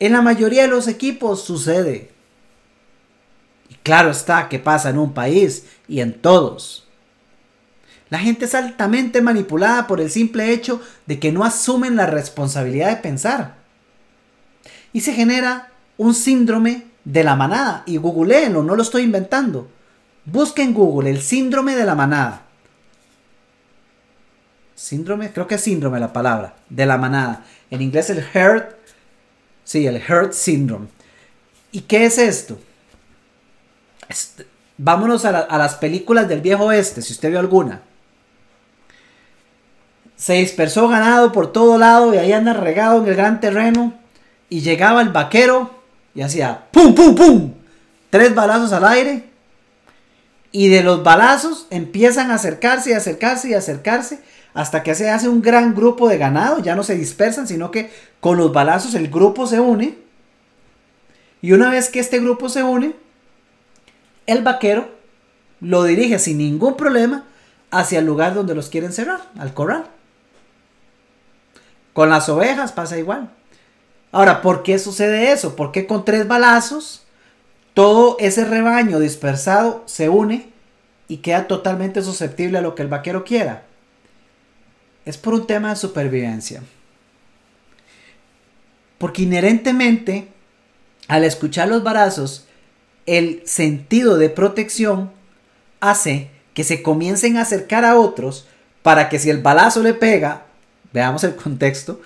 En 0.00 0.12
la 0.12 0.22
mayoría 0.22 0.62
de 0.62 0.68
los 0.68 0.88
equipos 0.88 1.44
sucede. 1.44 2.10
Y 3.68 3.76
claro 3.76 4.10
está 4.10 4.48
que 4.48 4.58
pasa 4.58 4.90
en 4.90 4.98
un 4.98 5.14
país 5.14 5.66
y 5.86 6.00
en 6.00 6.20
todos. 6.20 6.85
La 8.08 8.18
gente 8.18 8.44
es 8.44 8.54
altamente 8.54 9.20
manipulada 9.20 9.86
por 9.86 10.00
el 10.00 10.10
simple 10.10 10.52
hecho 10.52 10.80
de 11.06 11.18
que 11.18 11.32
no 11.32 11.44
asumen 11.44 11.96
la 11.96 12.06
responsabilidad 12.06 12.90
de 12.90 13.02
pensar. 13.02 13.56
Y 14.92 15.00
se 15.00 15.12
genera 15.12 15.70
un 15.98 16.14
síndrome 16.14 16.86
de 17.04 17.24
la 17.24 17.34
manada. 17.34 17.82
Y 17.86 17.96
googleenlo, 17.96 18.62
no 18.62 18.76
lo 18.76 18.82
estoy 18.82 19.02
inventando. 19.02 19.68
Busquen 20.24 20.68
en 20.68 20.74
Google 20.74 21.10
el 21.10 21.20
síndrome 21.20 21.74
de 21.74 21.84
la 21.84 21.94
manada. 21.94 22.42
Síndrome, 24.74 25.32
creo 25.32 25.46
que 25.46 25.56
es 25.56 25.62
síndrome 25.62 25.98
la 25.98 26.12
palabra, 26.12 26.54
de 26.68 26.86
la 26.86 26.98
manada. 26.98 27.44
En 27.70 27.82
inglés 27.82 28.10
el 28.10 28.24
herd 28.34 28.76
Sí, 29.66 29.84
el 29.84 29.96
Hurt 29.96 30.32
Syndrome. 30.32 30.86
¿Y 31.72 31.82
qué 31.82 32.06
es 32.06 32.18
esto? 32.18 32.58
vámonos 34.78 35.24
a, 35.24 35.40
a, 35.40 35.58
las 35.58 35.74
películas 35.74 36.28
del 36.28 36.40
viejo 36.40 36.66
oeste, 36.66 37.02
si 37.02 37.12
usted 37.12 37.30
vio 37.30 37.40
alguna. 37.40 37.82
Se 40.16 40.34
dispersó 40.34 40.88
ganado 40.88 41.32
por 41.32 41.52
todo 41.52 41.78
lado 41.78 42.14
y 42.14 42.18
ahí 42.18 42.32
anda 42.32 42.54
regado 42.54 43.02
en 43.02 43.08
el 43.08 43.14
gran 43.14 43.40
terreno. 43.40 43.94
Y 44.48 44.60
llegaba 44.60 45.02
el 45.02 45.10
vaquero 45.10 45.70
y 46.14 46.22
hacía 46.22 46.66
¡pum, 46.70 46.94
pum, 46.94 47.14
pum! 47.14 47.52
Tres 48.10 48.34
balazos 48.34 48.72
al 48.72 48.84
aire. 48.86 49.24
Y 50.52 50.68
de 50.68 50.82
los 50.82 51.02
balazos 51.02 51.66
empiezan 51.70 52.30
a 52.30 52.36
acercarse 52.36 52.90
y 52.90 52.92
acercarse 52.94 53.50
y 53.50 53.54
acercarse 53.54 54.20
hasta 54.56 54.82
que 54.82 54.94
se 54.94 55.10
hace 55.10 55.28
un 55.28 55.42
gran 55.42 55.74
grupo 55.74 56.08
de 56.08 56.16
ganado, 56.16 56.60
ya 56.60 56.74
no 56.74 56.82
se 56.82 56.96
dispersan, 56.96 57.46
sino 57.46 57.70
que 57.70 57.90
con 58.20 58.38
los 58.38 58.54
balazos 58.54 58.94
el 58.94 59.08
grupo 59.08 59.46
se 59.46 59.60
une. 59.60 59.98
Y 61.42 61.52
una 61.52 61.70
vez 61.70 61.90
que 61.90 62.00
este 62.00 62.20
grupo 62.20 62.48
se 62.48 62.62
une, 62.62 62.94
el 64.26 64.42
vaquero 64.42 64.88
lo 65.60 65.84
dirige 65.84 66.18
sin 66.18 66.38
ningún 66.38 66.74
problema 66.74 67.24
hacia 67.70 67.98
el 67.98 68.06
lugar 68.06 68.32
donde 68.32 68.54
los 68.54 68.70
quieren 68.70 68.94
cerrar, 68.94 69.20
al 69.38 69.52
corral. 69.52 69.84
Con 71.96 72.10
las 72.10 72.28
ovejas 72.28 72.72
pasa 72.72 72.98
igual. 72.98 73.30
Ahora, 74.12 74.42
¿por 74.42 74.62
qué 74.62 74.78
sucede 74.78 75.32
eso? 75.32 75.56
¿Por 75.56 75.72
qué 75.72 75.86
con 75.86 76.04
tres 76.04 76.28
balazos 76.28 77.06
todo 77.72 78.18
ese 78.20 78.44
rebaño 78.44 79.00
dispersado 79.00 79.82
se 79.86 80.10
une 80.10 80.50
y 81.08 81.16
queda 81.16 81.46
totalmente 81.46 82.02
susceptible 82.02 82.58
a 82.58 82.60
lo 82.60 82.74
que 82.74 82.82
el 82.82 82.88
vaquero 82.88 83.24
quiera? 83.24 83.62
es 85.06 85.16
por 85.16 85.32
un 85.32 85.46
tema 85.46 85.70
de 85.70 85.76
supervivencia. 85.76 86.62
Porque 88.98 89.22
inherentemente, 89.22 90.28
al 91.08 91.24
escuchar 91.24 91.68
los 91.68 91.82
barazos, 91.82 92.46
el 93.06 93.40
sentido 93.46 94.18
de 94.18 94.28
protección 94.28 95.12
hace 95.80 96.30
que 96.52 96.64
se 96.64 96.82
comiencen 96.82 97.36
a 97.36 97.42
acercar 97.42 97.84
a 97.84 97.98
otros 97.98 98.48
para 98.82 99.08
que 99.08 99.18
si 99.18 99.30
el 99.30 99.40
balazo 99.40 99.82
le 99.82 99.94
pega, 99.94 100.45
veamos 100.96 101.22
el 101.24 101.36
contexto, 101.36 102.00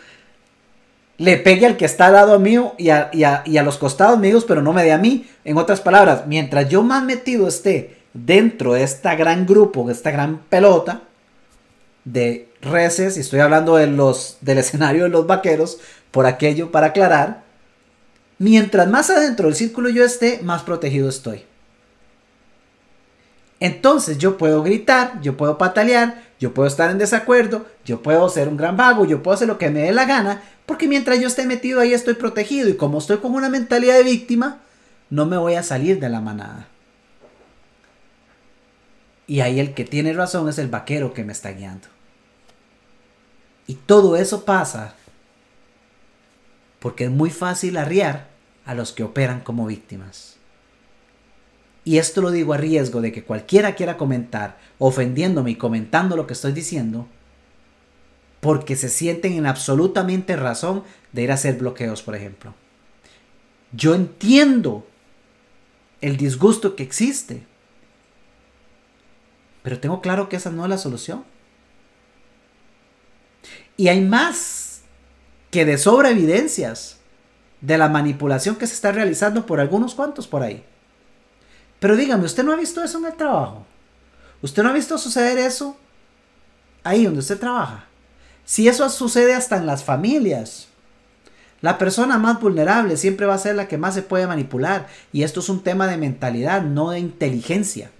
le 1.16 1.36
pegue 1.36 1.66
al 1.66 1.76
que 1.76 1.84
está 1.84 2.06
al 2.06 2.14
lado 2.14 2.38
mío 2.38 2.74
y 2.76 2.90
a, 2.90 3.10
y 3.12 3.56
a 3.56 3.62
los 3.62 3.78
costados 3.78 4.18
míos, 4.18 4.44
pero 4.48 4.62
no 4.62 4.72
me 4.72 4.82
dé 4.82 4.92
a 4.92 4.98
mí. 4.98 5.28
En 5.44 5.58
otras 5.58 5.80
palabras, 5.80 6.26
mientras 6.26 6.68
yo 6.68 6.82
más 6.82 7.04
metido 7.04 7.46
esté 7.46 7.98
dentro 8.14 8.72
de 8.72 8.82
este 8.82 9.14
gran 9.14 9.46
grupo, 9.46 9.86
de 9.86 9.92
esta 9.92 10.10
gran 10.10 10.38
pelota 10.48 11.02
de 12.04 12.48
reces, 12.62 13.16
y 13.16 13.20
estoy 13.20 13.40
hablando 13.40 13.76
de 13.76 13.86
los, 13.86 14.38
del 14.40 14.58
escenario 14.58 15.04
de 15.04 15.10
los 15.10 15.26
vaqueros, 15.26 15.78
por 16.10 16.26
aquello 16.26 16.72
para 16.72 16.88
aclarar, 16.88 17.44
mientras 18.38 18.88
más 18.88 19.10
adentro 19.10 19.46
del 19.46 19.54
círculo 19.54 19.88
yo 19.88 20.04
esté, 20.04 20.40
más 20.42 20.62
protegido 20.62 21.08
estoy. 21.08 21.44
Entonces 23.60 24.16
yo 24.16 24.38
puedo 24.38 24.62
gritar, 24.62 25.20
yo 25.20 25.36
puedo 25.36 25.58
patalear, 25.58 26.22
yo 26.40 26.54
puedo 26.54 26.66
estar 26.66 26.90
en 26.90 26.96
desacuerdo, 26.96 27.66
yo 27.84 28.02
puedo 28.02 28.28
ser 28.30 28.48
un 28.48 28.56
gran 28.56 28.78
vago, 28.78 29.04
yo 29.04 29.22
puedo 29.22 29.34
hacer 29.34 29.48
lo 29.48 29.58
que 29.58 29.68
me 29.68 29.82
dé 29.82 29.92
la 29.92 30.06
gana, 30.06 30.42
porque 30.64 30.88
mientras 30.88 31.20
yo 31.20 31.28
esté 31.28 31.46
metido 31.46 31.78
ahí 31.78 31.92
estoy 31.92 32.14
protegido 32.14 32.70
y 32.70 32.76
como 32.76 32.98
estoy 32.98 33.18
con 33.18 33.34
una 33.34 33.50
mentalidad 33.50 33.94
de 33.96 34.02
víctima, 34.02 34.60
no 35.10 35.26
me 35.26 35.36
voy 35.36 35.54
a 35.54 35.62
salir 35.62 36.00
de 36.00 36.08
la 36.08 36.22
manada. 36.22 36.68
Y 39.26 39.40
ahí 39.40 39.60
el 39.60 39.74
que 39.74 39.84
tiene 39.84 40.14
razón 40.14 40.48
es 40.48 40.58
el 40.58 40.68
vaquero 40.68 41.12
que 41.12 41.24
me 41.24 41.32
está 41.32 41.52
guiando. 41.52 41.86
Y 43.66 43.74
todo 43.74 44.16
eso 44.16 44.44
pasa 44.44 44.94
porque 46.80 47.04
es 47.04 47.10
muy 47.10 47.30
fácil 47.30 47.76
arriar 47.76 48.28
a 48.64 48.74
los 48.74 48.92
que 48.92 49.04
operan 49.04 49.40
como 49.40 49.66
víctimas. 49.66 50.39
Y 51.90 51.98
esto 51.98 52.22
lo 52.22 52.30
digo 52.30 52.52
a 52.52 52.56
riesgo 52.56 53.00
de 53.00 53.10
que 53.10 53.24
cualquiera 53.24 53.74
quiera 53.74 53.96
comentar, 53.96 54.60
ofendiéndome 54.78 55.50
y 55.50 55.56
comentando 55.56 56.16
lo 56.16 56.24
que 56.24 56.34
estoy 56.34 56.52
diciendo, 56.52 57.08
porque 58.38 58.76
se 58.76 58.88
sienten 58.88 59.32
en 59.32 59.44
absolutamente 59.44 60.36
razón 60.36 60.84
de 61.10 61.22
ir 61.22 61.32
a 61.32 61.34
hacer 61.34 61.58
bloqueos, 61.58 62.02
por 62.02 62.14
ejemplo. 62.14 62.54
Yo 63.72 63.96
entiendo 63.96 64.86
el 66.00 66.16
disgusto 66.16 66.76
que 66.76 66.84
existe, 66.84 67.44
pero 69.64 69.80
tengo 69.80 70.00
claro 70.00 70.28
que 70.28 70.36
esa 70.36 70.52
no 70.52 70.62
es 70.62 70.70
la 70.70 70.78
solución. 70.78 71.24
Y 73.76 73.88
hay 73.88 74.00
más 74.00 74.82
que 75.50 75.64
de 75.64 75.76
sobra 75.76 76.10
evidencias 76.10 77.00
de 77.60 77.78
la 77.78 77.88
manipulación 77.88 78.54
que 78.54 78.68
se 78.68 78.74
está 78.74 78.92
realizando 78.92 79.44
por 79.44 79.58
algunos 79.58 79.96
cuantos 79.96 80.28
por 80.28 80.44
ahí. 80.44 80.64
Pero 81.80 81.96
dígame, 81.96 82.26
¿usted 82.26 82.44
no 82.44 82.52
ha 82.52 82.56
visto 82.56 82.84
eso 82.84 82.98
en 82.98 83.06
el 83.06 83.14
trabajo? 83.14 83.66
¿Usted 84.42 84.62
no 84.62 84.68
ha 84.68 84.74
visto 84.74 84.96
suceder 84.98 85.38
eso 85.38 85.76
ahí 86.84 87.04
donde 87.04 87.20
usted 87.20 87.38
trabaja? 87.38 87.86
Si 88.44 88.68
eso 88.68 88.88
sucede 88.88 89.34
hasta 89.34 89.56
en 89.56 89.66
las 89.66 89.82
familias, 89.82 90.68
la 91.62 91.78
persona 91.78 92.18
más 92.18 92.40
vulnerable 92.40 92.96
siempre 92.96 93.26
va 93.26 93.34
a 93.34 93.38
ser 93.38 93.54
la 93.54 93.68
que 93.68 93.78
más 93.78 93.94
se 93.94 94.02
puede 94.02 94.26
manipular. 94.26 94.88
Y 95.12 95.22
esto 95.22 95.40
es 95.40 95.48
un 95.48 95.62
tema 95.62 95.86
de 95.86 95.96
mentalidad, 95.96 96.62
no 96.62 96.90
de 96.90 97.00
inteligencia. 97.00 97.90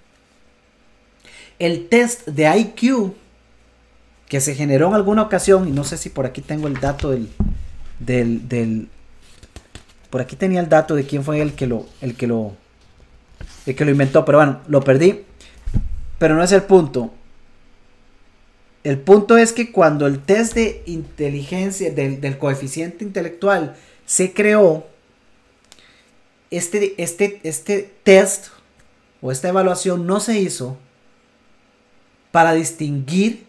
El 1.59 1.89
test 1.89 2.27
de 2.27 2.57
IQ 2.57 3.13
que 4.27 4.39
se 4.39 4.55
generó 4.55 4.87
en 4.87 4.93
alguna 4.93 5.23
ocasión, 5.23 5.67
y 5.67 5.71
no 5.71 5.83
sé 5.83 5.97
si 5.97 6.09
por 6.09 6.25
aquí 6.25 6.39
tengo 6.39 6.67
el 6.67 6.79
dato 6.79 7.11
del, 7.11 7.27
del, 7.99 8.87
por 10.09 10.21
aquí 10.21 10.37
tenía 10.37 10.61
el 10.61 10.69
dato 10.69 10.95
de 10.95 11.05
quién 11.05 11.25
fue 11.25 11.41
el 11.41 11.53
que 11.53 11.67
lo, 11.67 11.85
el 11.99 12.15
que 12.15 12.27
lo, 12.27 12.55
el 13.65 13.75
que 13.75 13.85
lo 13.85 13.91
inventó, 13.91 14.25
pero 14.25 14.39
bueno, 14.39 14.61
lo 14.67 14.81
perdí. 14.81 15.23
Pero 16.17 16.35
no 16.35 16.43
es 16.43 16.51
el 16.51 16.63
punto. 16.63 17.13
El 18.83 18.99
punto 18.99 19.37
es 19.37 19.53
que 19.53 19.71
cuando 19.71 20.07
el 20.07 20.19
test 20.19 20.55
de 20.55 20.83
inteligencia, 20.85 21.91
del, 21.91 22.37
coeficiente 22.37 23.03
intelectual, 23.03 23.75
se 24.05 24.33
creó, 24.33 24.87
este, 26.49 26.95
este, 27.01 27.39
este 27.43 27.93
test 28.03 28.47
o 29.21 29.31
esta 29.31 29.49
evaluación 29.49 30.07
no 30.07 30.19
se 30.19 30.39
hizo 30.39 30.77
para 32.31 32.53
distinguir 32.53 33.45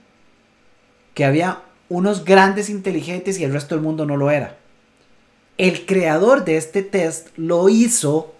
que 1.14 1.24
había 1.24 1.62
unos 1.88 2.24
grandes 2.24 2.68
inteligentes 2.68 3.38
y 3.38 3.44
el 3.44 3.52
resto 3.52 3.74
del 3.74 3.84
mundo 3.84 4.06
no 4.06 4.16
lo 4.16 4.30
era. 4.30 4.58
El 5.58 5.86
creador 5.86 6.44
de 6.44 6.56
este 6.56 6.82
test 6.82 7.28
lo 7.36 7.68
hizo 7.68 8.34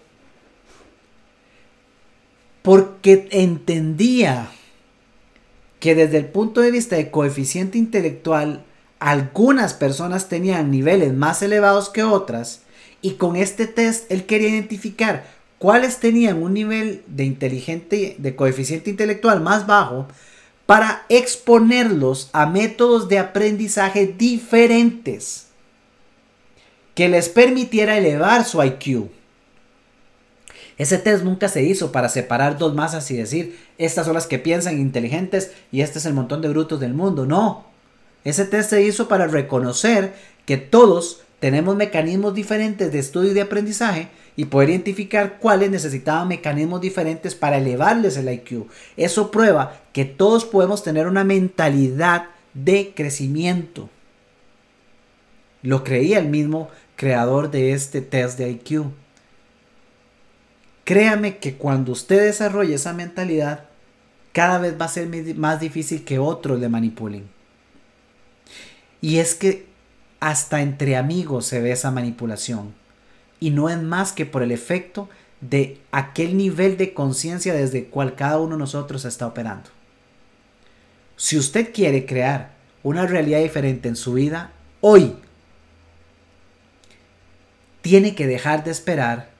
porque 2.63 3.29
entendía 3.31 4.49
que 5.81 5.95
desde 5.95 6.19
el 6.19 6.27
punto 6.27 6.61
de 6.61 6.71
vista 6.71 6.97
de 6.97 7.11
coeficiente 7.11 7.77
intelectual, 7.77 8.65
algunas 9.01 9.75
personas 9.75 10.29
tenían 10.29 10.71
niveles 10.71 11.13
más 11.13 11.43
elevados 11.43 11.91
que 11.91 12.05
otras, 12.05 12.63
y 13.01 13.15
con 13.15 13.35
este 13.35 13.67
test 13.67 14.11
él 14.13 14.27
quería 14.27 14.51
identificar 14.51 15.25
cuáles 15.59 15.99
tenían 15.99 16.41
un 16.41 16.55
nivel 16.55 17.03
de 17.09 17.25
inteligente, 17.25 18.15
de 18.19 18.37
coeficiente 18.37 18.91
intelectual 18.91 19.41
más 19.41 19.67
bajo, 19.67 20.07
para 20.67 21.05
exponerlos 21.09 22.31
a 22.33 22.47
métodos 22.47 23.09
de 23.09 23.19
aprendizaje 23.19 24.07
diferentes 24.07 25.49
que 26.95 27.09
les 27.09 27.29
permitiera 27.29 27.99
elevar 27.99 28.45
su 28.45 28.63
IQ. 28.63 29.11
Ese 30.79 30.99
test 30.99 31.25
nunca 31.25 31.49
se 31.49 31.63
hizo 31.63 31.93
para 31.93 32.09
separar 32.09 32.59
dos 32.59 32.75
masas 32.75 33.11
y 33.11 33.17
decir, 33.17 33.59
estas 33.79 34.07
son 34.07 34.15
las 34.15 34.27
que 34.27 34.39
piensan 34.39 34.79
inteligentes 34.79 35.53
y 35.71 35.83
este 35.83 35.99
es 35.99 36.07
el 36.07 36.15
montón 36.15 36.41
de 36.43 36.49
brutos 36.49 36.81
del 36.81 36.95
mundo. 36.95 37.27
No. 37.27 37.67
Ese 38.25 38.45
test 38.45 38.71
se 38.71 38.83
hizo 38.83 39.09
para 39.09 39.27
reconocer 39.27 40.15
que 40.47 40.57
todos 40.57 41.23
tenemos 41.41 41.77
mecanismos 41.77 42.35
diferentes 42.35 42.93
de 42.93 42.99
estudio 42.99 43.33
y 43.33 43.35
de 43.35 43.43
aprendizaje 43.43 44.09
y 44.37 44.47
poder 44.47 44.71
identificar 44.71 45.39
cuáles 45.39 45.71
necesitaban 45.71 46.29
mecanismos 46.29 46.81
diferentes 46.81 47.35
para 47.35 47.59
elevarles 47.59 48.17
el 48.17 48.33
IQ. 48.33 48.69
Eso 48.97 49.31
prueba 49.31 49.81
que 49.93 50.05
todos 50.05 50.45
podemos 50.45 50.83
tener 50.83 51.07
una 51.07 51.25
mentalidad 51.25 52.27
de 52.55 52.93
crecimiento. 52.95 53.91
Lo 55.63 55.85
creía 55.85 56.19
el 56.19 56.29
mismo 56.29 56.69
creador 56.97 57.51
de 57.51 57.73
este 57.73 58.01
test 58.01 58.39
de 58.39 58.51
IQ. 58.51 58.85
Créame 60.85 61.39
que 61.39 61.55
cuando 61.55 61.93
usted 61.93 62.23
desarrolle 62.23 62.75
esa 62.75 62.93
mentalidad, 62.93 63.65
cada 64.33 64.59
vez 64.59 64.81
va 64.81 64.87
a 64.87 64.89
ser 64.89 65.09
más 65.37 65.61
difícil 65.61 66.05
que 66.05 66.19
otros 66.19 66.59
le 66.59 66.69
manipulen. 66.69 67.29
Y 69.01 69.19
es 69.19 69.35
que 69.35 69.67
hasta 70.21 70.63
entre 70.63 70.97
amigos 70.97 71.47
se 71.47 71.61
ve 71.61 71.73
esa 71.73 71.91
manipulación. 71.91 72.75
Y 73.41 73.51
no 73.51 73.69
es 73.69 73.81
más 73.81 74.13
que 74.13 74.25
por 74.25 74.43
el 74.43 74.53
efecto 74.53 75.09
de 75.41 75.81
aquel 75.91 76.37
nivel 76.37 76.77
de 76.77 76.95
conciencia 76.95 77.53
desde 77.53 77.81
el 77.81 77.87
cual 77.87 78.15
cada 78.15 78.39
uno 78.39 78.55
de 78.55 78.61
nosotros 78.61 79.05
está 79.05 79.27
operando. 79.27 79.71
Si 81.17 81.37
usted 81.37 81.73
quiere 81.73 82.07
crear 82.07 82.53
una 82.85 83.07
realidad 83.07 83.41
diferente 83.41 83.89
en 83.89 83.97
su 83.97 84.15
vida, 84.15 84.53
hoy 84.81 85.17
tiene 87.81 88.15
que 88.15 88.29
dejar 88.29 88.63
de 88.63 88.71
esperar 88.71 89.32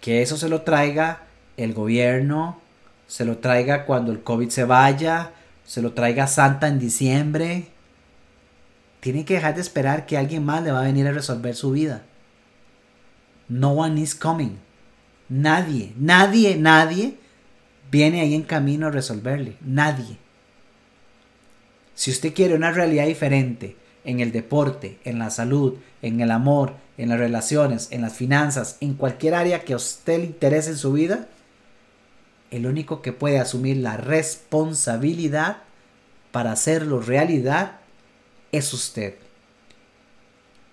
que 0.00 0.22
eso 0.22 0.36
se 0.36 0.48
lo 0.48 0.62
traiga 0.62 1.22
el 1.56 1.74
gobierno, 1.74 2.60
se 3.06 3.24
lo 3.24 3.38
traiga 3.38 3.84
cuando 3.84 4.12
el 4.12 4.22
COVID 4.22 4.48
se 4.48 4.64
vaya, 4.64 5.32
se 5.64 5.82
lo 5.82 5.92
traiga 5.92 6.26
Santa 6.26 6.68
en 6.68 6.78
diciembre. 6.78 7.68
Tiene 9.00 9.24
que 9.24 9.34
dejar 9.34 9.54
de 9.54 9.60
esperar 9.60 10.06
que 10.06 10.16
alguien 10.16 10.44
más 10.44 10.62
le 10.62 10.72
va 10.72 10.80
a 10.80 10.84
venir 10.84 11.06
a 11.06 11.12
resolver 11.12 11.54
su 11.54 11.72
vida. 11.72 12.02
No 13.48 13.72
one 13.72 14.00
is 14.00 14.14
coming. 14.14 14.58
Nadie, 15.28 15.92
nadie, 15.96 16.56
nadie 16.56 17.16
viene 17.90 18.20
ahí 18.20 18.34
en 18.34 18.42
camino 18.42 18.86
a 18.86 18.90
resolverle. 18.90 19.56
Nadie. 19.60 20.18
Si 21.94 22.10
usted 22.10 22.32
quiere 22.32 22.54
una 22.54 22.70
realidad 22.70 23.06
diferente 23.06 23.76
en 24.08 24.20
el 24.20 24.32
deporte, 24.32 24.98
en 25.04 25.18
la 25.18 25.28
salud, 25.28 25.74
en 26.00 26.22
el 26.22 26.30
amor, 26.30 26.72
en 26.96 27.10
las 27.10 27.18
relaciones, 27.18 27.88
en 27.90 28.00
las 28.00 28.14
finanzas, 28.14 28.78
en 28.80 28.94
cualquier 28.94 29.34
área 29.34 29.64
que 29.64 29.74
a 29.74 29.76
usted 29.76 30.20
le 30.20 30.24
interese 30.24 30.70
en 30.70 30.78
su 30.78 30.92
vida, 30.92 31.28
el 32.50 32.66
único 32.66 33.02
que 33.02 33.12
puede 33.12 33.38
asumir 33.38 33.76
la 33.76 33.98
responsabilidad 33.98 35.58
para 36.32 36.52
hacerlo 36.52 37.02
realidad 37.02 37.80
es 38.50 38.72
usted. 38.72 39.16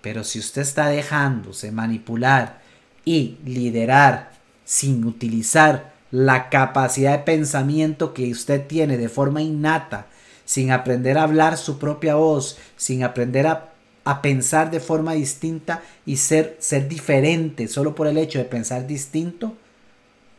Pero 0.00 0.24
si 0.24 0.38
usted 0.38 0.62
está 0.62 0.88
dejándose 0.88 1.70
manipular 1.72 2.62
y 3.04 3.36
liderar 3.44 4.30
sin 4.64 5.04
utilizar 5.04 5.92
la 6.10 6.48
capacidad 6.48 7.18
de 7.18 7.24
pensamiento 7.24 8.14
que 8.14 8.30
usted 8.30 8.66
tiene 8.66 8.96
de 8.96 9.10
forma 9.10 9.42
innata, 9.42 10.06
sin 10.46 10.70
aprender 10.70 11.18
a 11.18 11.24
hablar 11.24 11.58
su 11.58 11.78
propia 11.78 12.14
voz, 12.14 12.56
sin 12.76 13.04
aprender 13.04 13.46
a, 13.46 13.72
a 14.04 14.22
pensar 14.22 14.70
de 14.70 14.80
forma 14.80 15.12
distinta 15.12 15.82
y 16.06 16.16
ser, 16.16 16.56
ser 16.60 16.88
diferente 16.88 17.68
solo 17.68 17.94
por 17.94 18.06
el 18.06 18.16
hecho 18.16 18.38
de 18.38 18.44
pensar 18.46 18.86
distinto, 18.86 19.54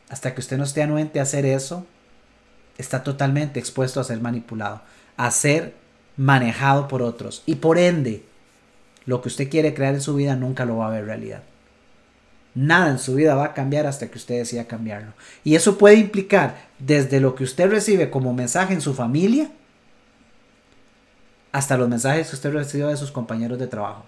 hasta 0.10 0.34
que 0.34 0.40
usted 0.40 0.58
no 0.58 0.64
esté 0.64 0.82
anuente 0.82 1.20
a 1.20 1.24
hacer 1.24 1.46
eso, 1.46 1.86
está 2.78 3.04
totalmente 3.04 3.60
expuesto 3.60 4.00
a 4.00 4.06
ser 4.06 4.22
manipulado, 4.22 4.82
a 5.18 5.30
ser 5.30 5.74
manejado 6.16 6.88
por 6.88 7.02
otros. 7.02 7.44
Y 7.46 7.56
por 7.56 7.78
ende, 7.78 8.24
lo 9.06 9.22
que 9.22 9.28
usted 9.28 9.50
quiere 9.50 9.74
crear 9.74 9.94
en 9.94 10.02
su 10.02 10.16
vida 10.16 10.38
nunca 10.38 10.64
lo 10.64 10.78
va 10.78 10.88
a 10.88 10.92
ver 10.92 11.06
realidad. 11.06 11.44
Nada 12.56 12.90
en 12.90 13.00
su 13.00 13.16
vida 13.16 13.36
va 13.36 13.46
a 13.46 13.54
cambiar 13.54 13.86
hasta 13.86 14.08
que 14.08 14.18
usted 14.18 14.38
decida 14.38 14.66
cambiarlo. 14.66 15.12
Y 15.44 15.56
eso 15.56 15.78
puede 15.78 15.98
implicar 15.98 16.56
desde 16.80 17.20
lo 17.20 17.36
que 17.36 17.44
usted 17.44 17.70
recibe 17.70 18.10
como 18.10 18.34
mensaje 18.34 18.74
en 18.74 18.82
su 18.82 18.94
familia 18.94 19.52
hasta 21.58 21.76
los 21.76 21.90
mensajes 21.90 22.30
que 22.30 22.36
usted 22.36 22.54
recibe 22.54 22.86
de 22.86 22.98
sus 22.98 23.10
compañeros 23.10 23.58
de 23.58 23.66
trabajo. 23.66 24.06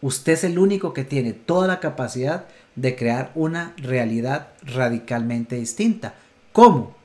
Usted 0.00 0.32
es 0.32 0.42
el 0.42 0.58
único 0.58 0.92
que 0.92 1.04
tiene 1.04 1.34
toda 1.34 1.68
la 1.68 1.78
capacidad 1.78 2.46
de 2.74 2.96
crear 2.96 3.30
una 3.36 3.74
realidad 3.76 4.48
radicalmente 4.62 5.54
distinta. 5.54 6.14
¿Cómo? 6.52 6.96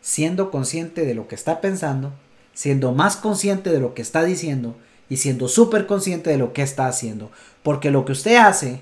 Siendo 0.00 0.50
consciente 0.50 1.06
de 1.06 1.14
lo 1.14 1.28
que 1.28 1.36
está 1.36 1.60
pensando, 1.60 2.12
siendo 2.52 2.90
más 2.90 3.14
consciente 3.14 3.70
de 3.70 3.78
lo 3.78 3.94
que 3.94 4.02
está 4.02 4.24
diciendo 4.24 4.74
y 5.08 5.18
siendo 5.18 5.46
súper 5.46 5.86
consciente 5.86 6.30
de 6.30 6.38
lo 6.38 6.52
que 6.52 6.62
está 6.62 6.88
haciendo. 6.88 7.30
Porque 7.62 7.92
lo 7.92 8.04
que 8.04 8.10
usted 8.10 8.38
hace 8.38 8.80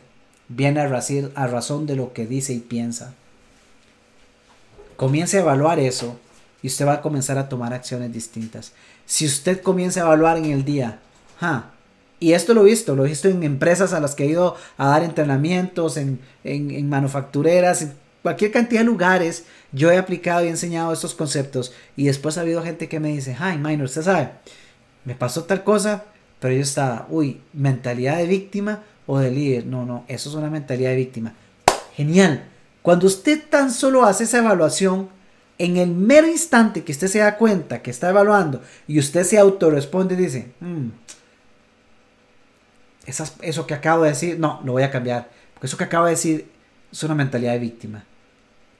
viene 0.48 0.80
a, 0.80 0.84
a 1.34 1.46
razón 1.48 1.86
de 1.86 1.96
lo 1.96 2.14
que 2.14 2.24
dice 2.24 2.54
y 2.54 2.60
piensa. 2.60 3.12
Comience 4.96 5.36
a 5.36 5.42
evaluar 5.42 5.78
eso 5.78 6.18
y 6.62 6.68
usted 6.68 6.86
va 6.86 6.94
a 6.94 7.00
comenzar 7.00 7.38
a 7.38 7.48
tomar 7.48 7.72
acciones 7.74 8.12
distintas. 8.12 8.72
Si 9.04 9.26
usted 9.26 9.60
comienza 9.60 10.00
a 10.00 10.04
evaluar 10.04 10.38
en 10.38 10.46
el 10.46 10.64
día, 10.64 11.00
y 12.20 12.32
esto 12.32 12.54
lo 12.54 12.62
he 12.62 12.70
visto, 12.70 12.94
lo 12.94 13.04
he 13.04 13.08
visto 13.08 13.28
en 13.28 13.42
empresas 13.42 13.92
a 13.92 14.00
las 14.00 14.14
que 14.14 14.24
he 14.24 14.28
ido 14.28 14.56
a 14.78 14.86
dar 14.86 15.02
entrenamientos, 15.02 15.96
en, 15.96 16.20
en, 16.44 16.88
manufactureras, 16.88 17.82
en 17.82 17.94
cualquier 18.22 18.52
cantidad 18.52 18.82
de 18.82 18.86
lugares, 18.86 19.44
yo 19.72 19.90
he 19.90 19.98
aplicado 19.98 20.44
y 20.44 20.48
enseñado 20.48 20.92
estos 20.92 21.14
conceptos 21.14 21.74
y 21.96 22.04
después 22.04 22.38
ha 22.38 22.42
habido 22.42 22.62
gente 22.62 22.88
que 22.88 23.00
me 23.00 23.08
dice, 23.08 23.36
ay, 23.40 23.58
minor, 23.58 23.86
usted 23.86 24.02
sabe, 24.02 24.30
me 25.04 25.16
pasó 25.16 25.44
tal 25.44 25.64
cosa, 25.64 26.04
pero 26.38 26.54
yo 26.54 26.60
estaba, 26.60 27.06
uy, 27.10 27.40
mentalidad 27.52 28.18
de 28.18 28.26
víctima 28.26 28.82
o 29.06 29.18
de 29.18 29.30
líder. 29.30 29.66
No, 29.66 29.84
no, 29.84 30.04
eso 30.08 30.28
es 30.28 30.34
una 30.34 30.50
mentalidad 30.50 30.90
de 30.90 30.96
víctima. 30.96 31.34
Genial. 31.96 32.48
Cuando 32.82 33.06
usted 33.06 33.40
tan 33.48 33.70
solo 33.70 34.04
hace 34.04 34.24
esa 34.24 34.38
evaluación, 34.38 35.08
en 35.62 35.76
el 35.76 35.92
mero 35.92 36.26
instante 36.26 36.82
que 36.82 36.90
usted 36.90 37.06
se 37.06 37.20
da 37.20 37.36
cuenta 37.36 37.82
que 37.82 37.92
está 37.92 38.10
evaluando 38.10 38.60
y 38.88 38.98
usted 38.98 39.22
se 39.22 39.38
autorresponde 39.38 40.14
y 40.14 40.18
dice, 40.18 40.50
mm, 40.58 40.88
eso 43.06 43.64
que 43.64 43.74
acabo 43.74 44.02
de 44.02 44.10
decir, 44.10 44.40
no, 44.40 44.60
lo 44.64 44.72
voy 44.72 44.82
a 44.82 44.90
cambiar. 44.90 45.30
Porque 45.54 45.68
eso 45.68 45.76
que 45.76 45.84
acabo 45.84 46.06
de 46.06 46.12
decir 46.12 46.50
es 46.90 47.02
una 47.04 47.14
mentalidad 47.14 47.52
de 47.52 47.60
víctima. 47.60 48.04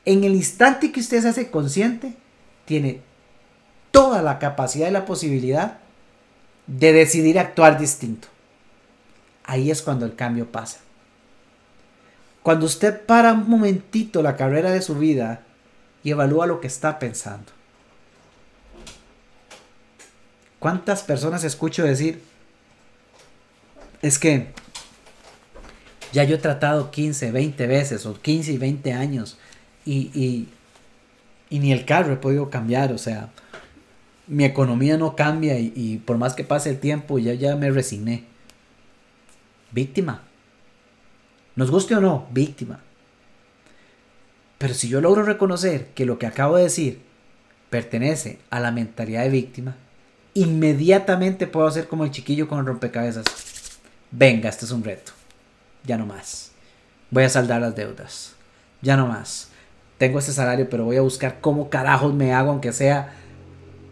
En 0.05 0.25
el 0.25 0.35
instante 0.35 0.91
que 0.91 0.99
usted 0.99 1.23
se 1.23 1.29
hace 1.29 1.51
consciente, 1.53 2.17
tiene 2.65 3.01
toda 3.93 4.21
la 4.21 4.41
capacidad 4.41 4.89
y 4.89 4.93
la 4.93 5.05
posibilidad 5.05 5.79
de 6.67 6.93
decidir 6.93 7.39
actuar 7.39 7.79
distinto. 7.79 8.27
Ahí 9.45 9.71
es 9.71 9.83
cuando 9.83 10.05
el 10.05 10.17
cambio 10.17 10.51
pasa. 10.51 10.81
Cuando 12.43 12.67
usted 12.67 13.07
para 13.07 13.35
un 13.35 13.49
momentito 13.49 14.21
la 14.21 14.37
carrera 14.37 14.73
de 14.73 14.83
su 14.83 14.97
vida 14.97 15.45
y 16.03 16.11
evalúa 16.11 16.47
lo 16.47 16.61
que 16.61 16.67
está 16.67 16.99
pensando. 16.99 17.53
¿Cuántas 20.59 21.03
personas 21.03 21.43
escucho 21.45 21.83
decir, 21.83 22.23
es 24.01 24.19
que 24.19 24.49
ya 26.13 26.25
yo 26.25 26.37
he 26.37 26.39
tratado 26.39 26.91
15, 26.91 27.33
20 27.33 27.67
veces, 27.67 28.07
o 28.07 28.15
15 28.15 28.53
y 28.53 28.59
20 28.59 28.93
años, 28.93 29.39
y, 29.85 30.49
y, 31.51 31.59
ni 31.59 31.73
el 31.73 31.85
carro 31.85 32.13
he 32.13 32.17
podido 32.17 32.51
cambiar, 32.51 32.93
o 32.93 32.99
sea, 32.99 33.31
mi 34.27 34.45
economía 34.45 34.97
no 34.97 35.17
cambia 35.17 35.59
y, 35.59 36.01
por 36.05 36.17
más 36.17 36.35
que 36.35 36.45
pase 36.45 36.71
el 36.71 36.79
tiempo, 36.79 37.19
ya, 37.19 37.35
ya 37.35 37.57
me 37.57 37.71
resigné. 37.71 38.25
Víctima. 39.73 40.23
Nos 41.57 41.71
guste 41.71 41.95
o 41.97 42.01
no, 42.01 42.27
víctima. 42.31 42.81
Pero 44.63 44.75
si 44.75 44.89
yo 44.89 45.01
logro 45.01 45.25
reconocer 45.25 45.89
que 45.89 46.07
lo 46.07 46.21
que 46.21 46.27
acabo 46.29 46.55
de 46.55 46.63
decir 46.63 47.01
pertenece 47.69 48.39
a 48.49 48.61
la 48.61 48.71
mentalidad 48.71 49.25
de 49.25 49.29
víctima, 49.29 49.75
inmediatamente 50.35 51.49
puedo 51.49 51.67
hacer 51.67 51.89
como 51.89 52.05
el 52.05 52.13
chiquillo 52.13 52.47
con 52.47 52.61
el 52.61 52.67
rompecabezas 52.67 53.25
venga, 54.13 54.49
este 54.49 54.67
es 54.67 54.71
un 54.71 54.85
reto. 54.85 55.11
Ya 55.85 55.99
no 55.99 56.07
más. 56.07 56.53
Voy 57.11 57.25
a 57.25 57.29
saldar 57.29 57.61
las 57.61 57.75
deudas. 57.75 58.35
Ya 58.83 58.97
no 58.97 59.09
más. 59.09 59.49
Tengo 59.99 60.21
este 60.21 60.31
salario, 60.31 60.71
pero 60.71 60.85
voy 60.85 60.97
a 60.97 61.01
buscar 61.03 61.41
cómo 61.41 61.69
carajos 61.69 62.15
me 62.15 62.33
hago, 62.33 62.53
aunque 62.53 62.73
sea 62.73 63.15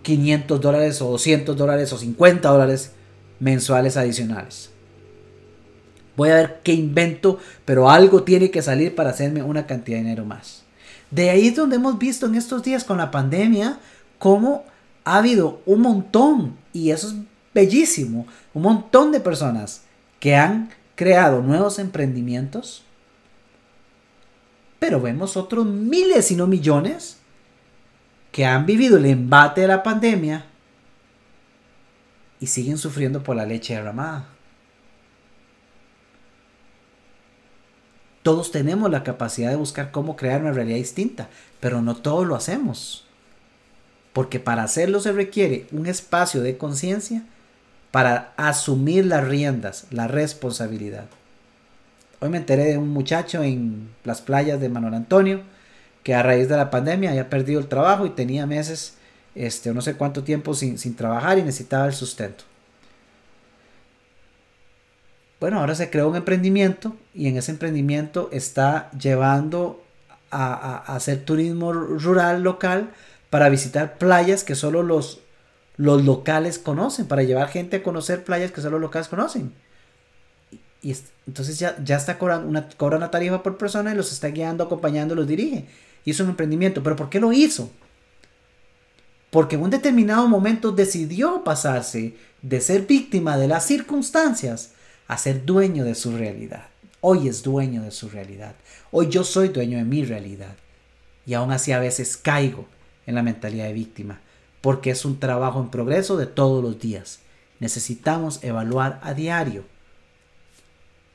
500 0.03 0.61
dólares 0.61 1.03
o 1.03 1.11
200 1.11 1.57
dólares 1.57 1.93
o 1.93 1.99
50 1.99 2.49
dólares 2.49 2.93
mensuales 3.41 3.97
adicionales. 3.97 4.71
Voy 6.21 6.29
a 6.29 6.35
ver 6.35 6.61
qué 6.63 6.75
invento, 6.75 7.39
pero 7.65 7.89
algo 7.89 8.25
tiene 8.25 8.51
que 8.51 8.61
salir 8.61 8.95
para 8.95 9.09
hacerme 9.09 9.43
una 9.43 9.67
cantidad 9.67 9.97
de 9.97 10.03
dinero 10.03 10.27
más. 10.27 10.65
De 11.11 11.31
ahí 11.31 11.49
es 11.49 11.57
donde 11.57 11.77
hemos 11.77 11.99
visto 11.99 12.27
en 12.27 12.35
estos 12.35 12.63
días 12.63 12.85
con 12.85 12.99
la 12.99 13.11
pandemia 13.11 13.79
cómo 14.19 14.67
ha 15.07 15.17
habido 15.17 15.63
un 15.65 15.81
montón, 15.81 16.59
y 16.75 16.91
eso 16.91 17.09
es 17.09 17.15
bellísimo, 17.55 18.27
un 18.53 18.63
montón 18.63 19.13
de 19.13 19.21
personas 19.21 19.85
que 20.19 20.37
han 20.37 20.69
creado 20.95 21.41
nuevos 21.41 21.79
emprendimientos, 21.79 22.85
pero 24.79 25.01
vemos 25.01 25.39
otros 25.39 25.65
miles 25.65 26.31
y 26.31 26.37
no 26.37 26.47
millones 26.47 27.17
que 28.31 28.45
han 28.45 28.67
vivido 28.67 28.99
el 28.99 29.07
embate 29.07 29.63
de 29.63 29.69
la 29.69 29.83
pandemia 29.83 30.45
y 32.41 32.47
siguen 32.47 32.77
sufriendo 32.77 33.23
por 33.23 33.37
la 33.37 33.47
leche 33.47 33.73
derramada. 33.73 34.27
Todos 38.23 38.51
tenemos 38.51 38.91
la 38.91 39.03
capacidad 39.03 39.51
de 39.51 39.57
buscar 39.57 39.91
cómo 39.91 40.17
crear 40.17 40.43
una 40.43 40.53
realidad 40.53 40.77
distinta, 40.77 41.29
pero 41.59 41.81
no 41.81 41.97
todos 41.97 42.27
lo 42.27 42.37
hacemos. 42.37 43.07
Porque 44.13 44.41
para 44.41 44.63
hacerlo 44.63 45.01
se 45.01 45.13
requiere 45.13 45.67
un 45.73 45.87
espacio 45.87 46.43
de 46.43 46.59
conciencia 46.59 47.23
para 47.91 48.33
asumir 48.37 49.07
las 49.07 49.27
riendas, 49.27 49.87
la 49.91 50.07
responsabilidad. 50.07 51.07
Hoy 52.21 52.29
me 52.29 52.37
enteré 52.37 52.65
de 52.65 52.79
un 52.79 52.91
muchacho 52.91 53.43
en 53.43 53.89
las 54.05 54.21
playas 54.21 54.61
de 54.61 54.69
Manuel 54.69 54.95
Antonio 54.95 55.41
que 56.03 56.15
a 56.15 56.23
raíz 56.23 56.49
de 56.49 56.57
la 56.57 56.71
pandemia 56.71 57.11
había 57.11 57.31
perdido 57.31 57.61
el 57.61 57.69
trabajo 57.69 58.07
y 58.07 58.11
tenía 58.11 58.47
meses, 58.47 58.95
este, 59.35 59.73
no 59.73 59.81
sé 59.81 59.95
cuánto 59.95 60.23
tiempo 60.23 60.55
sin, 60.55 60.95
trabajar 60.97 61.39
y 61.39 61.43
necesitaba 61.43 61.87
el 61.87 61.95
sustento. 61.95 62.45
Bueno, 65.41 65.59
ahora 65.59 65.75
se 65.75 65.89
creó 65.89 66.09
un 66.09 66.17
emprendimiento 66.17 66.95
y 67.15 67.27
en 67.27 67.39
ese 67.39 67.51
emprendimiento 67.51 68.29
está 68.31 68.91
llevando 68.93 69.83
a, 70.31 70.95
hacer 70.95 71.25
turismo 71.25 71.73
rural 71.73 72.43
local 72.43 72.91
para 73.31 73.49
visitar 73.49 73.97
playas 73.97 74.45
que 74.45 74.55
solo 74.55 74.83
los 74.83 75.21
los 75.77 76.05
locales 76.05 76.59
conocen, 76.59 77.07
para 77.07 77.23
llevar 77.23 77.49
gente 77.49 77.77
a 77.77 77.83
conocer 77.83 78.23
playas 78.23 78.53
que 78.53 78.61
solo 78.61 78.73
los 78.73 78.83
locales 78.83 79.09
conocen. 79.09 79.51
Y, 80.83 80.95
entonces 81.27 81.59
ya, 81.59 81.75
ya 81.83 81.97
está 81.97 82.19
cobrando 82.19 82.47
una, 82.47 82.69
cobra 82.69 82.99
una 82.99 83.11
tarifa 83.11 83.43
por 83.43 83.57
persona 83.57 83.91
y 83.91 83.97
los 83.97 84.13
está 84.13 84.29
guiando, 84.29 84.65
acompañando, 84.65 85.15
los 85.15 85.27
dirige. 85.27 85.65
Hizo 86.05 86.25
un 86.25 86.31
emprendimiento. 86.31 86.83
¿Pero 86.83 86.97
por 86.97 87.09
qué 87.09 87.19
lo 87.19 87.33
hizo? 87.33 87.71
Porque 89.31 89.57
en 89.57 89.63
un 89.63 89.71
determinado 89.71 90.29
momento 90.29 90.71
decidió 90.71 91.45
pasarse 91.45 92.15
de 92.43 92.61
ser 92.61 92.83
víctima 92.83 93.39
de 93.39 93.49
las 93.49 93.65
circunstancias 93.65 94.73
a 95.11 95.19
ser 95.19 95.45
dueño 95.45 95.85
de 95.85 95.97
su 95.97 96.17
realidad. 96.17 96.69
Hoy 97.01 97.27
es 97.27 97.43
dueño 97.43 97.83
de 97.83 97.91
su 97.91 98.09
realidad. 98.09 98.55
Hoy 98.93 99.09
yo 99.09 99.25
soy 99.25 99.49
dueño 99.49 99.77
de 99.79 99.85
mi 99.85 100.05
realidad. 100.05 100.55
Y 101.27 101.35
aún 101.35 101.51
así 101.51 101.73
a 101.73 101.81
veces 101.81 102.17
caigo 102.17 102.69
en 103.07 103.17
la 103.17 103.25
mentalidad 103.25 103.65
de 103.65 103.73
víctima 103.73 104.21
porque 104.61 104.91
es 104.91 105.05
un 105.05 105.19
trabajo 105.19 105.61
en 105.61 105.69
progreso 105.69 106.17
de 106.17 106.27
todos 106.27 106.63
los 106.63 106.79
días. 106.79 107.19
Necesitamos 107.59 108.45
evaluar 108.45 109.01
a 109.03 109.13
diario 109.13 109.65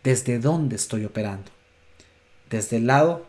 desde 0.04 0.40
dónde 0.40 0.76
estoy 0.76 1.06
operando. 1.06 1.50
Desde 2.50 2.76
el 2.78 2.88
lado 2.88 3.26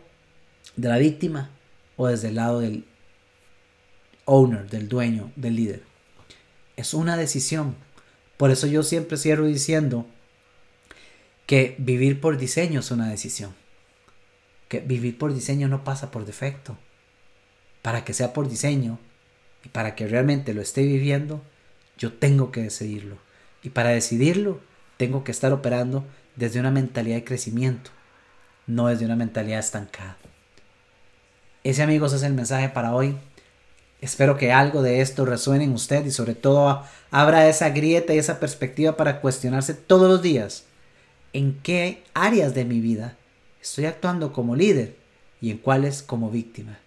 de 0.75 0.89
la 0.89 0.97
víctima 0.97 1.49
o 1.95 2.07
desde 2.07 2.27
el 2.27 2.35
lado 2.35 2.59
del 2.59 2.83
owner, 4.25 4.69
del 4.69 4.89
dueño, 4.89 5.31
del 5.37 5.55
líder. 5.55 5.83
Es 6.75 6.93
una 6.93 7.15
decisión. 7.15 7.77
Por 8.35 8.51
eso 8.51 8.67
yo 8.67 8.83
siempre 8.83 9.15
cierro 9.15 9.45
diciendo 9.45 10.05
que 11.47 11.75
vivir 11.79 12.19
por 12.19 12.37
diseño 12.37 12.81
es 12.81 12.91
una 12.91 13.09
decisión. 13.09 13.55
Que 14.67 14.81
vivir 14.81 15.17
por 15.17 15.33
diseño 15.33 15.69
no 15.69 15.85
pasa 15.85 16.11
por 16.11 16.25
defecto. 16.25 16.77
Para 17.81 18.03
que 18.03 18.13
sea 18.13 18.33
por 18.33 18.47
diseño, 18.47 18.99
Y 19.63 19.69
para 19.69 19.95
que 19.95 20.07
realmente 20.07 20.53
lo 20.53 20.61
esté 20.61 20.83
viviendo, 20.83 21.41
yo 21.97 22.13
tengo 22.13 22.51
que 22.51 22.61
decidirlo. 22.61 23.17
Y 23.63 23.69
para 23.69 23.89
decidirlo, 23.89 24.59
tengo 24.97 25.23
que 25.23 25.31
estar 25.31 25.51
operando 25.51 26.05
desde 26.35 26.59
una 26.59 26.69
mentalidad 26.69 27.15
de 27.15 27.23
crecimiento, 27.23 27.89
no 28.67 28.87
desde 28.87 29.05
una 29.05 29.15
mentalidad 29.15 29.59
estancada. 29.59 30.15
Ese 31.63 31.81
amigos 31.81 32.13
es 32.13 32.23
el 32.23 32.33
mensaje 32.33 32.69
para 32.69 32.93
hoy. 32.93 33.17
Espero 33.99 34.37
que 34.37 34.51
algo 34.51 34.83
de 34.83 35.01
esto 35.01 35.25
resuene 35.25 35.63
en 35.63 35.73
usted 35.73 36.05
y 36.05 36.11
sobre 36.11 36.35
todo 36.35 36.83
abra 37.09 37.49
esa 37.49 37.69
grieta 37.71 38.13
y 38.13 38.19
esa 38.19 38.39
perspectiva 38.39 38.95
para 38.95 39.21
cuestionarse 39.21 39.73
todos 39.73 40.09
los 40.09 40.21
días 40.21 40.67
en 41.37 41.59
qué 41.61 42.03
áreas 42.15 42.55
de 42.55 42.65
mi 42.65 42.79
vida 42.79 43.15
estoy 43.61 43.85
actuando 43.85 44.33
como 44.33 44.55
líder 44.55 44.97
y 45.39 45.51
en 45.51 45.59
cuáles 45.59 46.01
como 46.01 46.31
víctima. 46.31 46.79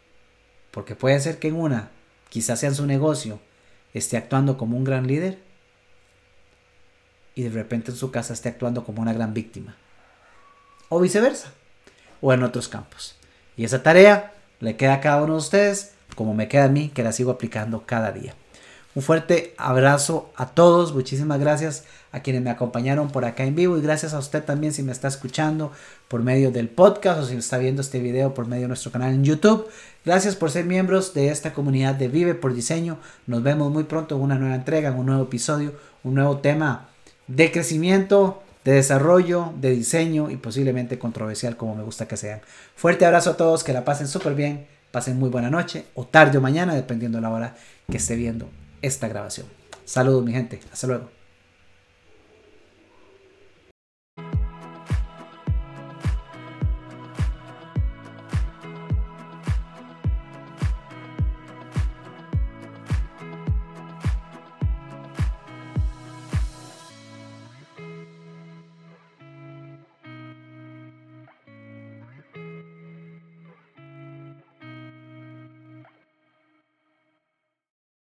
Porque 0.72 0.96
puede 0.96 1.20
ser 1.20 1.38
que 1.38 1.48
en 1.48 1.54
una, 1.54 1.90
quizás 2.30 2.58
sea 2.58 2.70
en 2.70 2.74
su 2.74 2.84
negocio, 2.84 3.38
esté 3.94 4.16
actuando 4.16 4.58
como 4.58 4.76
un 4.76 4.82
gran 4.82 5.06
líder 5.06 5.38
y 7.36 7.44
de 7.44 7.50
repente 7.50 7.92
en 7.92 7.96
su 7.96 8.10
casa 8.10 8.32
esté 8.32 8.48
actuando 8.48 8.84
como 8.84 9.00
una 9.00 9.12
gran 9.12 9.34
víctima. 9.34 9.76
O 10.88 10.98
viceversa. 10.98 11.52
O 12.20 12.32
en 12.32 12.42
otros 12.42 12.66
campos. 12.66 13.16
Y 13.56 13.64
esa 13.64 13.84
tarea 13.84 14.34
le 14.58 14.76
queda 14.76 14.94
a 14.94 15.00
cada 15.00 15.22
uno 15.22 15.34
de 15.34 15.38
ustedes 15.38 15.92
como 16.16 16.34
me 16.34 16.48
queda 16.48 16.64
a 16.64 16.68
mí 16.68 16.88
que 16.88 17.04
la 17.04 17.12
sigo 17.12 17.30
aplicando 17.30 17.86
cada 17.86 18.10
día. 18.10 18.34
Un 18.92 19.02
fuerte 19.02 19.54
abrazo 19.56 20.32
a 20.34 20.46
todos, 20.46 20.92
muchísimas 20.92 21.38
gracias 21.38 21.84
a 22.10 22.20
quienes 22.20 22.42
me 22.42 22.50
acompañaron 22.50 23.08
por 23.12 23.24
acá 23.24 23.44
en 23.44 23.54
vivo 23.54 23.78
y 23.78 23.82
gracias 23.82 24.14
a 24.14 24.18
usted 24.18 24.42
también 24.42 24.72
si 24.72 24.82
me 24.82 24.90
está 24.90 25.06
escuchando 25.06 25.70
por 26.08 26.24
medio 26.24 26.50
del 26.50 26.68
podcast 26.68 27.20
o 27.20 27.24
si 27.24 27.36
está 27.36 27.58
viendo 27.58 27.82
este 27.82 28.00
video 28.00 28.34
por 28.34 28.48
medio 28.48 28.62
de 28.62 28.68
nuestro 28.68 28.90
canal 28.90 29.12
en 29.12 29.22
YouTube. 29.22 29.68
Gracias 30.04 30.34
por 30.34 30.50
ser 30.50 30.64
miembros 30.64 31.14
de 31.14 31.28
esta 31.28 31.52
comunidad 31.52 31.94
de 31.94 32.08
Vive 32.08 32.34
por 32.34 32.52
Diseño. 32.52 32.98
Nos 33.28 33.44
vemos 33.44 33.70
muy 33.70 33.84
pronto 33.84 34.16
en 34.16 34.22
una 34.22 34.40
nueva 34.40 34.56
entrega, 34.56 34.88
en 34.88 34.98
un 34.98 35.06
nuevo 35.06 35.22
episodio, 35.22 35.72
un 36.02 36.16
nuevo 36.16 36.38
tema 36.38 36.88
de 37.28 37.52
crecimiento, 37.52 38.42
de 38.64 38.72
desarrollo, 38.72 39.52
de 39.60 39.70
diseño 39.70 40.30
y 40.30 40.36
posiblemente 40.36 40.98
controversial 40.98 41.56
como 41.56 41.76
me 41.76 41.84
gusta 41.84 42.08
que 42.08 42.16
sean. 42.16 42.40
Fuerte 42.74 43.06
abrazo 43.06 43.30
a 43.30 43.36
todos, 43.36 43.62
que 43.62 43.72
la 43.72 43.84
pasen 43.84 44.08
súper 44.08 44.34
bien, 44.34 44.66
pasen 44.90 45.16
muy 45.16 45.30
buena 45.30 45.48
noche 45.48 45.84
o 45.94 46.06
tarde 46.06 46.38
o 46.38 46.40
mañana, 46.40 46.74
dependiendo 46.74 47.18
de 47.18 47.22
la 47.22 47.30
hora 47.30 47.54
que 47.88 47.98
esté 47.98 48.16
viendo 48.16 48.48
esta 48.82 49.08
grabación. 49.08 49.46
Saludos 49.84 50.24
mi 50.24 50.32
gente, 50.32 50.60
hasta 50.72 50.86
luego. 50.86 51.19